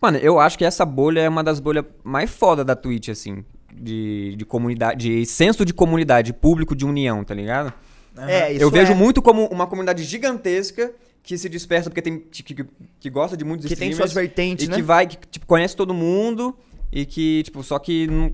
Mano, 0.00 0.18
eu 0.18 0.40
acho 0.40 0.58
que 0.58 0.64
essa 0.64 0.84
bolha 0.84 1.20
é 1.20 1.28
uma 1.28 1.44
das 1.44 1.60
bolhas 1.60 1.84
mais 2.02 2.30
foda 2.30 2.64
da 2.64 2.74
Twitch, 2.74 3.08
assim. 3.08 3.44
De, 3.74 4.36
de 4.36 4.44
comunidade, 4.44 5.08
de 5.08 5.26
senso 5.26 5.64
de 5.64 5.72
comunidade, 5.72 6.32
público 6.32 6.76
de 6.76 6.84
união, 6.84 7.24
tá 7.24 7.34
ligado? 7.34 7.72
É, 8.16 8.52
isso 8.52 8.62
eu 8.62 8.70
vejo 8.70 8.92
é. 8.92 8.94
muito 8.94 9.22
como 9.22 9.46
uma 9.46 9.66
comunidade 9.66 10.04
gigantesca 10.04 10.92
que 11.22 11.38
se 11.38 11.48
dispersa 11.48 11.88
porque 11.88 12.02
tem 12.02 12.18
que, 12.18 12.42
que, 12.42 12.66
que 13.00 13.10
gosta 13.10 13.36
de 13.36 13.44
muitos 13.44 13.66
Que 13.66 13.76
tem 13.76 13.92
suas 13.92 14.12
vertentes, 14.12 14.66
e 14.66 14.70
né? 14.70 14.76
que 14.76 14.82
vai 14.82 15.06
que 15.06 15.16
tipo 15.16 15.46
conhece 15.46 15.76
todo 15.76 15.94
mundo 15.94 16.54
e 16.90 17.06
que 17.06 17.42
tipo 17.44 17.62
só 17.62 17.78
que 17.78 18.06
não... 18.08 18.32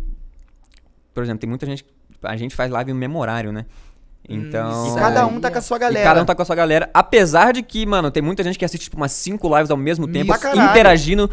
por 1.12 1.22
exemplo 1.22 1.40
tem 1.40 1.48
muita 1.48 1.66
gente 1.66 1.84
a 2.22 2.36
gente 2.36 2.56
faz 2.56 2.70
live 2.70 2.92
no 2.92 2.98
mesmo 2.98 3.18
horário 3.18 3.52
né 3.52 3.66
então 4.28 4.84
Hum, 4.84 4.96
E 4.96 4.98
cada 4.98 5.26
um 5.26 5.40
tá 5.40 5.50
com 5.50 5.58
a 5.58 5.60
sua 5.60 5.76
e 5.76 5.80
galera. 5.80 6.04
cada 6.04 6.22
um 6.22 6.24
tá 6.24 6.34
com 6.34 6.42
a 6.42 6.44
sua 6.44 6.56
galera 6.56 6.90
apesar 6.92 7.52
de 7.52 7.62
que 7.62 7.86
mano 7.86 8.10
tem 8.10 8.22
muita 8.22 8.42
gente 8.42 8.58
que 8.58 8.64
assiste 8.64 8.84
tipo 8.84 8.96
umas 8.96 9.12
cinco 9.12 9.54
lives 9.54 9.70
ao 9.70 9.76
mesmo 9.76 10.08
tempo 10.08 10.34
interagindo 10.34 11.30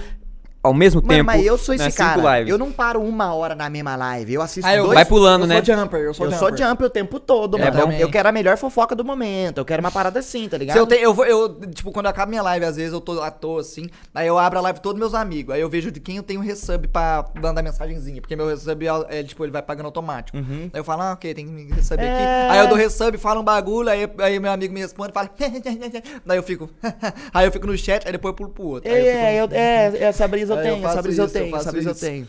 ao 0.65 0.73
mesmo 0.73 1.01
Mano, 1.01 1.13
tempo 1.13 1.25
mas 1.25 1.45
eu 1.45 1.57
sou 1.57 1.73
esse 1.75 1.91
cara. 1.91 2.37
lives. 2.37 2.51
Eu 2.51 2.57
não 2.57 2.71
paro 2.71 3.01
uma 3.01 3.33
hora 3.33 3.53
na 3.55 3.69
mesma 3.69 3.95
live. 3.95 4.33
Eu 4.33 4.41
assisto 4.41 4.67
Ah, 4.69 4.75
eu 4.75 4.83
dois. 4.85 4.95
vai 4.95 5.05
pulando 5.05 5.43
eu 5.43 5.47
né 5.47 5.63
sou 5.63 5.75
jumper, 5.75 5.99
eu 6.01 6.13
sou 6.13 6.25
eu 6.25 6.31
jumper. 6.31 6.47
sou 6.49 6.57
jump 6.57 6.83
o 6.83 6.89
tempo 6.89 7.19
todo, 7.19 7.57
É 7.57 7.71
mano. 7.71 7.93
Eu- 7.93 8.09
quero 8.09 8.29
a 8.29 8.31
melhor 8.31 8.57
fofoca 8.57 8.95
do 8.95 9.03
momento. 9.03 9.57
Eu 9.59 9.65
quero 9.65 9.81
uma 9.81 9.91
parada 9.91 10.19
assim, 10.19 10.47
tá 10.49 10.57
ligado? 10.57 10.75
Se 10.75 10.79
eu, 10.81 10.87
tenho, 10.87 11.01
eu 11.01 11.13
vou, 11.13 11.25
eu, 11.25 11.49
tipo, 11.69 11.91
quando 11.91 12.07
acaba 12.07 12.29
minha 12.29 12.41
live, 12.41 12.65
às 12.65 12.75
vezes 12.77 12.93
eu 12.93 13.01
tô 13.01 13.21
à 13.21 13.29
toa, 13.29 13.61
assim, 13.61 13.89
aí 14.13 14.27
eu 14.27 14.37
abro 14.37 14.59
a 14.59 14.61
live 14.61 14.79
de 14.79 14.83
todos 14.83 14.99
meus 14.99 15.13
amigos, 15.13 15.53
aí 15.53 15.61
eu 15.61 15.69
vejo 15.69 15.91
de 15.91 15.99
quem 15.99 16.17
eu 16.17 16.23
tenho 16.23 16.39
resub 16.41 16.87
pra 16.87 17.25
mandar 17.41 17.61
mensagenzinha, 17.61 18.21
porque 18.21 18.35
meu 18.35 18.47
resub, 18.47 18.85
é, 19.09 19.19
é, 19.19 19.23
tipo, 19.23 19.43
ele 19.43 19.51
vai 19.51 19.61
pagando 19.61 19.85
automático. 19.87 20.37
Uhum. 20.37 20.69
Aí 20.73 20.79
eu 20.79 20.83
falo, 20.83 21.01
ah, 21.01 21.11
ok, 21.13 21.33
tem 21.33 21.45
que 21.45 21.51
me 21.51 21.71
resub 21.71 21.99
É. 22.01 22.05
aqui. 22.13 22.51
Aí 22.53 22.59
eu 22.59 22.67
dou 22.67 22.77
resub, 22.77 23.17
falo 23.17 23.41
um 23.41 23.43
bagulho, 23.43 23.89
aí, 23.89 24.09
aí 24.19 24.39
meu 24.39 24.51
amigo 24.51 24.73
me 24.73 24.79
responde, 24.79 25.11
fala, 25.13 25.29
daí 26.25 26.37
eu 26.37 26.43
fico, 26.43 26.69
aí 27.33 27.45
eu 27.45 27.51
fico 27.51 27.67
no 27.67 27.77
chat, 27.77 28.05
aí 28.05 28.11
depois 28.11 28.31
eu 28.31 28.35
pulo 28.35 28.49
pro 28.49 28.63
outro. 28.63 28.89
Aí 28.91 28.97
eu 28.99 29.05
fico- 29.05 29.25
É, 29.25 29.35
eu, 29.35 29.49
é, 29.51 30.03
essa 30.07 30.27
brisa 30.27 30.54
eu 30.57 30.63
tenho, 30.63 30.87
essa 30.87 31.01
brisa 31.01 31.21
eu 31.23 31.29
tenho, 31.29 31.55
essa 31.55 31.71
brisa 31.71 31.89
eu 31.91 31.95
tenho. 31.95 32.27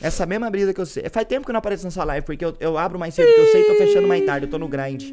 Essa 0.00 0.26
mesma 0.26 0.50
brisa 0.50 0.74
que 0.74 0.80
eu 0.80 0.86
sei. 0.86 1.04
Faz 1.10 1.26
tempo 1.28 1.44
que 1.44 1.50
eu 1.50 1.52
não 1.52 1.58
apareço 1.60 1.84
na 1.84 1.90
sua 1.90 2.02
live, 2.04 2.26
porque 2.26 2.44
eu, 2.44 2.56
eu 2.58 2.76
abro 2.76 2.98
mais 2.98 3.14
cedo 3.14 3.32
que 3.32 3.40
eu 3.40 3.46
sei 3.52 3.62
e 3.62 3.64
tô 3.66 3.74
fechando 3.76 4.08
mais 4.08 4.24
tarde, 4.26 4.46
eu 4.46 4.50
tô 4.50 4.58
no 4.58 4.66
grind. 4.66 5.10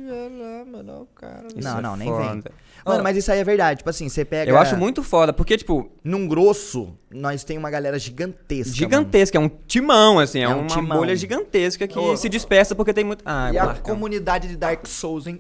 Não, 1.62 1.78
é 1.78 1.82
não, 1.82 1.96
nem 1.96 2.12
vem. 2.12 2.44
Mano, 2.86 3.04
mas 3.04 3.18
isso 3.18 3.32
aí 3.32 3.40
é 3.40 3.44
verdade. 3.44 3.80
Tipo 3.80 3.90
assim, 3.90 4.10
você 4.10 4.26
pega. 4.26 4.50
eu 4.50 4.58
acho 4.58 4.76
muito 4.78 5.04
foda 5.04 5.32
porque 5.34 5.58
tipo 5.58 5.92
Num 6.04 6.28
grosso, 6.28 6.96
nós 7.12 7.44
tem 7.44 7.58
uma 7.58 7.70
galera 7.70 8.00
gigantesca. 8.00 8.74
gigantesca, 8.76 9.38
é 9.38 9.42
um 9.42 9.50
timão, 9.68 10.18
assim, 10.20 10.40
é, 10.40 10.44
É 10.44 10.50
um 10.50 10.60
uma 10.62 10.68
timão. 10.68 10.98
bolha 10.98 11.16
gigantesca 11.16 11.88
que 11.88 12.00
Ô. 12.00 12.16
se 12.18 12.28
dispersa 12.30 12.74
porque 12.74 12.94
tem 12.94 13.04
muito. 13.04 13.22
Ah, 13.26 13.52
E 13.54 13.58
eu 13.58 13.70
a 13.70 13.76
comunidade 13.76 14.48
de 14.48 14.56
Dark 14.58 14.88
Souls, 14.88 15.28
hein? 15.28 15.40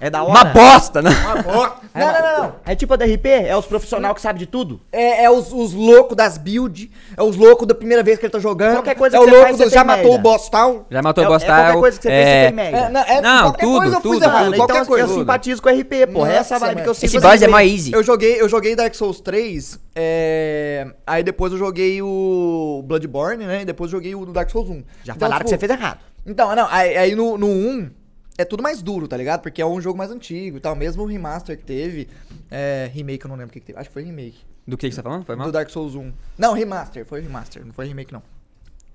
É 0.00 0.08
da 0.08 0.22
hora. 0.22 0.30
Uma 0.30 0.44
bosta, 0.46 1.02
né? 1.02 1.10
Uma 1.10 1.42
bosta. 1.42 1.80
É, 1.92 1.98
Não, 1.98 2.12
não, 2.12 2.22
não, 2.22 2.42
não. 2.44 2.54
É 2.64 2.76
tipo 2.76 2.94
a 2.94 2.96
DRP? 2.96 3.26
É 3.26 3.56
os 3.56 3.66
profissionais 3.66 4.14
que 4.14 4.20
sabem 4.22 4.38
de 4.38 4.46
tudo? 4.46 4.80
É, 4.92 5.24
é 5.24 5.30
os, 5.30 5.52
os 5.52 5.72
loucos 5.72 6.16
das 6.16 6.38
build, 6.38 6.88
é 7.16 7.20
os 7.22 7.34
loucos 7.34 7.66
da 7.66 7.74
primeira 7.74 8.00
vez 8.00 8.16
que 8.16 8.26
ele 8.26 8.30
tá 8.32 8.38
jogando. 8.38 8.74
Qualquer 8.74 8.94
coisa 8.94 9.16
é 9.16 9.18
que 9.18 9.24
o 9.24 9.28
você 9.28 9.32
louco 9.32 9.46
faz, 9.46 9.58
do 9.58 9.64
você 9.64 9.70
já 9.74 9.82
matou 9.82 10.04
merda. 10.04 10.18
o 10.18 10.22
boss 10.22 10.48
tal. 10.48 10.86
Já 10.88 11.02
matou 11.02 11.24
é, 11.24 11.26
o 11.26 11.30
boss 11.30 11.42
é 11.42 11.46
qualquer 11.46 11.72
tal, 11.72 11.80
coisa 11.80 11.96
que 11.98 12.02
você 12.04 12.08
fez, 12.08 12.26
é, 12.28 12.40
você 12.42 12.46
tem 12.46 12.54
merda. 12.54 12.78
É, 12.78 12.90
não, 12.90 13.00
é, 13.00 13.20
Não, 13.20 13.42
qualquer 13.42 13.66
tudo, 13.66 13.78
coisa 13.78 13.96
eu 13.96 14.00
tudo, 14.00 14.14
fiz 14.14 14.22
errado, 14.22 14.44
tudo. 14.44 14.56
qualquer 14.56 14.74
então 14.74 14.86
coisa. 14.86 15.12
eu 15.12 15.18
simpatizo 15.18 15.62
com 15.62 15.68
o 15.68 15.80
RP, 15.80 16.12
porra. 16.12 16.32
Essa 16.32 16.54
Nossa, 16.54 16.66
vibe 16.66 16.76
que 16.76 16.80
eu 16.82 16.84
mano. 16.84 16.94
sinto. 16.94 17.04
Esse 17.06 17.20
boss 17.20 17.42
é 17.42 17.48
mais 17.48 17.72
easy. 17.72 17.92
Eu 17.92 18.02
joguei, 18.04 18.40
eu 18.40 18.48
joguei 18.48 18.76
Dark 18.76 18.94
Souls 18.94 19.20
3, 19.20 19.80
é... 19.96 20.86
aí 21.04 21.24
depois 21.24 21.52
eu 21.52 21.58
joguei 21.58 22.00
o 22.00 22.84
Bloodborne, 22.86 23.44
né? 23.46 23.62
E 23.62 23.64
depois 23.64 23.90
eu 23.92 23.98
joguei 23.98 24.14
o 24.14 24.24
Dark 24.26 24.48
Souls 24.48 24.70
1. 24.70 24.84
Já 25.02 25.14
Então, 25.14 25.26
falaram 25.26 25.42
que 25.44 25.50
você 25.50 25.58
tipo, 25.58 25.66
fez 25.66 25.80
errado. 25.80 25.98
Então, 26.24 26.54
não, 26.54 26.68
aí, 26.70 26.96
aí 26.96 27.14
no, 27.16 27.36
no 27.36 27.48
1 27.48 27.90
é 28.40 28.44
tudo 28.44 28.62
mais 28.62 28.82
duro, 28.82 29.06
tá 29.06 29.16
ligado? 29.16 29.42
Porque 29.42 29.60
é 29.60 29.66
um 29.66 29.80
jogo 29.80 29.98
mais 29.98 30.10
antigo 30.10 30.56
e 30.56 30.60
tal. 30.60 30.74
Mesmo 30.74 31.02
o 31.02 31.06
remaster 31.06 31.56
que 31.56 31.64
teve. 31.64 32.08
É, 32.50 32.90
remake, 32.92 33.24
eu 33.24 33.28
não 33.28 33.36
lembro 33.36 33.50
o 33.50 33.52
que, 33.52 33.60
que 33.60 33.66
teve. 33.66 33.78
Acho 33.78 33.88
que 33.88 33.94
foi 33.94 34.04
remake. 34.04 34.38
Do 34.66 34.76
que, 34.76 34.88
que 34.88 34.94
você 34.94 35.02
tá 35.02 35.08
falando? 35.08 35.24
Foi 35.24 35.36
mal? 35.36 35.46
Do 35.46 35.52
Dark 35.52 35.68
Souls 35.70 35.94
1. 35.94 36.12
Não, 36.38 36.52
remaster, 36.52 37.04
foi 37.04 37.20
remaster, 37.20 37.64
não 37.64 37.72
foi 37.72 37.86
remake 37.86 38.12
não. 38.12 38.22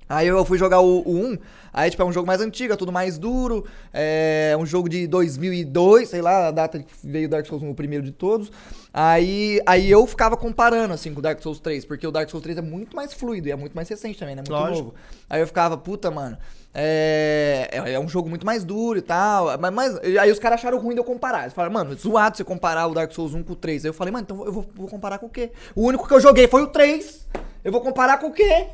Aí 0.08 0.28
eu 0.28 0.46
fui 0.46 0.58
jogar 0.58 0.82
o, 0.82 1.00
o 1.02 1.16
1, 1.16 1.38
aí 1.74 1.90
tipo 1.90 2.04
é 2.04 2.06
um 2.06 2.12
jogo 2.12 2.28
mais 2.28 2.40
antigo, 2.40 2.72
é 2.72 2.76
tudo 2.76 2.92
mais 2.92 3.18
duro, 3.18 3.66
é 3.92 4.56
um 4.60 4.64
jogo 4.66 4.88
de 4.88 5.08
2002, 5.08 6.10
sei 6.10 6.22
lá, 6.22 6.48
a 6.48 6.52
data 6.52 6.78
que 6.78 6.94
veio 7.04 7.26
o 7.26 7.30
Dark 7.30 7.46
Souls 7.48 7.64
1, 7.64 7.70
o 7.72 7.74
primeiro 7.74 8.06
de 8.06 8.12
todos. 8.12 8.52
Aí, 8.94 9.60
aí 9.66 9.90
eu 9.90 10.06
ficava 10.06 10.38
comparando 10.38 10.94
assim 10.94 11.12
com 11.12 11.20
o 11.20 11.24
Dark 11.24 11.42
Souls 11.42 11.60
3, 11.60 11.86
porque 11.86 12.06
o 12.06 12.12
Dark 12.12 12.30
Souls 12.30 12.44
3 12.44 12.60
é 12.60 12.62
muito 12.62 12.96
mais 12.96 13.14
fluido 13.14 13.48
e 13.48 13.52
é 13.52 13.56
muito 13.56 13.74
mais 13.74 13.90
recente 13.90 14.20
também, 14.20 14.36
né? 14.36 14.42
Muito 14.42 14.52
Lógico. 14.52 14.78
novo. 14.78 14.96
Aí 15.28 15.42
eu 15.42 15.48
ficava, 15.48 15.76
puta, 15.76 16.12
mano, 16.12 16.38
é, 16.78 17.70
é, 17.72 17.94
é 17.94 18.00
um 18.00 18.08
jogo 18.08 18.30
muito 18.30 18.46
mais 18.46 18.64
duro 18.66 19.00
e 19.00 19.02
tal. 19.02 19.58
Mas, 19.58 19.74
mas- 19.74 19.98
aí 20.20 20.30
os 20.32 20.38
caras 20.40 20.60
acharam 20.60 20.78
ruim 20.78 20.94
de 20.94 21.00
eu 21.00 21.06
comparar. 21.06 21.44
Eles 21.44 21.54
falaram, 21.54 21.74
mano, 21.74 21.96
zoado 21.96 22.36
você 22.36 22.44
comparar 22.44 22.86
o 22.88 22.94
Dark 22.94 23.12
Souls 23.14 23.34
1 23.34 23.44
com 23.44 23.54
o 23.54 23.56
3. 23.56 23.86
Aí 23.86 23.90
eu 23.90 23.94
falei, 23.94 24.12
mano, 24.12 24.24
então 24.30 24.46
eu 24.46 24.52
vou, 24.52 24.66
vou 24.76 24.88
comparar 24.88 25.18
com 25.18 25.28
o 25.28 25.30
quê? 25.30 25.52
O 25.74 25.84
único 25.86 26.08
que 26.08 26.14
eu 26.14 26.20
joguei 26.20 26.48
foi 26.48 26.62
o 26.64 26.68
3. 26.68 27.26
Eu 27.64 27.72
vou 27.72 27.80
comparar 27.82 28.18
com 28.18 28.28
o 28.28 28.32
quê? 28.34 28.68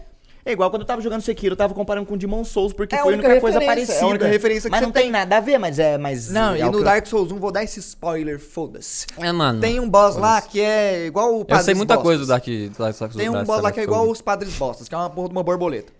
É 0.43 0.53
igual 0.53 0.71
quando 0.71 0.81
eu 0.81 0.87
tava 0.87 1.03
jogando 1.03 1.21
Sekiro, 1.21 1.53
eu 1.53 1.57
tava 1.57 1.71
comparando 1.75 2.07
com 2.07 2.15
o 2.15 2.17
Demon 2.17 2.43
Souls, 2.43 2.73
porque 2.73 2.95
É 2.95 2.97
foi 2.97 3.13
a 3.13 3.13
única 3.13 3.27
única 3.27 3.41
coisa 3.41 3.61
parecida. 3.61 3.93
é 3.99 4.01
a 4.01 4.07
única 4.07 4.25
referência 4.25 4.69
que 4.69 4.71
mas 4.71 4.79
você 4.79 4.85
não 4.87 4.91
tem 4.91 5.11
nada 5.11 5.37
a 5.37 5.39
ver, 5.39 5.59
mas 5.59 5.77
é. 5.77 5.99
Mas 5.99 6.31
Não, 6.31 6.55
é 6.55 6.61
e 6.61 6.63
no 6.63 6.79
que 6.79 6.83
Dark 6.83 7.05
Souls 7.05 7.31
1 7.31 7.37
vou 7.37 7.51
dar 7.51 7.63
esse 7.63 7.79
spoiler, 7.79 8.39
foda-se. 8.39 9.05
É, 9.19 9.31
mano. 9.31 9.61
Tem 9.61 9.79
um 9.79 9.87
boss 9.87 10.15
lá 10.15 10.41
que 10.41 10.59
é 10.59 11.05
igual 11.05 11.35
o 11.41 11.45
Eu 11.47 11.59
sei 11.59 11.75
muita 11.75 11.93
Bostas. 11.93 12.03
coisa 12.03 12.21
do 12.23 12.27
Dark, 12.27 12.43
Dark 12.75 12.95
Souls. 12.95 13.15
Tem 13.15 13.29
um 13.29 13.33
Dark 13.33 13.45
boss 13.45 13.61
lá 13.61 13.71
que 13.71 13.79
é 13.81 13.83
igual 13.83 14.09
os 14.09 14.19
Padres 14.19 14.51
Bostas, 14.55 14.89
que 14.89 14.95
é 14.95 14.97
uma 14.97 15.11
porra 15.11 15.27
de 15.27 15.35
uma 15.35 15.43
borboleta. 15.43 15.93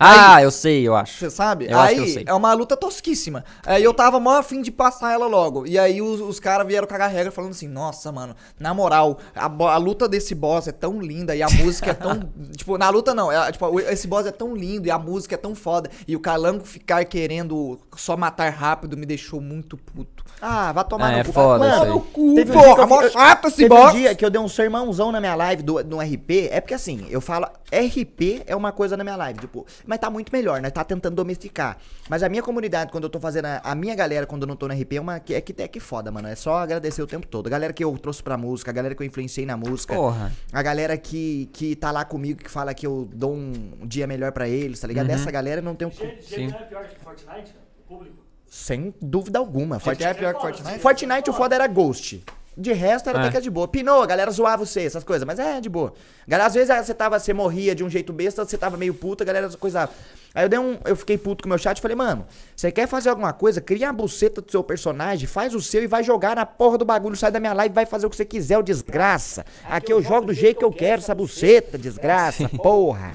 Ah, 0.00 0.40
eu 0.42 0.50
sei, 0.50 0.86
eu 0.86 0.94
acho. 0.94 1.18
Você 1.18 1.28
sabe? 1.30 1.66
Eu 1.68 1.78
acho 1.78 1.88
aí 1.88 1.94
que 1.96 2.00
eu 2.02 2.06
sei. 2.14 2.24
é 2.26 2.32
uma 2.34 2.52
luta 2.54 2.76
tosquíssima. 2.76 3.44
Aí 3.66 3.82
eu 3.82 3.92
tava 3.92 4.20
mó 4.20 4.36
afim 4.38 4.62
de 4.62 4.70
passar 4.70 5.12
ela 5.12 5.26
logo. 5.26 5.66
E 5.66 5.76
aí 5.78 6.00
os, 6.00 6.20
os 6.20 6.38
caras 6.38 6.66
vieram 6.66 6.86
cagar 6.86 7.10
regra 7.10 7.32
falando 7.32 7.50
assim: 7.50 7.66
Nossa, 7.66 8.12
mano, 8.12 8.34
na 8.60 8.72
moral, 8.72 9.18
a, 9.34 9.46
a 9.46 9.76
luta 9.76 10.08
desse 10.08 10.34
boss 10.34 10.68
é 10.68 10.72
tão 10.72 11.00
linda 11.00 11.34
e 11.34 11.42
a 11.42 11.48
música 11.50 11.90
é 11.90 11.94
tão. 11.94 12.20
tipo, 12.56 12.78
na 12.78 12.88
luta 12.90 13.12
não. 13.14 13.30
é, 13.32 13.50
tipo, 13.50 13.80
esse 13.80 14.06
boss 14.06 14.26
é 14.26 14.30
tão 14.30 14.54
lindo 14.54 14.86
e 14.86 14.90
a 14.90 14.98
música 14.98 15.34
é 15.34 15.38
tão 15.38 15.54
foda. 15.54 15.90
E 16.06 16.14
o 16.14 16.20
calango 16.20 16.64
ficar 16.64 17.04
querendo 17.04 17.78
só 17.96 18.16
matar 18.16 18.50
rápido 18.52 18.96
me 18.96 19.04
deixou 19.04 19.40
muito 19.40 19.76
puto. 19.76 20.24
Ah, 20.40 20.70
vai 20.72 20.84
tomar 20.84 21.08
Ah, 21.08 21.12
no 21.12 21.18
é 21.18 21.24
cu. 21.24 21.32
foda 21.32 21.58
Mano, 21.58 21.72
isso 21.74 21.82
aí. 21.82 21.88
no 21.90 22.00
cu, 22.00 22.34
Teve 22.36 22.50
um 22.52 22.54
porra, 22.54 22.66
dia 22.66 22.74
que 22.76 22.80
eu 22.82 22.86
mó 22.86 23.08
chato 23.08 23.48
esse 23.48 23.56
teve 23.56 23.68
boss. 23.68 23.92
um 23.92 23.96
dia 23.96 24.14
que 24.14 24.24
eu 24.24 24.30
dei 24.30 24.40
um 24.40 24.48
sermãozão 24.48 25.10
na 25.10 25.18
minha 25.18 25.34
live 25.34 25.62
do, 25.64 25.82
no 25.82 25.98
RP. 25.98 26.48
É 26.52 26.60
porque 26.60 26.74
assim, 26.74 27.06
eu 27.10 27.20
falo, 27.20 27.46
RP 27.72 28.42
é 28.46 28.54
uma 28.54 28.70
coisa 28.70 28.96
na 28.96 29.02
minha 29.02 29.16
live, 29.16 29.40
tipo, 29.40 29.66
mas 29.88 29.98
tá 29.98 30.10
muito 30.10 30.30
melhor, 30.30 30.60
né? 30.60 30.70
Tá 30.70 30.84
tentando 30.84 31.16
domesticar. 31.16 31.78
Mas 32.08 32.22
a 32.22 32.28
minha 32.28 32.42
comunidade, 32.42 32.92
quando 32.92 33.04
eu 33.04 33.10
tô 33.10 33.18
fazendo, 33.18 33.46
a, 33.46 33.60
a 33.64 33.74
minha 33.74 33.94
galera, 33.94 34.26
quando 34.26 34.42
eu 34.42 34.46
não 34.46 34.54
tô 34.54 34.68
no 34.68 34.74
RP, 34.74 34.92
é 34.96 35.00
uma 35.00 35.18
que 35.18 35.34
é 35.34 35.40
que, 35.40 35.54
é 35.62 35.66
que 35.66 35.80
foda, 35.80 36.10
mano. 36.12 36.28
É 36.28 36.36
só 36.36 36.58
agradecer 36.58 37.00
o 37.02 37.06
tempo 37.06 37.26
todo. 37.26 37.46
A 37.46 37.50
galera 37.50 37.72
que 37.72 37.82
eu 37.82 37.96
trouxe 37.96 38.22
pra 38.22 38.36
música, 38.36 38.70
a 38.70 38.74
galera 38.74 38.94
que 38.94 39.02
eu 39.02 39.06
influenciei 39.06 39.46
na 39.46 39.56
música. 39.56 39.94
Porra. 39.94 40.30
A 40.52 40.62
galera 40.62 40.96
que, 40.98 41.48
que 41.52 41.74
tá 41.74 41.90
lá 41.90 42.04
comigo, 42.04 42.38
que 42.44 42.50
fala 42.50 42.74
que 42.74 42.86
eu 42.86 43.08
dou 43.12 43.32
um 43.34 43.52
dia 43.86 44.06
melhor 44.06 44.30
pra 44.32 44.46
eles, 44.46 44.78
tá 44.78 44.86
ligado? 44.86 45.08
Essa 45.10 45.30
galera 45.30 45.62
não 45.62 45.74
tem 45.74 45.88
um. 45.88 45.90
G- 45.90 46.18
GTA 46.20 46.58
é 46.58 46.62
pior 46.64 46.84
que 46.86 46.96
Fortnite? 47.02 47.54
O 47.80 47.88
público. 47.88 48.16
Sem 48.46 48.94
dúvida 49.00 49.38
alguma. 49.38 49.78
GTA 49.78 50.08
é 50.10 50.14
pior 50.14 50.34
que 50.34 50.40
Fortnite? 50.40 50.78
Fortnite 50.78 51.30
o 51.30 51.32
foda 51.32 51.54
era 51.54 51.66
Ghost. 51.66 52.22
De 52.60 52.72
resto 52.72 53.08
era 53.08 53.18
É. 53.18 53.22
até 53.22 53.30
que 53.30 53.36
é 53.36 53.40
de 53.40 53.50
boa. 53.50 53.68
Pinou, 53.68 54.02
a 54.02 54.06
galera 54.06 54.30
zoava 54.32 54.66
você, 54.66 54.82
essas 54.82 55.04
coisas, 55.04 55.24
mas 55.24 55.38
é 55.38 55.60
de 55.60 55.68
boa. 55.68 55.94
Galera, 56.26 56.48
às 56.48 56.54
vezes 56.54 56.74
você 56.84 56.92
tava, 56.92 57.16
você 57.18 57.32
morria 57.32 57.72
de 57.72 57.84
um 57.84 57.88
jeito 57.88 58.12
besta, 58.12 58.44
você 58.44 58.58
tava 58.58 58.76
meio 58.76 58.92
puta, 58.92 59.22
a 59.22 59.26
galera 59.26 59.48
coisava. 59.50 59.92
Aí 60.34 60.44
eu 60.44 60.48
dei 60.48 60.58
um, 60.58 60.76
eu 60.84 60.96
fiquei 60.96 61.16
puto 61.16 61.44
com 61.44 61.48
o 61.48 61.50
meu 61.50 61.58
chat 61.58 61.78
e 61.78 61.80
falei, 61.80 61.96
mano, 61.96 62.26
você 62.56 62.72
quer 62.72 62.88
fazer 62.88 63.10
alguma 63.10 63.32
coisa? 63.32 63.60
Cria 63.60 63.90
a 63.90 63.92
buceta 63.92 64.40
do 64.40 64.50
seu 64.50 64.64
personagem, 64.64 65.28
faz 65.28 65.54
o 65.54 65.60
seu 65.60 65.84
e 65.84 65.86
vai 65.86 66.02
jogar 66.02 66.34
na 66.34 66.44
porra 66.44 66.78
do 66.78 66.84
bagulho, 66.84 67.16
sai 67.16 67.30
da 67.30 67.38
minha 67.38 67.52
live, 67.52 67.72
vai 67.72 67.86
fazer 67.86 68.06
o 68.06 68.10
que 68.10 68.16
você 68.16 68.24
quiser, 68.24 68.58
ô 68.58 68.62
desgraça. 68.62 69.46
Aqui 69.70 69.92
eu 69.92 70.02
jogo 70.02 70.26
do 70.26 70.34
jeito 70.34 70.58
que 70.58 70.64
eu 70.64 70.72
quero, 70.72 71.00
essa 71.00 71.14
buceta, 71.14 71.78
desgraça, 71.78 72.48
porra. 72.48 73.12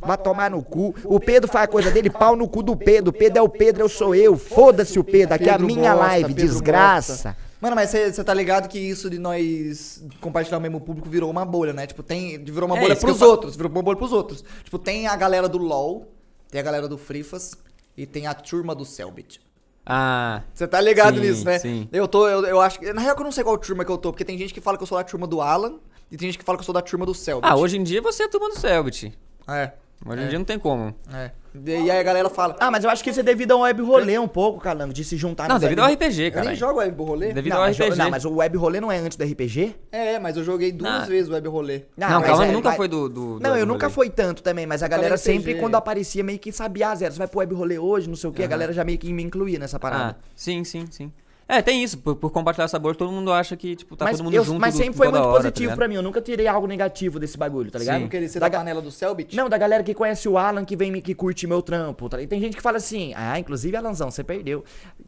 Vai 0.00 0.16
tomar 0.18 0.50
no 0.50 0.62
cu. 0.62 0.94
O 1.04 1.18
Pedro 1.18 1.50
faz 1.50 1.64
a 1.64 1.68
coisa 1.68 1.90
dele, 1.90 2.08
pau 2.10 2.36
no 2.36 2.46
cu 2.46 2.62
do 2.62 2.76
Pedro. 2.76 3.10
O 3.10 3.12
Pedro 3.12 3.38
é 3.38 3.42
o 3.42 3.48
Pedro, 3.48 3.82
eu 3.82 3.88
sou 3.88 4.14
eu. 4.14 4.36
Foda-se 4.36 4.98
o 4.98 5.02
Pedro, 5.02 5.34
aqui 5.34 5.48
é 5.48 5.54
a 5.54 5.58
minha 5.58 5.92
live, 5.94 6.34
Pedro 6.34 6.46
desgraça. 6.46 7.36
Mano, 7.60 7.74
mas 7.74 7.90
você 7.90 8.22
tá 8.22 8.32
ligado 8.32 8.68
que 8.68 8.78
isso 8.78 9.10
de 9.10 9.18
nós 9.18 10.04
compartilhar 10.20 10.58
o 10.58 10.60
mesmo 10.60 10.80
público 10.80 11.08
virou 11.08 11.30
uma 11.30 11.44
bolha, 11.44 11.72
né? 11.72 11.86
Tipo, 11.86 12.02
tem. 12.02 12.42
Virou 12.44 12.66
uma 12.66 12.76
É, 12.78 12.80
bolha 12.80 12.96
pros 12.96 13.20
outros. 13.20 13.56
Virou 13.56 13.70
uma 13.72 13.82
bolha 13.82 13.96
pros 13.96 14.12
outros. 14.12 14.44
Tipo, 14.62 14.78
tem 14.78 15.06
a 15.08 15.16
galera 15.16 15.48
do 15.48 15.58
LOL, 15.58 16.12
tem 16.50 16.60
a 16.60 16.64
galera 16.64 16.86
do 16.86 16.96
Frifas 16.96 17.52
e 17.96 18.06
tem 18.06 18.26
a 18.28 18.34
turma 18.34 18.74
do 18.74 18.84
Selbit. 18.84 19.40
Ah, 19.84 20.42
Você 20.54 20.68
tá 20.68 20.80
ligado 20.80 21.14
Sim, 21.18 21.20
nisso, 21.26 21.44
né? 21.46 21.58
sim. 21.58 21.88
Eu 21.90 22.06
tô, 22.06 22.28
eu, 22.28 22.44
eu 22.44 22.60
acho 22.60 22.78
que. 22.78 22.92
Na 22.92 23.00
real, 23.00 23.14
que 23.16 23.22
eu 23.22 23.24
não 23.24 23.32
sei 23.32 23.42
qual 23.42 23.56
turma 23.58 23.84
que 23.84 23.90
eu 23.90 23.96
tô, 23.98 24.12
porque 24.12 24.24
tem 24.24 24.36
gente 24.36 24.52
que 24.52 24.60
fala 24.60 24.76
que 24.76 24.82
eu 24.82 24.86
sou 24.86 24.98
da 24.98 25.02
turma 25.04 25.26
do 25.26 25.40
Alan 25.40 25.78
e 26.12 26.16
tem 26.16 26.28
gente 26.28 26.38
que 26.38 26.44
fala 26.44 26.58
que 26.58 26.62
eu 26.62 26.66
sou 26.66 26.74
da 26.74 26.82
turma 26.82 27.06
do 27.06 27.14
Selbit. 27.14 27.46
ah, 27.50 27.56
hoje 27.56 27.76
em 27.78 27.82
dia 27.82 28.00
você 28.02 28.22
é 28.22 28.26
a 28.26 28.28
turma 28.28 28.50
do 28.50 28.58
Selbit. 28.58 29.18
É. 29.48 29.72
Hoje 30.06 30.22
em 30.22 30.28
dia 30.28 30.38
não 30.38 30.44
tem 30.44 30.58
como. 30.58 30.94
É. 31.12 31.32
E 31.54 31.72
aí 31.72 31.90
a 31.90 32.02
galera 32.02 32.28
fala. 32.28 32.56
Ah, 32.60 32.70
mas 32.70 32.84
eu 32.84 32.90
acho 32.90 33.02
que 33.02 33.10
isso 33.10 33.20
é 33.20 33.22
devido 33.22 33.52
ao 33.52 33.60
web 33.60 33.82
rolê 33.82 34.18
um 34.18 34.28
pouco, 34.28 34.60
Calango, 34.60 34.92
de 34.92 35.02
se 35.04 35.16
juntar 35.16 35.48
Não, 35.48 35.58
devido 35.58 35.78
web- 35.80 35.90
ao 35.90 36.08
RPG, 36.08 36.22
eu 36.26 36.32
cara. 36.32 36.46
nem 36.46 36.54
jogo 36.56 36.78
web 36.78 37.02
rolê. 37.02 37.32
Devido 37.32 37.54
Não, 37.54 37.62
ao 37.62 37.68
RPG. 37.70 37.96
não, 37.96 38.10
mas 38.10 38.24
o 38.24 38.34
web 38.36 38.56
rolê 38.56 38.80
não 38.80 38.92
é 38.92 38.98
antes 38.98 39.16
do 39.16 39.24
RPG? 39.24 39.74
É, 39.90 40.18
mas 40.18 40.36
eu 40.36 40.44
joguei 40.44 40.70
duas 40.72 40.92
Não. 41.00 41.06
vezes 41.06 41.30
web 41.30 41.48
rolê. 41.48 41.82
Não, 41.96 42.08
mas 42.20 42.26
Calango 42.26 42.42
é- 42.50 42.52
nunca 42.52 42.68
mas- 42.68 42.76
foi 42.76 42.88
do. 42.88 43.08
do 43.08 43.38
Não, 43.40 43.52
do 43.52 43.56
eu 43.58 43.66
nunca 43.66 43.86
rolê. 43.86 43.94
fui 43.94 44.10
tanto 44.10 44.42
também, 44.42 44.66
mas 44.66 44.82
a 44.82 44.88
galera 44.88 45.16
sempre, 45.16 45.54
quando 45.54 45.74
aparecia, 45.74 46.22
meio 46.22 46.38
que 46.38 46.52
sabia, 46.52 46.90
ah, 46.90 46.94
Zero, 46.94 47.12
você 47.12 47.18
vai 47.18 47.26
pro 47.28 47.38
web 47.40 47.54
rolê 47.54 47.78
hoje, 47.78 48.08
não 48.08 48.16
sei 48.16 48.30
o 48.30 48.32
quê, 48.32 48.42
a 48.44 48.46
galera 48.46 48.72
já 48.72 48.84
meio 48.84 48.98
que 48.98 49.12
me 49.12 49.22
incluía 49.22 49.58
nessa 49.58 49.76
Ah, 49.76 49.80
parada. 49.80 50.16
sim, 50.36 50.62
sim, 50.64 50.86
sim. 50.90 51.12
É, 51.50 51.62
tem 51.62 51.82
isso. 51.82 51.96
Por, 51.96 52.14
por 52.16 52.30
compartilhar 52.30 52.68
sabor, 52.68 52.94
todo 52.94 53.10
mundo 53.10 53.32
acha 53.32 53.56
que, 53.56 53.74
tipo, 53.74 53.96
tá 53.96 54.04
mas 54.04 54.18
todo 54.18 54.24
mundo 54.26 54.34
eu- 54.34 54.44
junto. 54.44 54.60
mas 54.60 54.74
do- 54.74 54.78
sempre 54.78 54.96
foi 54.98 55.06
toda 55.06 55.18
muito 55.18 55.28
hora, 55.30 55.36
tá 55.38 55.42
positivo 55.44 55.62
ligado? 55.62 55.76
pra 55.78 55.88
mim, 55.88 55.94
eu 55.94 56.02
nunca 56.02 56.20
tirei 56.20 56.46
algo 56.46 56.66
negativo 56.66 57.18
desse 57.18 57.38
bagulho, 57.38 57.70
tá 57.70 57.78
ligado? 57.78 57.96
Sim. 57.96 58.02
Porque 58.02 58.16
ele 58.18 58.28
ser 58.28 58.38
Da 58.38 58.48
da 58.50 58.58
panela 58.58 58.82
do 58.82 58.90
Selbit? 58.90 59.34
Não, 59.34 59.48
da 59.48 59.56
galera 59.56 59.82
que 59.82 59.94
conhece 59.94 60.28
o 60.28 60.36
Alan, 60.36 60.64
que 60.64 60.76
vem 60.76 61.00
que 61.00 61.14
curte 61.14 61.46
meu 61.46 61.62
trampo. 61.62 62.06
Tá? 62.08 62.20
E 62.20 62.26
tem 62.26 62.38
gente 62.38 62.54
que 62.54 62.62
fala 62.62 62.76
assim, 62.76 63.12
ah, 63.16 63.38
inclusive, 63.38 63.74
Alanzão, 63.76 64.10
você 64.10 64.22
perdeu. 64.22 64.62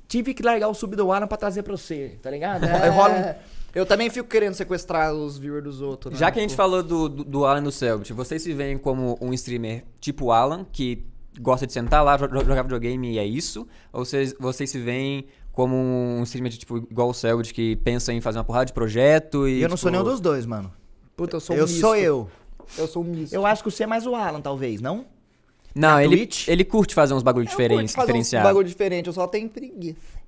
Tive 0.08 0.32
que 0.32 0.42
largar 0.42 0.68
o 0.68 0.74
sub 0.74 0.96
do 0.96 1.12
Alan 1.12 1.26
pra 1.26 1.36
trazer 1.36 1.62
pra 1.62 1.76
você, 1.76 2.16
tá 2.22 2.30
ligado? 2.30 2.64
É, 2.64 2.84
Aí 2.84 2.88
rola 2.88 3.14
um- 3.14 3.60
Eu 3.78 3.84
também 3.84 4.08
fico 4.08 4.28
querendo 4.28 4.54
sequestrar 4.54 5.12
os 5.12 5.36
viewers 5.38 5.62
dos 5.62 5.80
outros. 5.82 6.14
né? 6.14 6.18
Já 6.18 6.30
que 6.30 6.38
a 6.38 6.42
gente 6.42 6.56
falou 6.56 6.82
do, 6.82 7.08
do, 7.08 7.22
do 7.24 7.44
Alan 7.44 7.62
do 7.62 7.70
Selbit, 7.70 8.12
vocês 8.14 8.40
se 8.42 8.52
veem 8.54 8.78
como 8.78 9.18
um 9.20 9.32
streamer 9.34 9.84
tipo 10.00 10.24
o 10.26 10.32
Alan, 10.32 10.66
que 10.72 11.04
gosta 11.40 11.66
de 11.66 11.72
sentar 11.72 12.02
lá, 12.04 12.16
jo- 12.16 12.26
jo- 12.26 12.44
jogar 12.44 12.62
videogame 12.62 13.12
e 13.12 13.18
é 13.18 13.24
isso? 13.24 13.68
Ou 13.92 14.04
vocês, 14.04 14.34
vocês 14.40 14.68
se 14.70 14.78
veem 14.80 15.26
como 15.52 15.74
um 15.76 16.22
streamer 16.22 16.50
de, 16.52 16.58
tipo, 16.58 16.78
igual 16.78 17.08
o 17.08 17.14
Selbit, 17.14 17.52
que 17.52 17.76
pensa 17.76 18.12
em 18.12 18.20
fazer 18.20 18.38
uma 18.38 18.44
porrada 18.44 18.66
de 18.66 18.72
projeto 18.72 19.48
e. 19.48 19.60
eu 19.62 19.68
não 19.68 19.76
sou 19.76 19.90
tipo, 19.90 20.02
nenhum 20.02 20.10
dos 20.10 20.20
dois, 20.20 20.46
mano. 20.46 20.72
Puta, 21.16 21.36
eu 21.36 21.40
sou 21.40 21.54
um 21.54 21.58
eu 21.58 21.66
misto. 21.66 21.80
sou 21.80 21.96
eu. 21.96 22.30
Eu 22.78 22.86
sou 22.86 23.02
um 23.02 23.06
misto. 23.06 23.32
Eu 23.34 23.44
acho 23.44 23.62
que 23.64 23.70
você 23.70 23.82
é 23.84 23.86
mais 23.86 24.06
o 24.06 24.14
Alan, 24.14 24.40
talvez, 24.40 24.80
não? 24.80 25.04
Não, 25.74 25.90
Na 25.90 26.04
ele, 26.04 26.16
Twitch? 26.16 26.48
ele 26.48 26.64
curte 26.64 26.94
fazer 26.94 27.14
uns 27.14 27.22
bagulho 27.22 27.46
diferentes, 27.46 27.94
diferenciados. 27.94 28.48
bagulho 28.48 28.66
diferente, 28.66 29.06
eu 29.06 29.12
só 29.12 29.26
tenho 29.26 29.48
preguiça. 29.48 30.18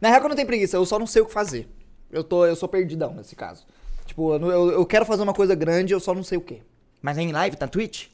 Na 0.00 0.08
real 0.08 0.20
que 0.20 0.26
eu 0.26 0.28
não 0.30 0.36
tenho 0.36 0.46
preguiça, 0.48 0.76
eu 0.76 0.84
só 0.84 0.98
não 0.98 1.06
sei 1.06 1.22
o 1.22 1.26
que 1.26 1.32
fazer. 1.32 1.68
Eu, 2.10 2.24
tô, 2.24 2.44
eu 2.44 2.56
sou 2.56 2.68
perdidão 2.68 3.14
nesse 3.14 3.36
caso. 3.36 3.64
Tipo, 4.04 4.34
eu, 4.34 4.38
não- 4.38 4.50
eu, 4.50 4.84
quero 4.86 5.04
fazer 5.06 5.22
uma 5.22 5.32
coisa 5.32 5.54
grande, 5.54 5.92
eu 5.92 6.00
só 6.00 6.12
não 6.14 6.22
sei 6.24 6.36
o 6.36 6.40
quê. 6.40 6.60
Mas 7.00 7.16
é 7.16 7.22
em 7.22 7.32
live, 7.32 7.56
tá 7.56 7.68
Twitch? 7.68 8.08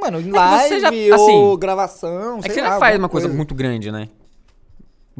Mano, 0.00 0.20
em 0.20 0.24
que 0.24 0.30
live 0.30 0.80
já- 1.08 1.16
ou 1.16 1.52
assim, 1.52 1.58
gravação, 1.58 2.38
É 2.38 2.42
que 2.42 2.52
você 2.54 2.60
lá, 2.60 2.68
já 2.68 2.78
faz 2.78 2.96
uma 2.98 3.08
coisa, 3.08 3.28
muito 3.28 3.54
grande, 3.54 3.90
né? 3.90 4.08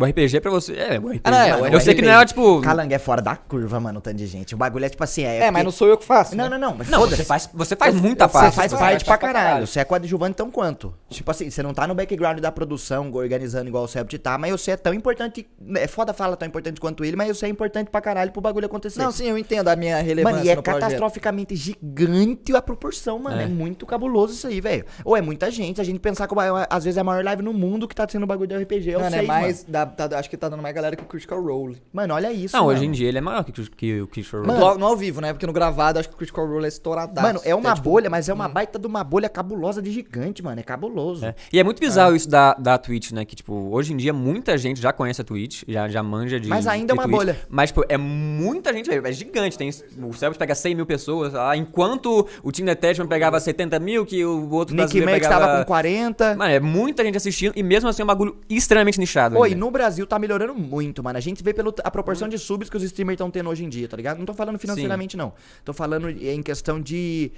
O 0.00 0.04
RPG 0.04 0.40
pra 0.40 0.50
você. 0.50 0.74
É, 0.74 0.98
o 0.98 1.08
RPG. 1.08 1.20
Ah, 1.24 1.30
não, 1.30 1.38
é, 1.38 1.50
mano, 1.52 1.64
o 1.64 1.68
eu 1.76 1.80
sei 1.80 1.94
que 1.94 2.02
não 2.02 2.20
é 2.20 2.24
tipo. 2.24 2.60
Calango 2.60 2.94
é 2.94 2.98
fora 2.98 3.20
da 3.20 3.34
curva, 3.34 3.80
mano, 3.80 3.98
o 3.98 4.02
tanto 4.02 4.16
de 4.16 4.26
gente. 4.26 4.54
O 4.54 4.58
bagulho 4.58 4.84
é 4.84 4.88
tipo 4.88 5.02
assim, 5.02 5.24
é. 5.24 5.38
É, 5.38 5.40
mas 5.50 5.50
porque- 5.50 5.64
não 5.64 5.70
sou 5.72 5.88
eu 5.88 5.98
que 5.98 6.04
faço. 6.04 6.36
Não, 6.36 6.44
né? 6.48 6.56
não, 6.56 6.70
não. 6.70 6.76
Mas 6.78 6.88
Não, 6.88 7.00
você 7.00 7.24
faz, 7.24 7.48
você 7.52 7.74
faz 7.74 7.94
muita 7.94 8.28
Você 8.28 8.32
parte. 8.32 8.54
faz 8.54 8.70
você 8.72 8.78
parte 8.78 9.04
pra 9.04 9.18
pra 9.18 9.26
caralho. 9.32 9.66
Você 9.66 9.80
é 9.80 9.84
coadjuvante 9.84 10.36
tão 10.36 10.50
quanto. 10.50 10.94
Tipo 11.10 11.30
assim, 11.30 11.50
você 11.50 11.62
não 11.62 11.74
tá 11.74 11.86
no 11.86 11.94
background 11.94 12.38
da 12.38 12.52
produção, 12.52 13.10
organizando 13.12 13.68
igual 13.68 13.84
o 13.84 13.88
Sept 13.88 14.16
tá, 14.18 14.38
mas 14.38 14.52
você 14.52 14.70
é 14.72 14.76
tão 14.76 14.94
importante. 14.94 15.46
É 15.76 15.86
foda 15.88 16.12
falar 16.12 16.36
tão 16.36 16.46
importante 16.46 16.80
quanto 16.80 17.04
ele, 17.04 17.16
mas 17.16 17.36
você 17.36 17.46
é 17.46 17.48
importante 17.48 17.90
pra 17.90 18.00
caralho 18.00 18.30
pro 18.30 18.40
bagulho 18.40 18.66
acontecer. 18.66 19.00
Não, 19.00 19.10
sim, 19.10 19.26
eu 19.28 19.36
entendo 19.36 19.66
a 19.68 19.74
minha 19.74 20.00
relevância 20.00 20.36
Mano, 20.36 20.46
e 20.46 20.50
é 20.50 20.54
no 20.56 20.62
projeto. 20.62 20.80
catastroficamente 20.82 21.56
gigante 21.56 22.54
a 22.54 22.62
proporção, 22.62 23.18
mano. 23.18 23.40
É. 23.40 23.44
É. 23.44 23.46
muito 23.46 23.84
cabuloso 23.86 24.32
isso 24.34 24.46
aí, 24.46 24.60
velho. 24.60 24.84
Ou 25.04 25.16
é 25.16 25.20
muita 25.20 25.50
gente. 25.50 25.80
A 25.80 25.84
gente 25.84 25.98
pensar 25.98 26.28
que 26.28 26.34
às 26.70 26.84
vezes 26.84 26.96
é 26.98 27.00
a 27.00 27.04
maior 27.04 27.24
live 27.24 27.42
no 27.42 27.52
mundo 27.52 27.88
que 27.88 27.94
tá 27.94 28.06
sendo 28.08 28.26
bagulho 28.26 28.48
do 28.48 28.56
RPG. 28.56 28.90
Eu 28.90 29.00
Mano, 29.00 29.10
sei, 29.10 29.18
é 29.20 29.22
mais. 29.22 29.60
mano. 29.62 29.72
dá- 29.72 29.87
tá- 29.88 30.18
acho 30.18 30.28
que 30.30 30.36
tá 30.36 30.48
dando 30.48 30.62
mais 30.62 30.74
galera 30.74 30.96
que 30.96 31.02
o 31.02 31.06
Critical 31.06 31.42
Role. 31.42 31.80
Mano, 31.92 32.14
olha 32.14 32.32
isso, 32.32 32.56
Não, 32.56 32.64
mano. 32.66 32.76
hoje 32.76 32.86
em 32.86 32.90
dia 32.92 33.08
ele 33.08 33.18
é 33.18 33.20
maior 33.20 33.44
que, 33.44 33.52
que, 33.52 33.70
que 33.70 34.00
o 34.00 34.06
Kishore. 34.06 34.46
Mano, 34.46 34.58
No, 34.60 34.78
no 34.78 34.86
ao 34.86 34.96
vivo, 34.96 35.20
né? 35.20 35.32
Porque 35.32 35.46
no 35.46 35.52
gravado 35.52 35.98
acho 35.98 36.08
que 36.08 36.14
o 36.14 36.18
Critical 36.18 36.46
Role 36.46 36.64
é 36.64 36.68
estouradaço. 36.68 37.26
Mano, 37.26 37.40
é 37.44 37.54
uma 37.54 37.74
tipo, 37.74 37.88
bolha, 37.90 38.08
mas 38.10 38.28
é 38.28 38.32
uma 38.32 38.48
baita 38.48 38.78
de 38.78 38.86
uma 38.86 39.02
bolha 39.02 39.28
cabulosa 39.28 39.80
de 39.82 39.90
gigante, 39.90 40.42
mano. 40.42 40.60
É 40.60 40.62
cabuloso. 40.62 41.24
É. 41.26 41.34
E 41.52 41.58
é 41.58 41.64
muito 41.64 41.80
bizarro 41.80 42.14
isso 42.14 42.28
da, 42.28 42.54
da 42.54 42.78
Twitch, 42.78 43.12
né? 43.12 43.24
Que, 43.24 43.34
tipo, 43.36 43.52
hoje 43.72 43.92
em 43.92 43.96
dia 43.96 44.12
muita 44.12 44.56
gente 44.58 44.80
já 44.80 44.92
conhece 44.92 45.20
a 45.20 45.24
Twitch, 45.24 45.62
já, 45.68 45.88
já 45.88 46.02
manja 46.02 46.38
de. 46.38 46.48
Mas 46.48 46.66
ainda 46.66 46.86
de 46.86 46.90
é 46.92 46.94
uma 46.94 47.02
Twitch. 47.04 47.16
bolha. 47.16 47.38
Mas, 47.48 47.70
tipo, 47.70 47.84
é 47.88 47.96
muita 47.96 48.72
gente. 48.72 48.90
É 48.90 49.12
gigante. 49.12 49.56
Tem, 49.58 49.68
o 49.68 50.12
Celtics 50.12 50.38
pega 50.38 50.54
100 50.54 50.74
mil 50.74 50.86
pessoas 50.86 51.32
lá, 51.32 51.56
enquanto 51.56 52.26
o 52.42 52.52
time 52.52 52.66
Detachment 52.68 53.06
pegava 53.06 53.38
70 53.38 53.78
mil, 53.78 54.04
que 54.04 54.24
o 54.24 54.50
outro 54.50 54.74
Nick 54.74 55.00
Max 55.00 55.12
pegava... 55.20 55.46
tava 55.46 55.58
com 55.60 55.64
40. 55.66 56.36
Mano, 56.36 56.52
é 56.52 56.60
muita 56.60 57.04
gente 57.04 57.16
assistindo 57.16 57.52
e 57.56 57.62
mesmo 57.62 57.88
assim 57.88 58.02
é 58.02 58.04
um 58.04 58.08
bagulho 58.08 58.36
extremamente 58.48 58.98
nichado. 58.98 59.36
Oi, 59.38 59.48
ainda. 59.48 59.60
no 59.60 59.70
Brasil 59.78 60.06
tá 60.06 60.18
melhorando 60.18 60.54
muito, 60.54 61.02
mano. 61.02 61.16
A 61.16 61.20
gente 61.20 61.42
vê 61.42 61.54
pela 61.54 61.72
a 61.84 61.90
proporção 61.90 62.28
de 62.28 62.38
subs 62.38 62.68
que 62.68 62.76
os 62.76 62.82
streamers 62.82 63.14
estão 63.14 63.30
tendo 63.30 63.48
hoje 63.48 63.64
em 63.64 63.68
dia, 63.68 63.88
tá 63.88 63.96
ligado? 63.96 64.18
Não 64.18 64.26
tô 64.26 64.34
falando 64.34 64.58
financeiramente, 64.58 65.16
não. 65.16 65.32
Tô 65.64 65.72
falando 65.72 66.08
em 66.10 66.42
questão 66.42 66.80
de. 66.80 67.30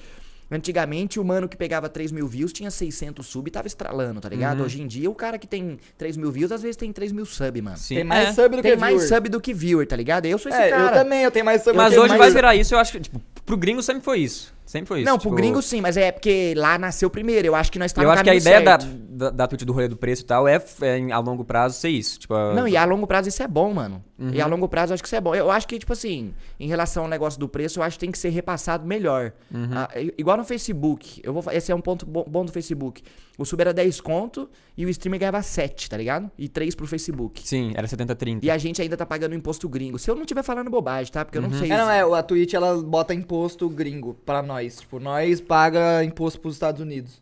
Antigamente, 0.53 1.21
o 1.21 1.25
mano 1.25 1.49
que 1.49 1.57
pegava 1.57 1.89
3 1.89 2.11
mil 2.11 2.27
views 2.27 2.53
tinha 2.53 2.73
600 2.73 3.25
sub 3.25 3.47
e 3.47 3.53
tava 3.53 3.69
estralando, 3.69 4.21
tá 4.21 4.29
ligado? 4.29 4.59
Uhum. 4.59 4.65
Hoje 4.65 4.83
em 4.83 4.87
dia, 4.89 5.09
o 5.09 5.15
cara 5.15 5.39
que 5.39 5.47
tem 5.47 5.79
3 5.97 6.17
mil 6.17 6.33
views, 6.33 6.51
às 6.51 6.61
vezes 6.61 6.77
tem 6.77 6.93
3 6.93 7.13
mil 7.13 7.25
sub, 7.25 7.63
mano. 7.63 7.77
Sim, 7.77 7.95
Tem 7.97 8.05
mais 8.05 8.31
é. 8.31 8.33
sub 8.33 8.57
do 8.57 8.63
Tem 8.63 8.73
que 8.73 8.77
mais 8.79 8.95
viewer. 8.97 9.09
sub 9.09 9.29
do 9.29 9.41
que 9.41 9.55
viewer, 9.55 9.87
tá 9.87 9.95
ligado? 9.95 10.27
Eu 10.27 10.39
sou 10.39 10.51
esse 10.51 10.61
É, 10.61 10.71
cara. 10.71 10.97
eu 10.97 11.03
também, 11.05 11.23
eu 11.23 11.31
tenho 11.31 11.45
mais 11.45 11.63
sub 11.63 11.77
Mas 11.77 11.91
do 11.93 11.95
que 11.95 12.01
hoje 12.01 12.09
mais- 12.09 12.19
vai 12.19 12.31
virar 12.33 12.57
isso, 12.57 12.75
eu 12.75 12.81
acho 12.81 12.91
que, 12.91 12.99
tipo, 13.01 13.21
pro 13.47 13.57
gringo 13.57 13.81
sempre 13.81 14.03
foi 14.03 14.19
isso. 14.19 14.53
Sempre 14.71 14.87
foi 14.87 15.01
isso. 15.01 15.11
Não, 15.11 15.19
tipo, 15.19 15.31
pro 15.31 15.37
gringo 15.37 15.61
sim, 15.61 15.81
mas 15.81 15.97
é 15.97 16.13
porque 16.13 16.55
lá 16.57 16.79
nasceu 16.79 17.11
primeiro. 17.11 17.45
Eu 17.45 17.57
acho 17.57 17.73
que 17.73 17.79
nós 17.81 17.93
tá 17.93 18.01
Eu 18.05 18.09
acho 18.09 18.23
que 18.23 18.31
a 18.31 18.35
ideia 18.37 18.61
da, 18.63 18.79
certo. 18.79 18.87
da, 18.95 19.31
da 19.31 19.49
Twitch 19.49 19.63
do 19.65 19.73
rolê 19.73 19.89
do 19.89 19.97
preço 19.97 20.23
e 20.23 20.27
tal 20.27 20.47
é, 20.47 20.63
é 20.83 21.11
a 21.13 21.19
longo 21.19 21.45
prazo 21.45 21.77
ser 21.77 21.89
isso. 21.89 22.21
Tipo, 22.21 22.35
a- 22.35 22.55
Não, 22.55 22.69
e 22.69 22.77
a 22.77 22.85
longo 22.85 23.05
prazo 23.05 23.29
isso 23.29 23.43
é 23.43 23.49
bom, 23.49 23.75
mano. 23.75 24.01
Uhum. 24.17 24.31
E 24.33 24.41
a 24.41 24.47
longo 24.47 24.69
prazo 24.69 24.93
eu 24.93 24.95
acho 24.95 25.03
que 25.03 25.09
isso 25.09 25.17
é 25.17 25.21
bom. 25.21 25.35
Eu 25.35 25.51
acho 25.51 25.67
que, 25.67 25.77
tipo 25.77 25.93
assim, 25.93 26.33
em 26.61 26.69
relação 26.69 27.03
ao 27.03 27.09
negócio 27.09 27.41
do 27.41 27.49
preço, 27.49 27.81
eu 27.81 27.83
acho 27.83 27.97
que 27.97 28.01
tem 28.01 28.13
que 28.13 28.19
ser 28.19 28.29
repassado 28.29 28.87
melhor. 28.87 29.33
Uhum. 29.53 29.71
Ah, 29.75 29.89
igual 30.17 30.37
no 30.37 30.45
Facebook. 30.45 31.21
Eu 31.25 31.33
vou, 31.33 31.43
esse 31.53 31.73
é 31.73 31.75
um 31.75 31.81
ponto 31.81 32.07
bo- 32.07 32.25
bom 32.29 32.45
do 32.45 32.53
Facebook. 32.53 33.03
O 33.39 33.45
sub 33.47 33.59
era 33.63 33.73
10 33.73 34.01
conto 34.03 34.51
e 34.77 34.85
o 34.85 34.89
streamer 34.91 35.19
ganhava 35.19 35.41
7, 35.43 35.89
tá 35.89 35.97
ligado? 35.97 36.31
E 36.39 36.47
3 36.47 36.75
pro 36.75 36.87
Facebook. 36.87 37.41
Sim, 37.49 37.73
era 37.75 37.87
70-30. 37.89 38.41
E 38.43 38.51
a 38.51 38.59
gente 38.59 38.83
ainda 38.83 38.97
tá 38.99 39.07
pagando 39.07 39.35
imposto 39.35 39.67
gringo. 39.67 39.99
Se 39.99 40.11
eu 40.11 40.15
não 40.15 40.23
estiver 40.23 40.43
falando 40.43 40.69
bobagem, 40.71 41.11
tá? 41.11 41.25
Porque 41.25 41.39
eu 41.39 41.43
não 41.43 41.51
sei. 41.51 41.73
É, 41.73 41.77
não, 41.79 41.91
é, 41.91 42.19
a 42.19 42.23
Twitch 42.23 42.53
ela 42.53 42.77
bota 42.83 43.15
imposto 43.15 43.67
gringo 43.71 44.13
pra 44.27 44.43
nós. 44.43 44.60
Tipo, 44.69 44.99
nós 45.01 45.41
paga 45.41 46.03
imposto 46.05 46.41
pros 46.41 46.55
Estados 46.55 46.81
Unidos. 46.81 47.21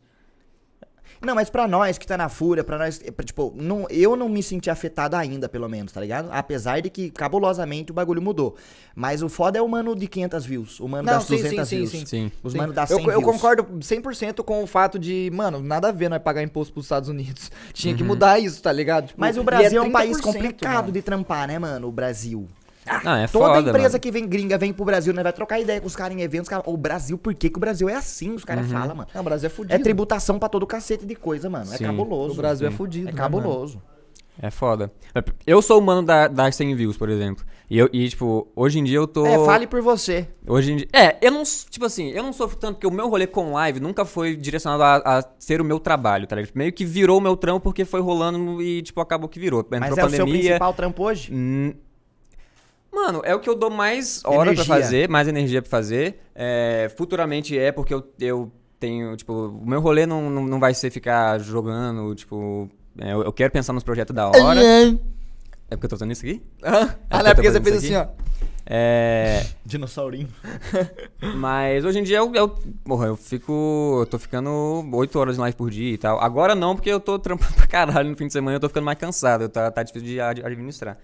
Não, 1.20 1.34
mas 1.34 1.50
pra 1.50 1.66
nós 1.66 1.98
que 1.98 2.06
tá 2.06 2.16
na 2.16 2.28
fúria, 2.28 2.62
pra 2.62 2.78
nós, 2.78 3.00
é, 3.04 3.10
pra, 3.10 3.24
tipo, 3.24 3.52
não, 3.56 3.88
eu 3.90 4.14
não 4.14 4.28
me 4.28 4.40
senti 4.40 4.70
afetado 4.70 5.16
ainda, 5.16 5.48
pelo 5.48 5.68
menos, 5.68 5.90
tá 5.90 6.00
ligado? 6.00 6.28
Apesar 6.30 6.80
de 6.80 6.88
que, 6.90 7.10
cabulosamente, 7.10 7.90
o 7.90 7.94
bagulho 7.94 8.22
mudou. 8.22 8.54
Mas 8.94 9.20
o 9.20 9.28
foda 9.28 9.58
é 9.58 9.62
o 9.62 9.66
mano 9.66 9.96
de 9.96 10.06
500 10.06 10.46
views, 10.46 10.78
o 10.78 10.86
mano 10.86 11.02
Não, 11.04 11.14
das 11.14 11.24
sim, 11.24 11.36
sim, 11.38 11.42
200 11.42 11.68
sim, 11.68 11.76
views. 11.78 11.90
sim. 11.90 12.06
Sim. 12.06 12.32
Os 12.40 12.52
Sim. 12.52 12.58
mano 12.58 12.72
das 12.72 12.88
eu, 12.90 12.98
100 12.98 13.06
eu 13.08 13.18
views. 13.18 13.24
concordo 13.32 13.64
100% 13.80 14.44
com 14.44 14.62
o 14.62 14.66
fato 14.68 14.96
de, 14.96 15.28
mano, 15.34 15.60
nada 15.60 15.88
a 15.88 15.92
ver 15.92 16.08
nós 16.08 16.22
pagar 16.22 16.40
imposto 16.40 16.72
pros 16.72 16.84
Estados 16.84 17.08
Unidos. 17.08 17.50
Tinha 17.74 17.90
Uhum. 17.94 17.98
que 17.98 18.04
mudar 18.04 18.38
isso, 18.38 18.62
tá 18.62 18.70
ligado? 18.70 19.08
Tipo, 19.08 19.20
Mas 19.20 19.36
o 19.36 19.40
e 19.40 19.44
Brasil 19.44 19.82
é, 19.82 19.84
um 19.84 19.90
país 19.90 20.18
30%, 20.18 20.20
complicado 20.22 20.72
mano. 20.82 20.92
de 20.92 21.02
trampar, 21.02 21.48
né, 21.48 21.58
mano? 21.58 21.88
O 21.88 21.90
Brasil. 21.92 22.46
Não, 23.04 23.16
é 23.16 23.26
Toda 23.26 23.46
foda, 23.46 23.68
empresa 23.70 23.88
mano. 23.88 24.00
que 24.00 24.10
vem 24.10 24.26
gringa 24.26 24.58
vem 24.58 24.72
pro 24.72 24.84
Brasil, 24.84 25.12
né? 25.12 25.22
Vai 25.22 25.32
trocar 25.32 25.60
ideia 25.60 25.80
com 25.80 25.86
os 25.86 25.96
caras 25.96 26.16
em 26.16 26.20
eventos. 26.22 26.48
Cara, 26.48 26.62
o 26.66 26.76
Brasil, 26.76 27.18
por 27.18 27.34
que, 27.34 27.50
que 27.50 27.56
o 27.56 27.60
Brasil 27.60 27.88
é 27.88 27.94
assim? 27.94 28.32
Os 28.32 28.44
caras 28.44 28.70
falam, 28.70 28.94
mano. 28.94 29.08
Não, 29.14 29.20
o 29.20 29.24
Brasil 29.24 29.46
é 29.46 29.50
fudido. 29.50 29.74
É 29.74 29.78
tributação 29.78 30.38
pra 30.38 30.48
todo 30.48 30.66
cacete 30.66 31.06
de 31.06 31.14
coisa, 31.14 31.48
mano. 31.48 31.72
É 31.72 31.76
Sim. 31.76 31.84
cabuloso. 31.84 32.34
O 32.34 32.36
Brasil 32.36 32.66
é 32.66 32.70
Sim. 32.70 32.76
fudido. 32.76 33.08
É 33.08 33.12
né, 33.12 33.20
mano? 33.20 33.42
cabuloso. 33.42 33.82
É 34.40 34.50
foda. 34.50 34.92
Eu 35.44 35.60
sou 35.60 35.80
o 35.80 35.82
mano 35.82 36.02
da, 36.02 36.28
das 36.28 36.54
100 36.54 36.76
views, 36.76 36.96
por 36.96 37.08
exemplo. 37.08 37.44
E, 37.68 37.76
eu, 37.76 37.88
e, 37.92 38.08
tipo, 38.08 38.46
hoje 38.54 38.78
em 38.78 38.84
dia 38.84 38.96
eu 38.96 39.06
tô... 39.06 39.26
É, 39.26 39.44
fale 39.44 39.66
por 39.66 39.82
você. 39.82 40.28
Hoje 40.46 40.72
em 40.72 40.76
dia... 40.76 40.88
É, 40.92 41.18
eu 41.20 41.32
não... 41.32 41.42
Tipo 41.42 41.84
assim, 41.84 42.10
eu 42.10 42.22
não 42.22 42.32
sofro 42.32 42.56
tanto 42.56 42.74
porque 42.74 42.86
o 42.86 42.90
meu 42.90 43.08
rolê 43.08 43.26
com 43.26 43.52
live 43.52 43.80
nunca 43.80 44.04
foi 44.04 44.36
direcionado 44.36 44.82
a, 44.84 45.18
a 45.18 45.24
ser 45.40 45.60
o 45.60 45.64
meu 45.64 45.80
trabalho, 45.80 46.26
tá 46.26 46.36
ligado? 46.36 46.52
Meio 46.54 46.72
que 46.72 46.84
virou 46.84 47.18
o 47.18 47.20
meu 47.20 47.36
trampo 47.36 47.60
porque 47.60 47.84
foi 47.84 48.00
rolando 48.00 48.62
e, 48.62 48.80
tipo, 48.80 49.00
acabou 49.00 49.28
que 49.28 49.40
virou. 49.40 49.60
Entrou 49.60 49.80
Mas 49.80 49.90
é 49.90 50.04
o 50.04 50.08
seu 50.08 50.20
pandemia... 50.20 50.40
principal 50.40 50.72
trampo 50.72 51.02
hoje? 51.02 51.32
Mano, 52.92 53.20
é 53.24 53.34
o 53.34 53.40
que 53.40 53.48
eu 53.48 53.54
dou 53.54 53.70
mais 53.70 54.22
hora 54.24 54.52
pra 54.54 54.64
fazer, 54.82 55.08
mais 55.08 55.28
energia 55.28 55.62
pra 55.62 55.70
fazer. 55.70 56.20
É, 56.34 56.90
futuramente 56.96 57.56
é 57.58 57.70
porque 57.70 57.92
eu, 57.94 58.02
eu 58.18 58.50
tenho, 58.80 59.16
tipo, 59.16 59.32
o 59.32 59.66
meu 59.68 59.80
rolê 59.80 60.06
não, 60.06 60.28
não, 60.30 60.44
não 60.46 60.58
vai 60.60 60.74
ser 60.74 60.90
ficar 60.90 61.38
jogando, 61.38 62.14
tipo. 62.14 62.68
é, 62.98 63.12
eu, 63.12 63.22
eu 63.24 63.32
quero 63.32 63.52
pensar 63.52 63.72
nos 63.72 63.82
projetos 63.84 64.14
da 64.14 64.28
hora. 64.28 64.60
É 65.70 65.76
porque 65.76 65.84
eu 65.86 65.90
tô 65.90 65.96
fazendo 65.96 66.12
isso 66.12 66.24
aqui? 66.24 66.42
Hã? 66.64 66.94
Ah, 67.10 67.18
É 67.20 67.22
não, 67.22 67.30
é 67.30 67.34
porque 67.34 67.48
eu 67.48 67.52
você 67.52 67.60
fez 67.60 67.76
assim, 67.76 67.94
ó. 67.94 68.06
É. 68.70 69.44
Dinossaurinho. 69.66 70.28
Mas 71.36 71.84
hoje 71.84 71.98
em 71.98 72.02
dia 72.02 72.18
eu, 72.18 72.32
eu, 72.34 72.48
porra, 72.84 73.06
eu 73.06 73.16
fico. 73.16 73.98
Eu 74.00 74.06
tô 74.06 74.18
ficando 74.18 74.50
8 74.92 75.18
horas 75.18 75.36
em 75.36 75.40
live 75.40 75.56
por 75.56 75.70
dia 75.70 75.92
e 75.94 75.98
tal. 75.98 76.20
Agora 76.20 76.54
não, 76.54 76.74
porque 76.74 76.90
eu 76.90 77.00
tô 77.00 77.18
trampando 77.18 77.52
pra 77.56 77.66
caralho 77.66 78.10
no 78.10 78.16
fim 78.16 78.26
de 78.26 78.32
semana 78.32 78.56
eu 78.56 78.60
tô 78.60 78.68
ficando 78.68 78.84
mais 78.84 78.98
cansado. 78.98 79.48
Tá, 79.48 79.70
tá 79.70 79.82
difícil 79.82 80.06
de 80.08 80.20
ad- 80.20 80.42
administrar. 80.44 80.96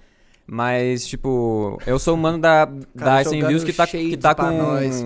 Mas, 0.46 1.06
tipo, 1.06 1.78
eu 1.86 1.98
sou 1.98 2.14
o 2.14 2.18
mano 2.18 2.38
da, 2.38 2.66
100 2.66 3.24
jogando 3.24 3.48
views 3.48 3.64
que 3.64 3.72
tá, 3.72 3.86
que 3.86 4.16
tá 4.16 4.34
com. 4.34 4.50
nós. 4.50 5.02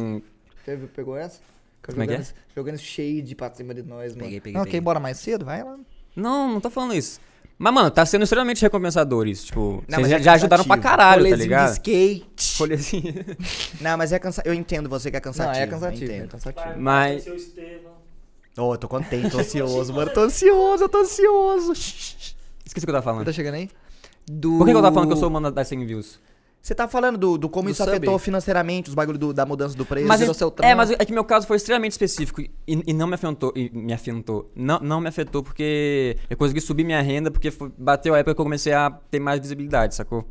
Teve, 0.64 0.86
pegou 0.88 1.16
essa? 1.16 1.38
Como 1.82 2.02
é 2.02 2.06
que 2.06 2.12
é? 2.12 2.16
Jogando- 2.16 2.34
Jogando 2.56 2.78
shade 2.78 3.34
pra 3.36 3.50
cima 3.54 3.72
de 3.72 3.82
nós, 3.84 4.12
mano. 4.14 4.24
Peguei, 4.24 4.40
peguei, 4.40 4.52
Não, 4.58 4.64
peguei. 4.64 4.78
ok, 4.78 4.84
bora 4.84 4.98
mais 4.98 5.16
cedo? 5.18 5.44
Vai 5.44 5.62
lá. 5.62 5.76
Não, 6.16 6.52
não 6.54 6.60
tô 6.60 6.68
falando 6.68 6.94
isso. 6.94 7.20
Mas, 7.56 7.72
mano, 7.72 7.90
tá 7.90 8.04
sendo 8.04 8.22
extremamente 8.24 8.60
recompensador 8.62 9.26
isso. 9.28 9.46
Tipo, 9.46 9.82
Não, 9.88 9.98
vocês 9.98 10.08
já, 10.10 10.16
é 10.18 10.22
já 10.22 10.32
ajudaram 10.34 10.64
pra 10.64 10.76
caralho, 10.78 11.22
tá 11.22 11.28
Rolezinho 11.30 11.42
ligado? 11.44 11.66
de 11.66 11.72
skate. 11.74 12.58
Rolezinho. 12.58 13.14
Não, 13.80 13.96
mas 13.96 14.12
é 14.12 14.18
cansativo. 14.18 14.52
Eu 14.52 14.58
entendo 14.58 14.88
você 14.88 15.10
que 15.10 15.16
é 15.16 15.20
cansativo. 15.20 15.54
Não, 15.54 15.60
é 15.60 15.64
eu 15.66 15.70
cansativo, 15.70 16.10
é 16.12 16.16
entendo. 16.16 16.30
cansativo. 16.30 16.64
Vai, 16.66 16.76
Mas- 16.76 17.10
vai 17.12 17.20
ser 17.20 17.30
o 17.30 17.36
Estevam. 17.36 17.92
Ô, 18.58 18.74
eu 18.74 18.78
tô 18.78 18.88
contente, 18.88 19.30
tô 19.30 19.38
ansioso, 19.40 19.92
mano. 19.94 20.10
Tô 20.12 20.20
ansioso, 20.22 20.82
eu 20.84 20.88
tô 20.88 20.98
ansioso. 20.98 21.72
Esqueci 21.72 22.34
o 22.66 22.72
que 22.74 22.80
eu 22.80 22.86
tava 22.86 23.02
falando. 23.02 23.24
Tá 23.24 23.32
chegando 23.32 23.54
aí? 23.54 23.70
Do... 24.30 24.58
Por 24.58 24.66
que, 24.66 24.72
que 24.72 24.76
eu 24.76 24.82
tava 24.82 24.94
falando 24.94 25.08
que 25.08 25.14
eu 25.14 25.18
sou 25.18 25.28
o 25.28 25.32
mano 25.32 25.50
das 25.50 25.68
100 25.68 25.86
views? 25.86 26.20
Você 26.60 26.74
tá 26.74 26.88
falando 26.88 27.16
do, 27.16 27.38
do 27.38 27.48
como 27.48 27.68
Do 27.68 27.72
isso 27.72 27.82
sub? 27.84 27.96
afetou 27.96 28.18
financeiramente, 28.18 28.88
os 28.88 28.94
bagulhos 28.94 29.18
do- 29.18 29.32
da 29.32 29.46
mudança 29.46 29.76
do 29.76 29.86
preço. 29.86 30.08
Mas, 30.08 30.18
virou 30.20 30.32
é- 30.32 30.34
seu 30.34 30.48
é, 30.48 30.50
trampo. 30.50 30.76
mas 30.76 30.90
é 30.90 30.96
que 31.04 31.12
meu 31.12 31.24
caso 31.24 31.46
foi 31.46 31.56
extremamente 31.56 31.92
específico 31.92 32.40
e, 32.40 32.50
e 32.66 32.92
não 32.92 33.06
me 33.06 33.14
afetou. 33.14 33.52
Me 33.72 33.92
afetou. 33.92 34.50
Não, 34.56 34.80
não 34.80 35.00
me 35.00 35.08
afetou 35.08 35.42
porque 35.42 36.16
eu 36.28 36.36
consegui 36.36 36.60
subir 36.60 36.82
minha 36.84 37.00
renda 37.00 37.30
porque 37.30 37.50
foi- 37.52 37.70
bateu 37.78 38.12
a 38.12 38.18
época 38.18 38.34
que 38.34 38.40
eu 38.40 38.44
comecei 38.44 38.72
a 38.72 38.90
ter 38.90 39.20
mais 39.20 39.40
visibilidade, 39.40 39.94
sacou? 39.94 40.26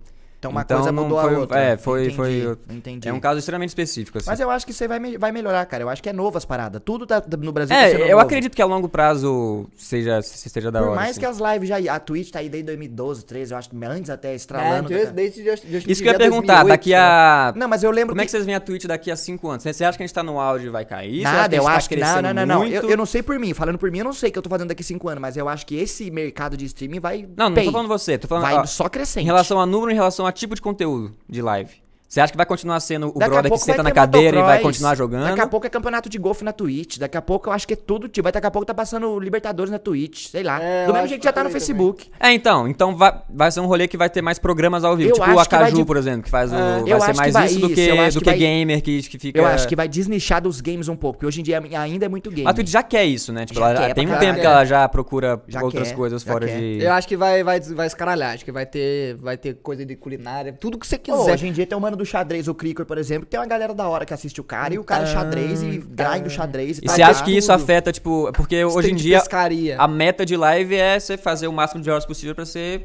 Então 0.48 0.52
uma 0.52 0.62
Então, 0.62 0.78
coisa 0.78 0.92
mudou 0.92 1.22
foi- 1.22 1.36
a 1.36 1.40
outra. 1.40 1.60
é, 1.60 1.78
foi- 1.78 2.02
Entendi, 2.06 2.16
foi- 2.16 2.58
Entendi. 2.70 3.10
É 3.10 3.14
um 3.14 3.20
caso 3.20 3.40
extremamente 3.40 3.70
específico, 3.70 4.18
assim. 4.18 4.30
Mas 4.30 4.40
eu 4.40 4.50
acho 4.50 4.66
que 4.66 4.72
isso 4.72 4.84
aí 4.84 4.88
vai, 4.88 5.00
me- 5.00 5.18
vai 5.18 5.32
melhorar, 5.32 5.66
cara. 5.66 5.84
Eu 5.84 5.90
acho 5.90 6.02
que 6.02 6.10
é 6.10 6.14
novo 6.14 6.38
as 6.38 6.46
paradas. 6.46 6.82
Tudo 6.84 7.06
tá, 7.06 7.22
no 7.40 7.52
Brasil 7.52 7.76
tá 7.76 7.82
É, 7.84 7.94
eu 8.04 8.08
novo. 8.10 8.20
acredito 8.20 8.56
que 8.56 8.62
a 8.62 8.66
longo 8.66 8.88
prazo 8.90 9.66
seja, 9.78 10.22
se- 10.22 10.50
seja 10.50 10.72
da 10.72 10.80
Por 10.80 10.88
hora. 10.90 10.96
mais 10.96 11.12
assim. 11.12 11.20
que 11.20 11.26
as 11.26 11.38
lives 11.40 11.70
já. 11.70 11.78
A 11.94 12.00
Twitch 12.00 12.32
tá 12.32 12.40
aí 12.40 12.50
desde 12.50 12.66
2012, 12.68 13.24
13, 13.26 13.54
eu 13.54 13.58
acho 13.58 13.70
que 13.70 13.86
antes 13.86 14.10
até 14.10 14.32
É, 14.32 14.36
estralando. 14.36 14.90
desde, 14.90 15.06
tá- 15.08 15.12
desde, 15.12 15.44
desde, 15.44 15.68
desde 15.68 15.92
Isso 15.92 16.02
que 16.02 16.08
eu 16.10 16.14
ia 16.14 16.18
perguntar, 16.18 16.64
2008, 16.64 16.68
daqui 16.68 16.90
né? 16.92 16.98
a. 16.98 17.54
Não, 17.56 17.68
mas 17.68 17.84
eu 17.84 17.92
lembro 17.92 18.14
Como 18.14 18.22
é 18.22 18.24
que. 18.24 18.28
que 18.28 18.32
vocês 18.32 18.46
veem 18.46 18.56
a 18.56 18.60
Twitch 18.60 18.86
daqui 18.86 19.10
a 19.12 19.16
5 19.16 19.48
anos? 19.50 19.64
Você 19.64 19.84
acha 19.84 19.98
que 19.98 20.04
a 20.04 20.08
gente 20.08 20.14
tá 20.14 20.24
no 20.24 20.40
auge 20.40 20.68
e 20.68 20.70
vai 20.70 20.86
cair? 20.86 21.18
Você 21.18 21.24
Nada, 21.24 21.56
a 21.56 21.58
eu 21.58 21.64
gente 21.64 21.72
acho 21.72 21.90
tá 21.90 21.96
que. 21.96 22.02
Não, 22.02 22.22
não, 22.22 22.34
não, 22.34 22.46
não. 22.46 22.58
muito? 22.60 22.74
Eu, 22.76 22.90
eu 22.90 22.98
não 22.98 23.06
sei 23.06 23.22
por 23.24 23.38
mim. 23.40 23.54
Falando 23.54 23.78
por 23.78 23.90
mim, 23.92 24.00
eu 24.00 24.06
não 24.06 24.14
sei 24.14 24.30
o 24.30 24.34
que 24.34 24.38
eu 24.40 24.44
tô 24.44 24.50
fazendo 24.50 24.68
daqui 24.70 24.84
5 24.84 25.08
anos, 25.10 25.22
mas 25.22 25.38
eu 25.38 25.48
acho 25.50 25.66
que 25.66 25.76
esse 25.76 26.10
mercado 26.12 26.56
de 26.58 26.66
streaming 26.66 27.00
vai. 27.00 27.28
Não, 27.38 27.48
não 27.50 27.56
pay. 27.56 27.66
tô 27.66 27.72
falando 27.72 27.88
você, 27.88 28.18
tô 28.18 28.28
falando. 28.28 28.44
Vai 28.44 28.56
ó, 28.56 28.66
só 28.66 28.88
crescente. 28.90 29.24
Em 29.24 29.26
relação 29.26 29.60
a 29.60 29.66
número, 29.66 29.92
em 29.92 29.96
relação 29.96 30.26
a 30.26 30.32
tipo 30.38 30.56
de 30.56 30.62
conteúdo 30.62 31.14
de 31.28 31.42
live. 31.42 31.87
Você 32.08 32.22
acha 32.22 32.32
que 32.32 32.38
vai 32.38 32.46
continuar 32.46 32.80
sendo 32.80 33.10
o 33.10 33.20
Daqui 33.20 33.32
brother 33.32 33.52
que 33.52 33.58
senta 33.58 33.84
na 33.84 33.92
cadeira 33.92 34.38
e 34.38 34.42
vai 34.42 34.50
motocross. 34.58 34.62
continuar 34.76 34.96
jogando? 34.96 35.26
Daqui 35.26 35.42
a 35.42 35.48
pouco 35.48 35.68
é 35.68 35.70
campeonato 35.70 36.08
de 36.10 36.18
golfe 36.18 36.42
na 36.44 36.54
Twitch. 36.54 36.98
Daqui 36.98 37.18
a 37.18 37.22
pouco 37.22 37.50
eu 37.50 37.54
acho 37.54 37.68
que 37.68 37.74
é 37.74 37.78
tudo. 37.78 38.08
Tipo, 38.08 38.24
vai 38.24 38.32
daqui 38.32 38.48
a 38.48 38.52
pouco 38.52 38.66
tá 38.66 38.74
passando 38.74 39.20
Libertadores 39.20 39.70
na 39.70 39.78
Twitch. 39.78 40.28
Sei 40.30 40.42
lá. 40.42 40.62
É, 40.62 40.86
Do 40.86 40.94
mesmo 40.94 41.08
jeito 41.10 41.20
que 41.20 41.28
que 41.28 41.28
já 41.28 41.34
tá 41.34 41.44
no 41.44 41.50
Facebook. 41.50 42.08
É, 42.18 42.32
então. 42.32 42.66
Então 42.68 42.96
vai, 42.96 43.14
vai 43.30 43.52
ser 43.52 43.60
um 43.60 43.66
rolê 43.66 43.90
que 43.90 43.98
vai 43.98 44.10
ter 44.10 44.22
mais 44.22 44.40
programas 44.40 44.86
ao 44.86 44.96
vivo. 44.96 45.10
Eu 45.10 45.14
tipo 45.16 45.24
acho 45.26 45.34
o 45.34 45.44
que 45.44 45.50
vai 45.56 45.64
Acaju, 45.64 45.76
de- 45.78 45.86
por 45.86 45.98
exemplo, 45.98 46.22
que 46.24 46.30
faz 46.30 46.52
o. 46.54 46.56
É. 46.56 46.60
Vai 46.60 46.80
Eu 46.82 46.86
ser 46.88 46.94
acho 46.94 47.12
que 47.12 47.18
mais 47.18 47.34
vai 47.34 47.46
isso 47.48 47.60
do 47.60 47.66
isso, 47.66 47.76
que, 47.76 47.82
eu 47.82 48.02
acho 48.02 48.14
do 48.14 48.20
que 48.20 48.24
que 48.26 48.30
vai- 48.30 48.40
gamer 48.40 48.82
que, 48.82 49.02
que 49.04 49.20
fica. 49.20 49.40
Eu 49.40 49.46
acho 49.46 49.68
que 49.68 49.76
vai 49.76 49.88
desnichar 49.90 50.42
dos 50.42 50.62
games 50.62 50.88
um 50.88 50.96
pouco. 50.96 51.18
Porque 51.18 51.26
hoje 51.26 51.42
em 51.42 51.44
dia 51.44 51.62
ainda 51.78 52.06
é 52.06 52.10
muito 52.10 52.32
game. 52.32 52.48
A 52.48 52.54
Twitch 52.54 52.70
já 52.70 52.84
quer 52.84 53.04
isso, 53.04 53.34
né? 53.34 53.46
Tipo, 53.46 53.60
Já 53.60 53.66
ela 53.72 53.76
já- 53.82 53.88
quer 53.88 53.94
tem 53.96 54.08
um 54.10 54.18
tempo 54.18 54.40
que 54.40 54.46
ela 54.46 54.64
já 54.64 54.88
procura 54.88 55.42
Já 55.48 55.62
outras 55.62 55.90
quer, 55.90 55.96
coisas 55.96 56.24
fora 56.24 56.48
de. 56.48 56.82
Eu 56.82 56.94
acho 56.94 57.06
que 57.08 57.18
vai, 57.18 57.44
vai, 57.44 57.60
vai 57.60 57.88
escaralhar. 57.88 58.34
Acho 58.36 58.46
que 58.46 58.52
vai 58.52 58.66
ter, 58.66 59.16
vai 59.18 59.36
ter 59.36 59.56
coisa 59.56 59.86
de 59.86 59.96
culinária. 59.98 60.54
Tudo 60.54 60.78
que 60.80 60.88
você 60.88 60.98
quiser. 60.98 61.18
hoje 61.34 61.48
em 61.48 61.52
dia 61.52 61.66
tem 61.68 61.78
o 61.78 61.82
mano 61.82 61.97
do 61.98 62.06
xadrez, 62.06 62.48
o 62.48 62.56
Cricor, 62.56 62.86
por 62.86 62.98
exemplo, 62.98 63.26
que 63.26 63.32
tem 63.32 63.40
uma 63.40 63.46
galera 63.46 63.74
da 63.74 63.88
hora 63.88 64.06
que 64.06 64.14
assiste 64.14 64.40
o 64.40 64.44
cara 64.44 64.74
e 64.74 64.80
o 64.80 64.84
cara 64.84 65.04
é 65.04 65.08
xadrez 65.08 65.62
e 65.62 65.78
grind 65.80 66.26
o 66.26 66.30
xadrez 66.30 66.78
e 66.78 66.82
E 66.82 66.86
tá 66.86 66.94
você 66.94 67.02
acha 67.02 67.24
que 67.24 67.36
isso 67.36 67.52
afeta, 67.52 67.92
tipo. 67.92 68.32
Porque 68.34 68.64
hoje 68.64 68.92
em 68.92 68.96
dia 68.96 69.20
pescaria. 69.20 69.76
a 69.80 69.88
meta 69.88 70.26
de 70.26 70.38
live 70.38 70.76
é 70.76 71.00
você 71.00 71.18
fazer 71.18 71.48
o 71.48 71.52
máximo 71.54 71.82
de 71.82 71.90
horas 71.90 72.06
possível 72.06 72.34
pra 72.36 72.46
você 72.46 72.84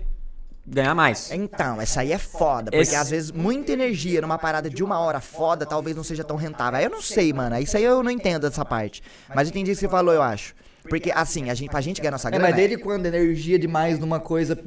ganhar 0.66 0.94
mais. 0.94 1.30
Então, 1.32 1.80
essa 1.80 2.00
aí 2.02 2.12
é 2.12 2.18
foda, 2.18 2.70
porque 2.70 2.76
Esse- 2.78 2.94
às 2.96 3.10
vezes 3.10 3.30
muita 3.32 3.72
energia 3.72 4.20
numa 4.20 4.38
parada 4.38 4.70
de 4.70 4.82
uma 4.84 4.98
hora 5.00 5.20
foda 5.20 5.66
talvez 5.66 5.96
não 5.96 6.04
seja 6.04 6.22
tão 6.24 6.36
rentável. 6.36 6.78
Aí 6.78 6.84
eu 6.84 6.90
não 6.90 7.02
sei, 7.02 7.32
mano. 7.32 7.58
Isso 7.58 7.76
aí 7.76 7.84
eu 7.84 8.02
não 8.02 8.10
entendo 8.10 8.42
dessa 8.48 8.64
parte. 8.64 9.02
Mas 9.34 9.48
eu 9.48 9.50
entendi 9.50 9.72
o 9.72 9.74
que 9.74 9.80
você 9.80 9.88
falou, 9.88 10.14
eu 10.14 10.22
acho. 10.22 10.54
Porque, 10.88 11.12
assim, 11.12 11.48
a 11.50 11.54
gente, 11.54 11.70
pra 11.70 11.80
gente 11.80 12.00
ganhar 12.00 12.10
nossa 12.12 12.28
É, 12.28 12.30
grana. 12.32 12.46
mas 12.46 12.56
desde 12.56 12.76
quando 12.76 13.06
energia 13.06 13.58
demais 13.58 13.98
numa 14.00 14.18
coisa. 14.20 14.58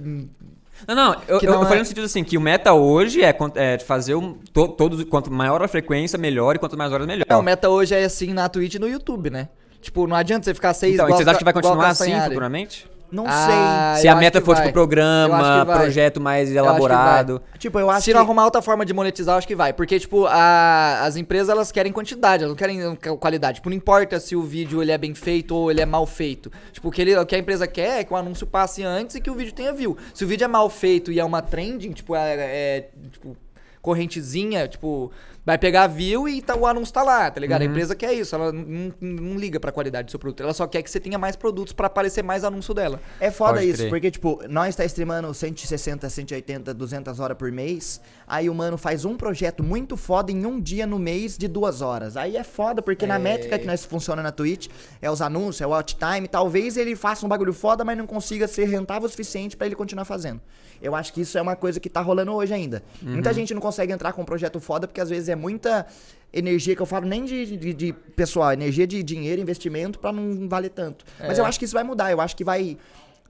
Não, 0.87 0.95
não, 0.95 1.21
eu, 1.27 1.41
não 1.41 1.53
eu 1.53 1.61
falei 1.63 1.77
é- 1.77 1.79
no 1.79 1.85
sentido 1.85 2.05
assim, 2.05 2.23
que 2.23 2.37
o 2.37 2.41
meta 2.41 2.73
hoje 2.73 3.23
é, 3.23 3.35
é 3.55 3.79
fazer 3.79 4.15
um, 4.15 4.33
to- 4.53 4.67
todos, 4.69 5.03
quanto 5.05 5.31
maior 5.31 5.61
a 5.63 5.67
frequência, 5.67 6.17
melhor, 6.17 6.55
e 6.55 6.59
quanto 6.59 6.77
mais 6.77 6.91
horas, 6.91 7.07
melhor. 7.07 7.25
Não, 7.29 7.39
o 7.39 7.43
meta 7.43 7.69
hoje 7.69 7.95
é 7.95 8.03
assim 8.03 8.33
na 8.33 8.47
Twitch 8.49 8.75
e 8.75 8.79
no 8.79 8.87
YouTube, 8.87 9.29
né? 9.29 9.49
Tipo, 9.81 10.07
não 10.07 10.15
adianta 10.15 10.45
você 10.45 10.53
ficar 10.53 10.73
seis 10.73 10.95
então, 10.95 11.07
e 11.07 11.11
vocês 11.11 11.27
acham 11.27 11.37
que 11.37 11.43
vai 11.43 11.53
continuar 11.53 11.87
assim 11.89 12.19
futuramente? 12.21 12.87
Não 13.11 13.25
Ah, 13.27 13.95
Se 13.97 14.07
eu 14.07 14.11
a 14.13 14.15
meta 14.15 14.41
for, 14.41 14.55
vai. 14.55 14.65
tipo, 14.65 14.69
Eu 14.69 14.73
programa, 14.73 15.65
projeto 15.65 16.19
mais 16.19 16.51
elaborado. 16.51 17.41
sei. 17.51 17.59
Tipo, 17.59 17.79
eu 17.79 17.89
acho 17.89 18.01
Se 18.05 18.13
não 18.13 18.21
que. 18.21 18.25
arrumar 18.25 18.45
outra 18.45 18.61
forma 18.61 18.85
de 18.85 18.93
monetizar, 18.93 19.35
eu 19.35 19.37
acho 19.37 19.47
que 19.47 19.55
vai. 19.55 19.71
Porque, 19.73 19.99
tipo, 19.99 20.25
a- 20.25 21.01
as 21.03 21.15
empresas, 21.15 21.49
elas 21.49 21.71
querem 21.71 21.91
quantidade, 21.91 22.43
elas 22.43 22.49
não 22.49 22.57
querem 22.57 22.95
qualidade. 23.19 23.55
Tipo, 23.55 23.69
não 23.69 23.77
importa 23.77 24.19
se 24.19 24.35
o 24.35 24.41
vídeo 24.41 24.81
ele 24.81 24.91
é 24.91 24.97
bem 24.97 25.13
feito 25.13 25.55
ou 25.55 25.69
ele 25.71 25.81
é 25.81 25.85
mal 25.85 26.05
feito. 26.05 26.51
Tipo, 26.71 26.89
o 26.89 26.91
que, 26.91 27.01
ele- 27.01 27.15
o 27.17 27.25
que 27.25 27.35
a 27.35 27.39
empresa 27.39 27.67
quer 27.67 27.99
é 27.99 28.03
que 28.03 28.11
o 28.13 28.15
anúncio 28.17 28.45
passe 28.47 28.83
antes 28.83 29.15
e 29.15 29.21
que 29.21 29.29
o 29.29 29.35
vídeo 29.35 29.53
tenha 29.53 29.71
view. 29.71 29.95
Se 30.13 30.23
o 30.25 30.27
vídeo 30.27 30.45
é 30.45 30.47
mal 30.47 30.69
feito 30.69 31.11
e 31.11 31.19
é 31.19 31.23
uma 31.23 31.41
trending, 31.41 31.91
tipo, 31.91 32.15
é, 32.15 32.33
é, 32.37 32.89
tipo, 33.11 33.37
correntezinha, 33.81 34.67
tipo, 34.67 35.11
vai 35.45 35.57
pegar 35.57 35.85
view 35.87 36.27
e 36.27 36.41
tá- 36.41 36.55
o 36.55 36.65
anúncio 36.65 36.93
tá 36.93 37.03
lá, 37.03 37.29
tá 37.29 37.39
ligado? 37.39 37.61
A 37.61 37.65
empresa 37.65 37.95
quer 37.95 38.11
isso, 38.13 38.33
ela 38.33 38.51
não, 38.51 38.91
não 38.99 39.37
liga 39.37 39.59
pra 39.59 39.71
qualidade 39.71 40.07
do 40.07 40.11
seu 40.11 40.19
produto. 40.19 40.41
Ela 40.41 40.53
só 40.53 40.65
quer 40.65 40.81
que 40.81 40.89
você 40.89 40.99
tenha 40.99 41.17
mais 41.19 41.35
produtos 41.35 41.71
pra 41.73 41.87
aparecer 41.87 42.23
mais 42.23 42.43
anúncio 42.43 42.73
dela. 42.73 42.99
É 43.19 43.29
foda 43.29 43.53
Pode 43.55 43.69
isso, 43.69 43.77
crer. 43.77 43.89
porque, 43.89 44.09
tipo, 44.11 44.41
nós 44.49 44.75
tá 44.75 44.83
streamando 44.85 45.31
160, 45.33 46.09
180, 46.09 46.73
200 46.73 47.19
horas 47.19 47.37
por 47.37 47.51
mês. 47.51 48.01
Aí 48.27 48.49
o 48.49 48.55
mano 48.55 48.77
faz 48.77 49.05
um 49.05 49.15
projeto 49.15 49.63
muito 49.63 49.95
foda 49.95 50.31
em 50.31 50.45
um 50.45 50.59
dia 50.59 50.87
no 50.87 50.97
mês 50.97 51.37
de 51.37 51.47
duas 51.47 51.81
horas. 51.81 52.17
Aí 52.17 52.35
é 52.37 52.43
foda, 52.43 52.81
porque 52.81 53.05
na 53.05 53.19
métrica 53.19 53.59
que 53.59 53.67
nós 53.67 53.85
funciona 53.85 54.23
na 54.23 54.31
Twitch, 54.31 54.67
é 55.01 55.11
os 55.11 55.21
anúncios, 55.21 55.61
é 55.61 55.67
o 55.67 55.69
watch 55.69 55.95
time. 55.95 56.27
Talvez 56.27 56.75
ele 56.75 56.95
faça 56.95 57.25
um 57.25 57.29
bagulho 57.29 57.53
foda, 57.53 57.83
mas 57.85 57.95
não 57.97 58.07
consiga 58.07 58.47
ser 58.47 58.65
rentável 58.65 59.05
o 59.05 59.09
suficiente 59.09 59.55
pra 59.55 59.67
ele 59.67 59.75
continuar 59.75 60.05
fazendo. 60.05 60.41
Eu 60.81 60.95
acho 60.95 61.13
que 61.13 61.21
isso 61.21 61.37
é 61.37 61.41
uma 61.41 61.55
coisa 61.55 61.79
que 61.79 61.89
tá 61.89 62.01
rolando 62.01 62.33
hoje 62.33 62.53
ainda. 62.53 62.83
Muita 63.01 63.31
gente 63.31 63.53
não 63.53 63.61
consegue 63.61 63.93
entrar 63.93 64.11
com 64.13 64.23
um 64.23 64.25
projeto 64.25 64.59
foda, 64.59 64.87
porque 64.87 64.99
às 64.99 65.09
vezes 65.09 65.29
é 65.29 65.34
muita 65.35 65.85
energia 66.33 66.75
que 66.75 66.81
eu 66.81 66.85
falo 66.85 67.05
nem 67.07 67.23
de, 67.23 67.57
de, 67.57 67.73
de 67.73 67.93
pessoal, 68.15 68.51
energia 68.51 68.85
de 68.85 69.01
dinheiro, 69.01 69.41
investimento 69.41 69.99
pra 69.99 70.11
não 70.11 70.47
valer 70.49 70.69
tanto. 70.69 71.05
Mas 71.19 71.37
eu 71.37 71.45
acho 71.45 71.57
que 71.57 71.65
isso 71.65 71.73
vai 71.73 71.83
mudar. 71.83 72.11
Eu 72.11 72.19
acho 72.19 72.35
que 72.35 72.43
vai 72.43 72.77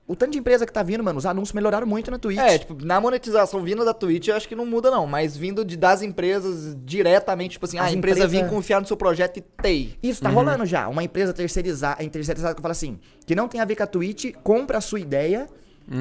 O 0.08 0.16
tanto 0.16 0.32
de 0.34 0.38
empresa 0.40 0.66
que 0.68 0.74
tá 0.74 0.82
vindo, 0.84 1.04
mano, 1.04 1.18
os 1.18 1.26
anúncios 1.26 1.54
melhoraram 1.54 1.86
muito 1.88 2.10
na 2.12 2.18
Twitch. 2.20 2.40
É, 2.40 2.58
tipo, 2.60 2.76
na 2.86 3.00
monetização 3.02 3.62
vindo 3.64 3.84
da 3.86 3.94
Twitch, 3.94 4.28
eu 4.28 4.36
acho 4.36 4.48
que 4.48 4.56
não 4.56 4.66
muda 4.66 4.90
não, 4.92 5.06
mas 5.08 5.36
vindo 5.38 5.64
de, 5.66 5.76
das 5.78 6.02
empresas 6.04 6.76
diretamente, 6.86 7.54
tipo 7.54 7.66
assim, 7.66 7.78
As 7.80 7.88
a 7.88 7.92
empresa 7.92 8.26
empresa- 8.26 8.44
vir 8.44 8.50
confiar 8.50 8.80
no 8.82 8.88
seu 8.88 8.96
projeto 8.98 9.38
e 9.38 9.42
tei. 9.42 9.96
Isso 10.04 10.22
tá 10.22 10.30
rolando 10.30 10.66
já. 10.66 10.88
Uma 10.88 11.04
empresa 11.04 11.34
terceirizada, 11.34 11.98
terceirizada 12.10 12.54
que 12.56 12.62
fala 12.62 12.72
assim, 12.72 13.00
que 13.26 13.36
não 13.36 13.48
tem 13.48 13.60
a 13.62 13.66
ver 13.66 13.76
com 13.76 13.84
a 13.84 13.88
Twitch, 13.88 14.32
compra 14.44 14.78
a 14.78 14.82
sua 14.82 15.00
ideia, 15.00 15.48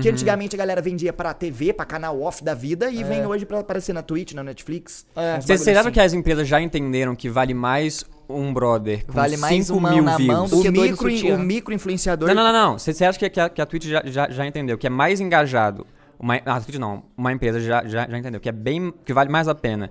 que 0.00 0.08
antigamente 0.08 0.56
a 0.56 0.58
galera 0.58 0.80
vendia 0.80 1.12
pra 1.12 1.34
TV, 1.34 1.72
pra 1.72 1.84
canal 1.84 2.20
off 2.22 2.42
da 2.42 2.54
vida, 2.54 2.90
e 2.90 3.02
vem 3.04 3.26
hoje 3.26 3.44
pra 3.44 3.60
aparecer 3.60 3.92
na 3.92 4.02
Twitch, 4.02 4.32
na 4.32 4.42
Netflix. 4.42 5.06
É. 5.14 5.40
Vocês 5.40 5.68
acham 5.68 5.80
assim. 5.82 5.90
que 5.92 6.00
as 6.00 6.12
empresas 6.12 6.48
já 6.48 6.60
entenderam 6.60 7.14
que 7.14 7.28
vale 7.28 7.52
mais 7.54 8.04
um 8.28 8.54
brother 8.54 9.04
com 9.04 9.12
Vale 9.12 9.36
mais 9.36 9.66
5 9.66 9.78
uma 9.78 9.90
mil 9.92 10.02
na 10.02 10.18
mão 10.18 10.46
views? 10.46 10.50
do 10.50 10.58
o 10.58 10.62
que 10.62 10.70
micro, 10.70 11.34
o 11.34 11.38
micro 11.38 11.74
influenciador... 11.74 12.26
Não, 12.28 12.34
não, 12.34 12.44
não, 12.44 12.52
não. 12.70 12.78
Você 12.78 12.94
você 12.94 13.04
acha 13.04 13.18
que, 13.18 13.28
que 13.28 13.38
a, 13.38 13.48
que 13.50 13.60
a 13.60 13.66
Twitch 13.66 13.84
já, 13.84 14.02
já, 14.06 14.30
já 14.30 14.46
entendeu 14.46 14.78
que 14.78 14.86
é 14.86 14.90
mais 14.90 15.20
engajado? 15.20 15.86
Uma, 16.18 16.36
ah, 16.46 16.56
a 16.56 16.60
Twitch 16.62 16.78
não. 16.78 17.02
Uma 17.18 17.32
empresa 17.32 17.60
já, 17.60 17.84
já, 17.84 18.08
já 18.08 18.16
entendeu 18.18 18.40
que 18.40 18.48
é 18.48 18.52
bem. 18.52 18.94
que 19.04 19.12
vale 19.12 19.28
mais 19.30 19.46
a 19.48 19.54
pena 19.54 19.90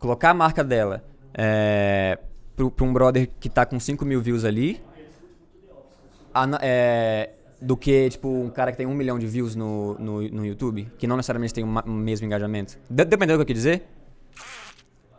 colocar 0.00 0.30
a 0.30 0.34
marca 0.34 0.64
dela 0.64 1.04
é, 1.34 2.18
pro, 2.56 2.68
pra 2.70 2.84
um 2.84 2.92
brother 2.92 3.28
que 3.38 3.48
tá 3.48 3.64
com 3.64 3.78
5 3.78 4.04
mil 4.04 4.20
views 4.20 4.44
ali. 4.44 4.80
ana- 6.34 6.58
é, 6.62 7.30
do 7.60 7.76
que, 7.76 8.08
tipo, 8.10 8.28
um 8.28 8.50
cara 8.50 8.70
que 8.70 8.78
tem 8.78 8.86
um 8.86 8.94
milhão 8.94 9.18
de 9.18 9.26
views 9.26 9.54
no, 9.56 9.94
no, 9.98 10.22
no 10.22 10.46
YouTube, 10.46 10.90
que 10.98 11.06
não 11.06 11.16
necessariamente 11.16 11.52
tem 11.54 11.64
o 11.64 11.90
mesmo 11.90 12.26
engajamento. 12.26 12.78
De, 12.88 13.04
dependendo 13.04 13.38
do 13.38 13.44
que 13.44 13.52
eu 13.52 13.54
quis 13.54 13.64
dizer. 13.64 13.84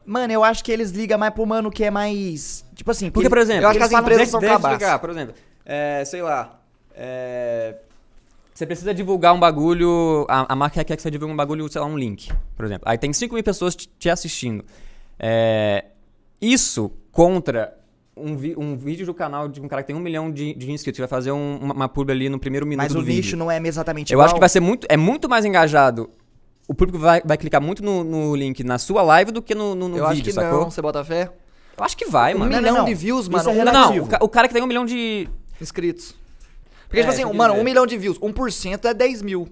Mano, 0.05 0.31
eu 0.33 0.43
acho 0.43 0.63
que 0.63 0.71
eles 0.71 0.91
ligam 0.91 1.19
mais 1.19 1.33
pro 1.33 1.45
mano 1.45 1.69
que 1.69 1.83
é 1.83 1.91
mais... 1.91 2.65
Tipo 2.73 2.91
assim... 2.91 3.11
Porque, 3.11 3.29
por 3.29 3.37
exemplo, 3.37 3.63
eu 3.63 3.69
acho 3.69 3.77
que 3.77 3.83
as 3.83 3.91
empresas 3.91 4.17
deixa- 4.17 4.31
são 4.31 4.39
deixa 4.39 4.55
cabaças. 4.55 4.77
explicar, 4.77 4.99
por 4.99 5.09
exemplo, 5.11 5.35
é, 5.65 6.03
sei 6.05 6.21
lá, 6.21 6.59
é, 6.95 7.75
você 8.53 8.65
precisa 8.65 8.93
divulgar 8.93 9.33
um 9.33 9.39
bagulho, 9.39 10.25
a, 10.27 10.51
a 10.51 10.55
marca 10.55 10.83
quer 10.83 10.95
que 10.95 11.01
você 11.01 11.11
divulgue 11.11 11.33
um 11.33 11.37
bagulho, 11.37 11.71
sei 11.71 11.79
lá, 11.79 11.87
um 11.87 11.97
link, 11.97 12.29
por 12.55 12.65
exemplo. 12.65 12.83
Aí 12.89 12.97
tem 12.97 13.13
5 13.13 13.33
mil 13.33 13.43
pessoas 13.43 13.75
te, 13.75 13.87
te 13.99 14.09
assistindo. 14.09 14.65
É, 15.17 15.85
isso 16.41 16.91
contra 17.11 17.77
um, 18.21 18.35
vi- 18.35 18.55
um 18.57 18.75
vídeo 18.75 19.05
do 19.05 19.13
canal 19.13 19.47
de 19.47 19.59
um 19.61 19.67
cara 19.67 19.81
que 19.83 19.87
tem 19.87 19.95
um 19.95 19.99
milhão 19.99 20.31
de, 20.31 20.53
de 20.53 20.71
inscritos, 20.71 20.97
que 20.97 21.01
vai 21.01 21.07
fazer 21.07 21.31
um- 21.31 21.57
uma, 21.57 21.73
uma 21.73 21.89
publi 21.89 22.11
ali 22.13 22.29
no 22.29 22.39
primeiro 22.39 22.65
minuto 22.65 22.83
Mas 22.85 22.93
do 22.93 22.99
o 22.99 23.03
nicho 23.03 23.35
não 23.37 23.49
é 23.49 23.59
exatamente 23.65 24.11
Eu 24.11 24.17
igual. 24.17 24.25
acho 24.25 24.33
que 24.33 24.39
vai 24.39 24.49
ser 24.49 24.59
muito, 24.59 24.85
é 24.89 24.97
muito 24.97 25.27
mais 25.29 25.45
engajado. 25.45 26.09
O 26.67 26.73
público 26.75 26.99
vai, 26.99 27.21
vai 27.25 27.37
clicar 27.37 27.59
muito 27.61 27.83
no, 27.83 28.03
no 28.03 28.35
link 28.35 28.63
na 28.63 28.77
sua 28.77 29.01
live 29.01 29.31
do 29.31 29.41
que 29.41 29.55
no, 29.55 29.73
no, 29.73 29.87
no 29.89 29.97
eu 29.97 30.05
acho 30.05 30.15
vídeo, 30.15 30.25
que 30.25 30.33
sacou? 30.33 30.61
não, 30.61 30.71
você 30.71 30.81
bota 30.81 31.03
fé? 31.03 31.31
Eu 31.77 31.83
acho 31.83 31.95
que 31.97 32.05
vai, 32.05 32.35
Um 32.35 32.39
mano. 32.39 32.55
milhão 32.55 32.75
não. 32.77 32.85
de 32.85 32.93
views, 32.93 33.21
Isso 33.21 33.31
mano. 33.31 33.49
é 33.49 33.53
um- 33.53 33.65
Não, 33.65 33.73
não, 33.95 34.03
o, 34.03 34.07
ca- 34.07 34.19
o 34.21 34.29
cara 34.29 34.47
que 34.47 34.53
tem 34.53 34.61
um 34.61 34.67
milhão 34.67 34.85
de, 34.85 35.27
inscritos. 35.61 36.13
Porque, 36.87 36.99
É, 36.99 37.01
tipo 37.01 37.11
assim, 37.13 37.23
mano, 37.37 37.53
um 37.53 37.63
milhão 37.63 37.85
de 37.87 37.97
views, 37.97 38.17
1% 38.19 38.85
é 38.85 38.93
10 38.93 39.21
mil. 39.21 39.47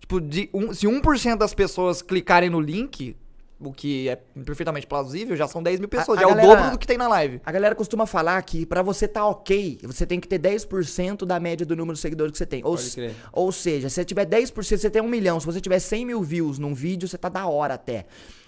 Tipo, 0.00 0.20
de 0.20 0.48
um, 0.54 0.72
se 0.72 0.86
1% 0.86 1.36
das 1.36 1.52
pessoas 1.54 2.00
clicarem 2.02 2.48
no 2.50 2.60
link, 2.60 3.16
o 3.62 3.72
que 3.72 4.08
é 4.08 4.16
perfeitamente 4.16 4.86
plausível, 4.86 5.36
já 5.36 5.46
são 5.46 5.62
10 5.62 5.78
mil 5.80 5.88
pessoas. 5.88 6.18
a 6.18 6.22
já 6.22 6.26
é 6.26 6.30
galera- 6.30 6.48
o 6.48 6.54
dobro 6.56 6.70
do 6.72 6.78
que 6.78 6.86
tem 6.86 6.96
na 6.96 7.06
live. 7.08 7.40
A 7.44 7.52
galera 7.52 7.74
costuma 7.74 8.06
falar 8.06 8.40
que 8.42 8.64
pra 8.64 8.82
você 8.82 9.06
tá 9.06 9.26
ok, 9.26 9.78
você 9.82 10.06
tem 10.06 10.18
que 10.18 10.26
ter 10.26 10.38
10% 10.38 11.26
da 11.26 11.38
média 11.38 11.66
do 11.66 11.76
número 11.76 11.94
de 11.94 12.00
seguidores 12.00 12.32
que 12.32 12.38
você 12.38 12.46
tem. 12.46 12.64
Ou, 12.64 12.76
Pode 12.76 12.90
crer. 12.90 13.14
ou 13.32 13.52
seja, 13.52 13.88
se 13.90 13.96
você 13.96 14.04
tiver 14.04 14.24
10%, 14.24 14.80
você 14.80 14.88
tem 14.90 15.02
um 15.02 15.08
milhão. 15.08 15.38
Se 15.38 15.44
você 15.46 15.60
tiver 15.60 15.78
100 15.78 16.06
mil 16.06 16.22
views 16.22 16.58
num 16.58 16.72
vídeo, 16.74 17.06
você 17.06 17.18
tá 17.18 17.28
da 17.28 17.46
hora 17.46 17.74
até. 17.74 18.06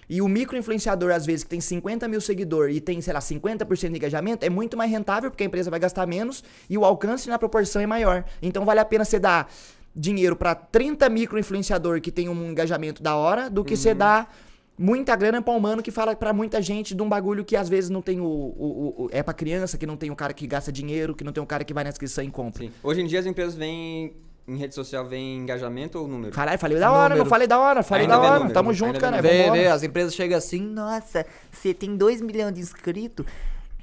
E 0.09 0.21
o 0.21 0.29
micro 0.29 0.57
influenciador, 0.57 1.11
às 1.13 1.25
vezes, 1.25 1.45
que 1.45 1.51
tem 1.51 1.61
50 1.61 2.09
mil 2.09 2.21
seguidores 2.21 2.77
e 2.77 2.81
tem, 2.81 3.01
sei 3.01 3.13
lá, 3.13 3.21
50% 3.21 3.91
de 3.93 3.97
engajamento, 3.99 4.45
é 4.45 4.51
muito 4.51 4.77
mais 4.77 4.91
rentável 4.91 5.31
porque 5.31 5.43
a 5.43 5.47
empresa 5.47 5.71
vai 5.71 5.79
gastar 5.81 6.07
menos 6.07 6.43
e 6.69 6.77
o 6.77 6.85
alcance 6.85 7.29
na 7.29 7.39
proporção 7.39 7.81
é 7.81 7.87
maior. 7.87 8.25
Então 8.43 8.65
vale 8.65 8.81
a 8.81 8.85
pena 8.85 9.05
você 9.05 9.19
dar 9.19 9.51
dinheiro 9.95 10.35
pra 10.35 10.55
30 10.55 11.09
micro 11.09 11.39
influenciador 11.39 12.01
que 12.01 12.11
tem 12.11 12.29
um 12.29 12.51
engajamento 12.51 13.03
da 13.03 13.15
hora 13.15 13.49
do 13.51 13.63
que 13.65 13.75
Uhum. 13.75 13.77
você 13.81 13.95
dar 13.95 14.35
muita 14.83 15.15
grana 15.15 15.41
pra 15.41 15.53
um 15.55 15.61
mano 15.61 15.83
que 15.83 15.91
fala 15.91 16.15
pra 16.17 16.33
muita 16.33 16.61
gente 16.61 16.95
de 16.95 17.03
um 17.03 17.09
bagulho 17.09 17.45
que 17.45 17.55
às 17.57 17.69
vezes 17.69 17.89
não 17.89 18.03
tem 18.03 18.21
o, 18.21 18.25
o- 18.25 18.95
o- 19.05 19.09
é 19.13 19.23
pra 19.23 19.33
criança, 19.33 19.79
que 19.79 19.87
não 19.87 19.97
tem 19.97 20.11
o 20.11 20.17
cara 20.17 20.33
que 20.33 20.47
gasta 20.47 20.73
dinheiro, 20.73 21.15
que 21.15 21.23
não 21.23 21.33
tem 21.33 21.43
o 21.43 21.47
cara 21.47 21.63
que 21.65 21.73
vai 21.73 21.85
na 21.85 21.91
inscrição 21.91 22.25
e 22.25 22.31
compra. 22.31 22.65
Sim. 22.65 22.73
Hoje 22.83 23.01
em 23.01 23.07
dia 23.07 23.21
as 23.21 23.27
empresas 23.27 23.55
vêm 23.55 24.13
em 24.49 24.57
rede 24.57 24.75
social, 24.75 25.07
vem 25.07 25.37
engajamento 25.39 25.99
ou 26.01 26.09
número? 26.09 26.33
Caralho, 26.33 26.59
falei 26.59 26.77
da 26.79 26.91
hora, 26.91 27.03
Número. 27.11 27.23
meu, 27.23 27.27
falei 27.31 27.47
da 27.47 27.59
hora, 27.61 27.83
falei 27.85 28.05
Ainda 28.07 28.17
da 28.17 28.21
hora. 28.23 28.35
número, 28.41 28.53
Tamo 28.55 28.71
ainda 28.71 28.79
junto, 28.79 28.93
vê 28.95 28.99
cara. 29.01 29.23
Vê, 29.23 29.51
vê, 29.53 29.67
as 29.69 29.83
empresas 29.85 30.13
chegam 30.15 30.37
assim, 30.37 30.61
nossa, 30.61 31.25
você 31.51 31.73
tem 31.73 31.97
2 31.97 32.21
milhões 32.21 32.53
de 32.53 32.61
inscritos. 32.61 33.25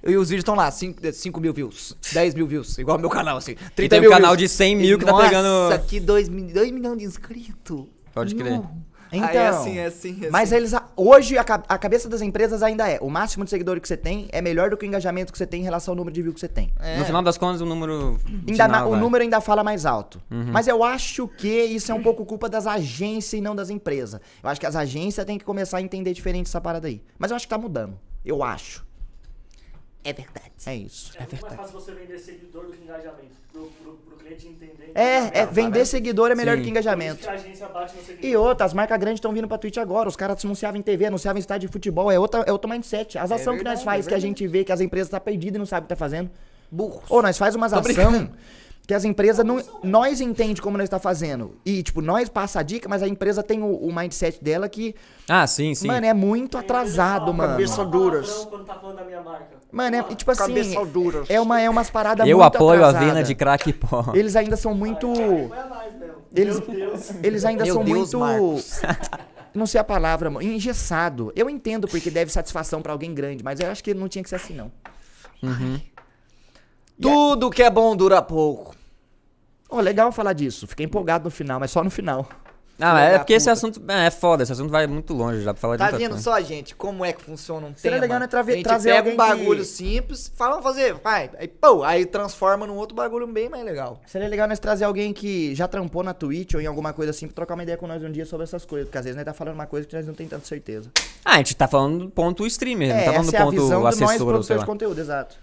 E 0.05 0.15
os 0.17 0.29
vídeos 0.29 0.41
estão 0.41 0.55
lá, 0.55 0.69
5 0.71 1.39
mil 1.41 1.53
views, 1.53 1.95
10 2.13 2.33
mil 2.33 2.45
views, 2.47 2.77
igual 2.77 2.97
meu 2.97 3.09
canal, 3.09 3.37
assim. 3.37 3.55
30 3.75 3.89
tem 3.89 3.99
um 3.99 4.01
mil 4.01 4.11
canal 4.11 4.31
views. 4.35 4.51
de 4.51 4.55
100 4.57 4.75
mil 4.75 4.97
que 4.99 5.05
tá 5.05 5.11
Nossa, 5.11 5.25
pegando- 5.27 5.73
aqui 5.73 5.99
2 5.99 6.29
milhões 6.29 6.97
de 6.97 7.05
inscritos. 7.05 7.85
Pode 8.13 8.35
crer. 8.35 8.53
Nu. 8.53 8.69
Então, 9.11 9.27
Aí 9.27 9.37
é 9.37 9.47
assim, 9.47 9.77
é 9.79 9.85
assim, 9.85 10.19
é 10.25 10.29
mas 10.29 10.49
assim. 10.53 10.55
eles, 10.61 10.73
hoje, 10.95 11.37
a, 11.37 11.41
a 11.41 11.77
cabeça 11.77 12.07
das 12.07 12.21
empresas 12.21 12.61
ainda 12.61 12.87
é, 12.87 12.99
o 13.01 13.09
máximo 13.09 13.43
de 13.43 13.49
seguidores 13.49 13.81
que 13.81 13.87
você 13.87 13.97
tem 13.97 14.27
é 14.31 14.41
melhor 14.41 14.69
do 14.69 14.77
que 14.77 14.85
o 14.85 14.87
engajamento 14.87 15.31
que 15.31 15.37
você 15.37 15.47
tem 15.47 15.61
em 15.61 15.63
relação 15.63 15.93
ao 15.93 15.95
número 15.95 16.13
de 16.13 16.21
views 16.21 16.35
que 16.35 16.39
você 16.41 16.47
tem. 16.47 16.71
É. 16.79 16.97
No 16.99 17.05
final 17.05 17.21
das 17.23 17.37
contas, 17.37 17.59
o 17.61 17.65
número. 17.65 18.19
Ainda 18.27 18.63
final 18.65 18.69
ma- 18.69 18.85
o 18.85 18.99
número 18.99 19.23
ainda 19.23 19.41
fala 19.41 19.63
mais 19.63 19.85
alto. 19.85 20.21
Uhum. 20.29 20.51
Mas 20.51 20.67
eu 20.67 20.83
acho 20.83 21.27
que 21.27 21.47
isso 21.63 21.91
é 21.91 21.95
um 21.95 22.03
pouco 22.03 22.25
culpa 22.25 22.47
das 22.47 22.67
agências 22.67 23.33
e 23.33 23.41
não 23.41 23.55
das 23.55 23.69
empresas. 23.69 24.21
Eu 24.43 24.49
acho 24.49 24.59
que 24.59 24.67
as 24.67 24.75
agências 24.75 25.25
têm 25.25 25.37
que 25.37 25.45
começar 25.45 25.77
a 25.77 25.81
entender 25.81 26.13
diferente 26.13 26.47
essa 26.47 26.61
parada 26.61 26.87
aí. 26.87 27.01
Mas 27.17 27.31
eu 27.31 27.35
acho 27.37 27.45
que 27.47 27.49
tá 27.49 27.57
mudando. 27.57 27.99
Eu 28.23 28.43
acho. 28.43 28.85
É 30.03 30.13
verdade. 30.13 30.51
É 30.65 30.75
isso. 30.75 31.11
É, 31.15 31.19
muito 31.19 31.41
mais 31.41 31.55
fácil 31.55 31.73
você 31.73 31.91
vender 31.93 32.17
seguidor 32.19 32.65
do 32.65 32.71
que 32.71 32.83
engajamento. 32.83 33.35
Pro, 33.51 33.65
pro, 33.83 33.93
pro 33.93 34.17
cliente 34.17 34.47
entender. 34.47 34.91
É, 34.95 35.39
é 35.39 35.45
vender 35.45 35.79
né? 35.79 35.85
seguidor 35.85 36.31
é 36.31 36.35
melhor 36.35 36.55
Sim. 36.55 36.61
do 36.61 36.65
que 36.65 36.71
Por 36.71 36.79
isso 36.79 36.89
engajamento. 36.89 37.21
que 37.21 37.27
a 37.27 37.33
agência 37.33 37.67
bate 37.67 37.95
no 37.95 38.03
seguidor. 38.03 38.29
E 38.29 38.37
outras, 38.37 38.67
as 38.67 38.73
marcas 38.73 38.97
grandes 38.97 39.17
estão 39.17 39.33
vindo 39.33 39.47
pra 39.47 39.57
Twitch 39.57 39.77
agora. 39.77 40.07
Os 40.07 40.15
caras 40.15 40.43
anunciavam 40.45 40.79
em 40.79 40.83
TV, 40.83 41.05
anunciavam 41.05 41.37
em 41.37 41.41
estádio 41.41 41.67
de 41.67 41.73
futebol. 41.73 42.09
É, 42.09 42.17
outra, 42.17 42.41
é 42.47 42.51
outro 42.51 42.69
mindset. 42.69 43.17
As 43.17 43.31
ações 43.31 43.57
que 43.57 43.63
nós 43.63 43.79
verdade, 43.79 43.85
faz, 43.85 44.07
é 44.07 44.09
que 44.09 44.15
a 44.15 44.19
gente 44.19 44.47
vê 44.47 44.63
que 44.63 44.71
as 44.71 44.79
empresas 44.79 45.09
tá 45.09 45.19
perdidas 45.19 45.55
e 45.55 45.59
não 45.59 45.65
sabem 45.65 45.83
o 45.83 45.87
que 45.87 45.89
tá 45.89 45.95
fazendo. 45.97 46.29
Burros. 46.71 47.03
Ou 47.09 47.21
nós 47.21 47.37
faz 47.37 47.55
umas 47.55 47.73
brincando. 47.73 48.31
Que 48.89 48.93
as 48.95 49.05
empresas 49.05 49.45
não. 49.45 49.61
Nós 49.83 50.19
entende 50.19 50.59
como 50.63 50.75
nós 50.75 50.85
está 50.85 50.97
fazendo. 50.97 51.55
E, 51.63 51.83
tipo, 51.83 52.01
nós 52.01 52.27
passa 52.27 52.59
a 52.59 52.63
dica, 52.63 52.89
mas 52.89 53.03
a 53.03 53.07
empresa 53.07 53.43
tem 53.43 53.61
o, 53.61 53.71
o 53.71 53.95
mindset 53.95 54.43
dela 54.43 54.67
que, 54.67 54.95
Ah, 55.27 55.45
sim, 55.45 55.75
sim. 55.75 55.85
mano, 55.85 56.07
é 56.07 56.13
muito 56.13 56.57
atrasado, 56.57 57.31
mano. 57.31 57.51
Cabeça 57.51 57.85
duras. 57.85 58.47
Quando 58.49 58.65
tá 58.65 58.73
falando 58.73 58.95
da 58.95 59.03
minha 59.03 59.21
marca. 59.21 59.57
Mano, 59.71 59.95
é, 59.95 60.05
e, 60.09 60.15
tipo 60.15 60.31
assim, 60.31 60.41
Cabeça 60.41 60.83
duras. 60.87 61.29
é, 61.29 61.39
uma, 61.39 61.61
é 61.61 61.69
umas 61.69 61.87
paradas 61.91 62.27
eu 62.27 62.39
muito 62.39 62.55
apoio 62.55 62.83
a 62.83 62.87
atrasada. 62.89 63.13
venda 63.13 63.23
de 63.23 63.35
crack 63.35 63.71
pó. 63.73 64.05
Eles 64.15 64.35
ainda 64.35 64.57
são 64.57 64.73
muito. 64.73 65.07
A 65.07 65.15
mesmo. 65.15 66.15
Eles, 66.35 66.59
Meu 66.59 66.75
Deus. 66.75 67.11
eles 67.21 67.45
ainda 67.45 67.65
Meu 67.65 67.75
são 67.75 67.83
Deus, 67.83 68.11
muito. 68.15 68.19
Marcos. 68.19 68.81
Não 69.53 69.67
sei 69.67 69.79
a 69.79 69.83
palavra, 69.83 70.31
mano. 70.31 70.43
Engessado. 70.47 71.31
Eu 71.35 71.47
entendo 71.47 71.87
porque 71.87 72.09
deve 72.09 72.31
satisfação 72.31 72.81
pra 72.81 72.91
alguém 72.91 73.13
grande, 73.13 73.43
mas 73.43 73.59
eu 73.59 73.69
acho 73.69 73.83
que 73.83 73.93
não 73.93 74.07
tinha 74.07 74.23
que 74.23 74.29
ser 74.29 74.35
assim, 74.37 74.55
não. 74.55 74.71
Tudo 76.99 77.49
que 77.51 77.61
é 77.63 77.69
bom 77.69 77.95
dura 77.95 78.19
pouco. 78.21 78.78
Ô, 79.69 79.79
legal 79.79 80.11
falar 80.11 80.33
disso. 80.33 80.65
Fiquei 80.67 80.85
empolgado 80.85 81.25
no 81.25 81.31
final, 81.31 81.59
mas 81.59 81.71
só 81.71 81.83
no 81.83 81.91
final. 81.91 82.27
Ah, 82.81 82.91
Filha 82.95 83.01
é 83.15 83.17
porque 83.17 83.33
esse 83.33 83.49
assunto 83.49 83.81
é, 83.89 84.05
é 84.07 84.09
foda, 84.09 84.41
esse 84.41 84.53
assunto 84.53 84.69
vai 84.71 84.87
muito 84.87 85.13
longe 85.13 85.41
já 85.41 85.53
pra 85.53 85.59
falar 85.59 85.75
de 85.75 85.79
Tá 85.79 85.85
muita 85.87 85.97
vendo 85.97 86.11
coisa. 86.11 86.23
só, 86.23 86.39
gente, 86.39 86.73
como 86.73 87.03
é 87.03 87.11
que 87.11 87.21
funciona 87.21 87.67
um 87.67 87.75
Seria 87.75 87.97
tema? 87.97 88.01
legal, 88.01 88.19
né, 88.21 88.27
trave- 88.27 88.53
a 88.53 88.55
gente 88.55 88.63
trazer 88.63 88.93
pega 88.93 89.09
um 89.09 89.17
bagulho 89.17 89.59
que- 89.59 89.65
simples, 89.65 90.31
fala 90.33 90.51
vamos 90.51 90.63
fazer, 90.63 90.93
vai, 90.93 91.29
aí 91.37 91.45
pô, 91.49 91.83
aí 91.83 92.05
transforma 92.05 92.65
num 92.65 92.77
outro 92.77 92.95
bagulho 92.95 93.27
bem 93.27 93.49
mais 93.49 93.65
legal. 93.65 93.99
Seria 94.07 94.29
legal 94.29 94.47
nós 94.47 94.59
trazer 94.59 94.85
alguém 94.85 95.11
que 95.11 95.53
já 95.55 95.67
trampou 95.67 96.03
na 96.03 96.13
Twitch 96.13 96.53
ou 96.53 96.61
em 96.61 96.67
alguma 96.67 96.93
coisa 96.93 97.09
assim 97.09 97.27
pra 97.27 97.35
trocar 97.35 97.55
uma 97.55 97.63
ideia 97.63 97.77
com 97.77 97.85
nós 97.85 98.01
um 98.01 98.09
dia 98.13 98.25
sobre 98.25 98.45
essas 98.45 98.63
coisas. 98.63 98.87
Porque 98.87 98.97
às 98.97 99.03
vezes 99.03 99.17
nós 99.17 99.25
tá 99.25 99.33
falando 99.33 99.55
uma 99.55 99.65
coisa 99.67 99.85
que 99.85 99.93
nós 99.93 100.07
não 100.07 100.13
tem 100.13 100.25
tanta 100.29 100.45
certeza. 100.45 100.89
Ah, 101.25 101.33
a 101.33 101.37
gente 101.39 101.57
tá 101.57 101.67
falando 101.67 102.05
do 102.05 102.09
ponto 102.09 102.47
streamer, 102.47 102.95
não 102.95 102.97
tá 103.03 103.03
falando 103.11 103.23
do 103.23 103.27
essa 103.27 103.35
é 103.37 103.41
a 103.41 103.43
ponto 103.43 103.51
visão 103.61 103.77
de 103.79 103.83
nós, 103.83 104.01
assessor 104.01 104.35
ou 104.35 104.41
sei 104.41 104.55
lá. 104.55 104.61
de 104.61 104.65
conteúdo, 104.65 105.01
exato. 105.01 105.35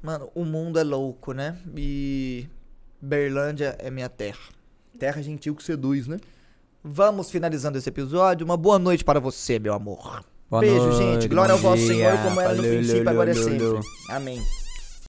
Mano, 0.00 0.30
o 0.32 0.44
mundo 0.44 0.78
é 0.78 0.84
louco, 0.84 1.32
né? 1.32 1.56
E 1.76 2.46
Berlândia 3.00 3.76
é 3.78 3.90
minha 3.90 4.08
terra. 4.08 4.38
Terra 4.98 5.22
gentil 5.22 5.54
que 5.54 5.62
seduz, 5.62 6.06
né? 6.06 6.18
Vamos 6.82 7.30
finalizando 7.30 7.78
esse 7.78 7.88
episódio. 7.88 8.44
Uma 8.44 8.56
boa 8.56 8.78
noite 8.78 9.04
para 9.04 9.20
você, 9.20 9.58
meu 9.58 9.74
amor. 9.74 10.24
Boa 10.50 10.60
Beijo, 10.60 10.86
noite, 10.86 10.96
gente. 10.96 11.28
Glória 11.28 11.52
ao 11.52 11.58
vosso 11.58 11.86
Senhor, 11.86 12.16
como 12.22 12.40
era 12.40 12.54
no 12.54 12.62
princípio, 12.62 13.08
agora 13.08 13.30
é 13.30 13.34
sempre. 13.34 13.80
Amém. 14.10 14.42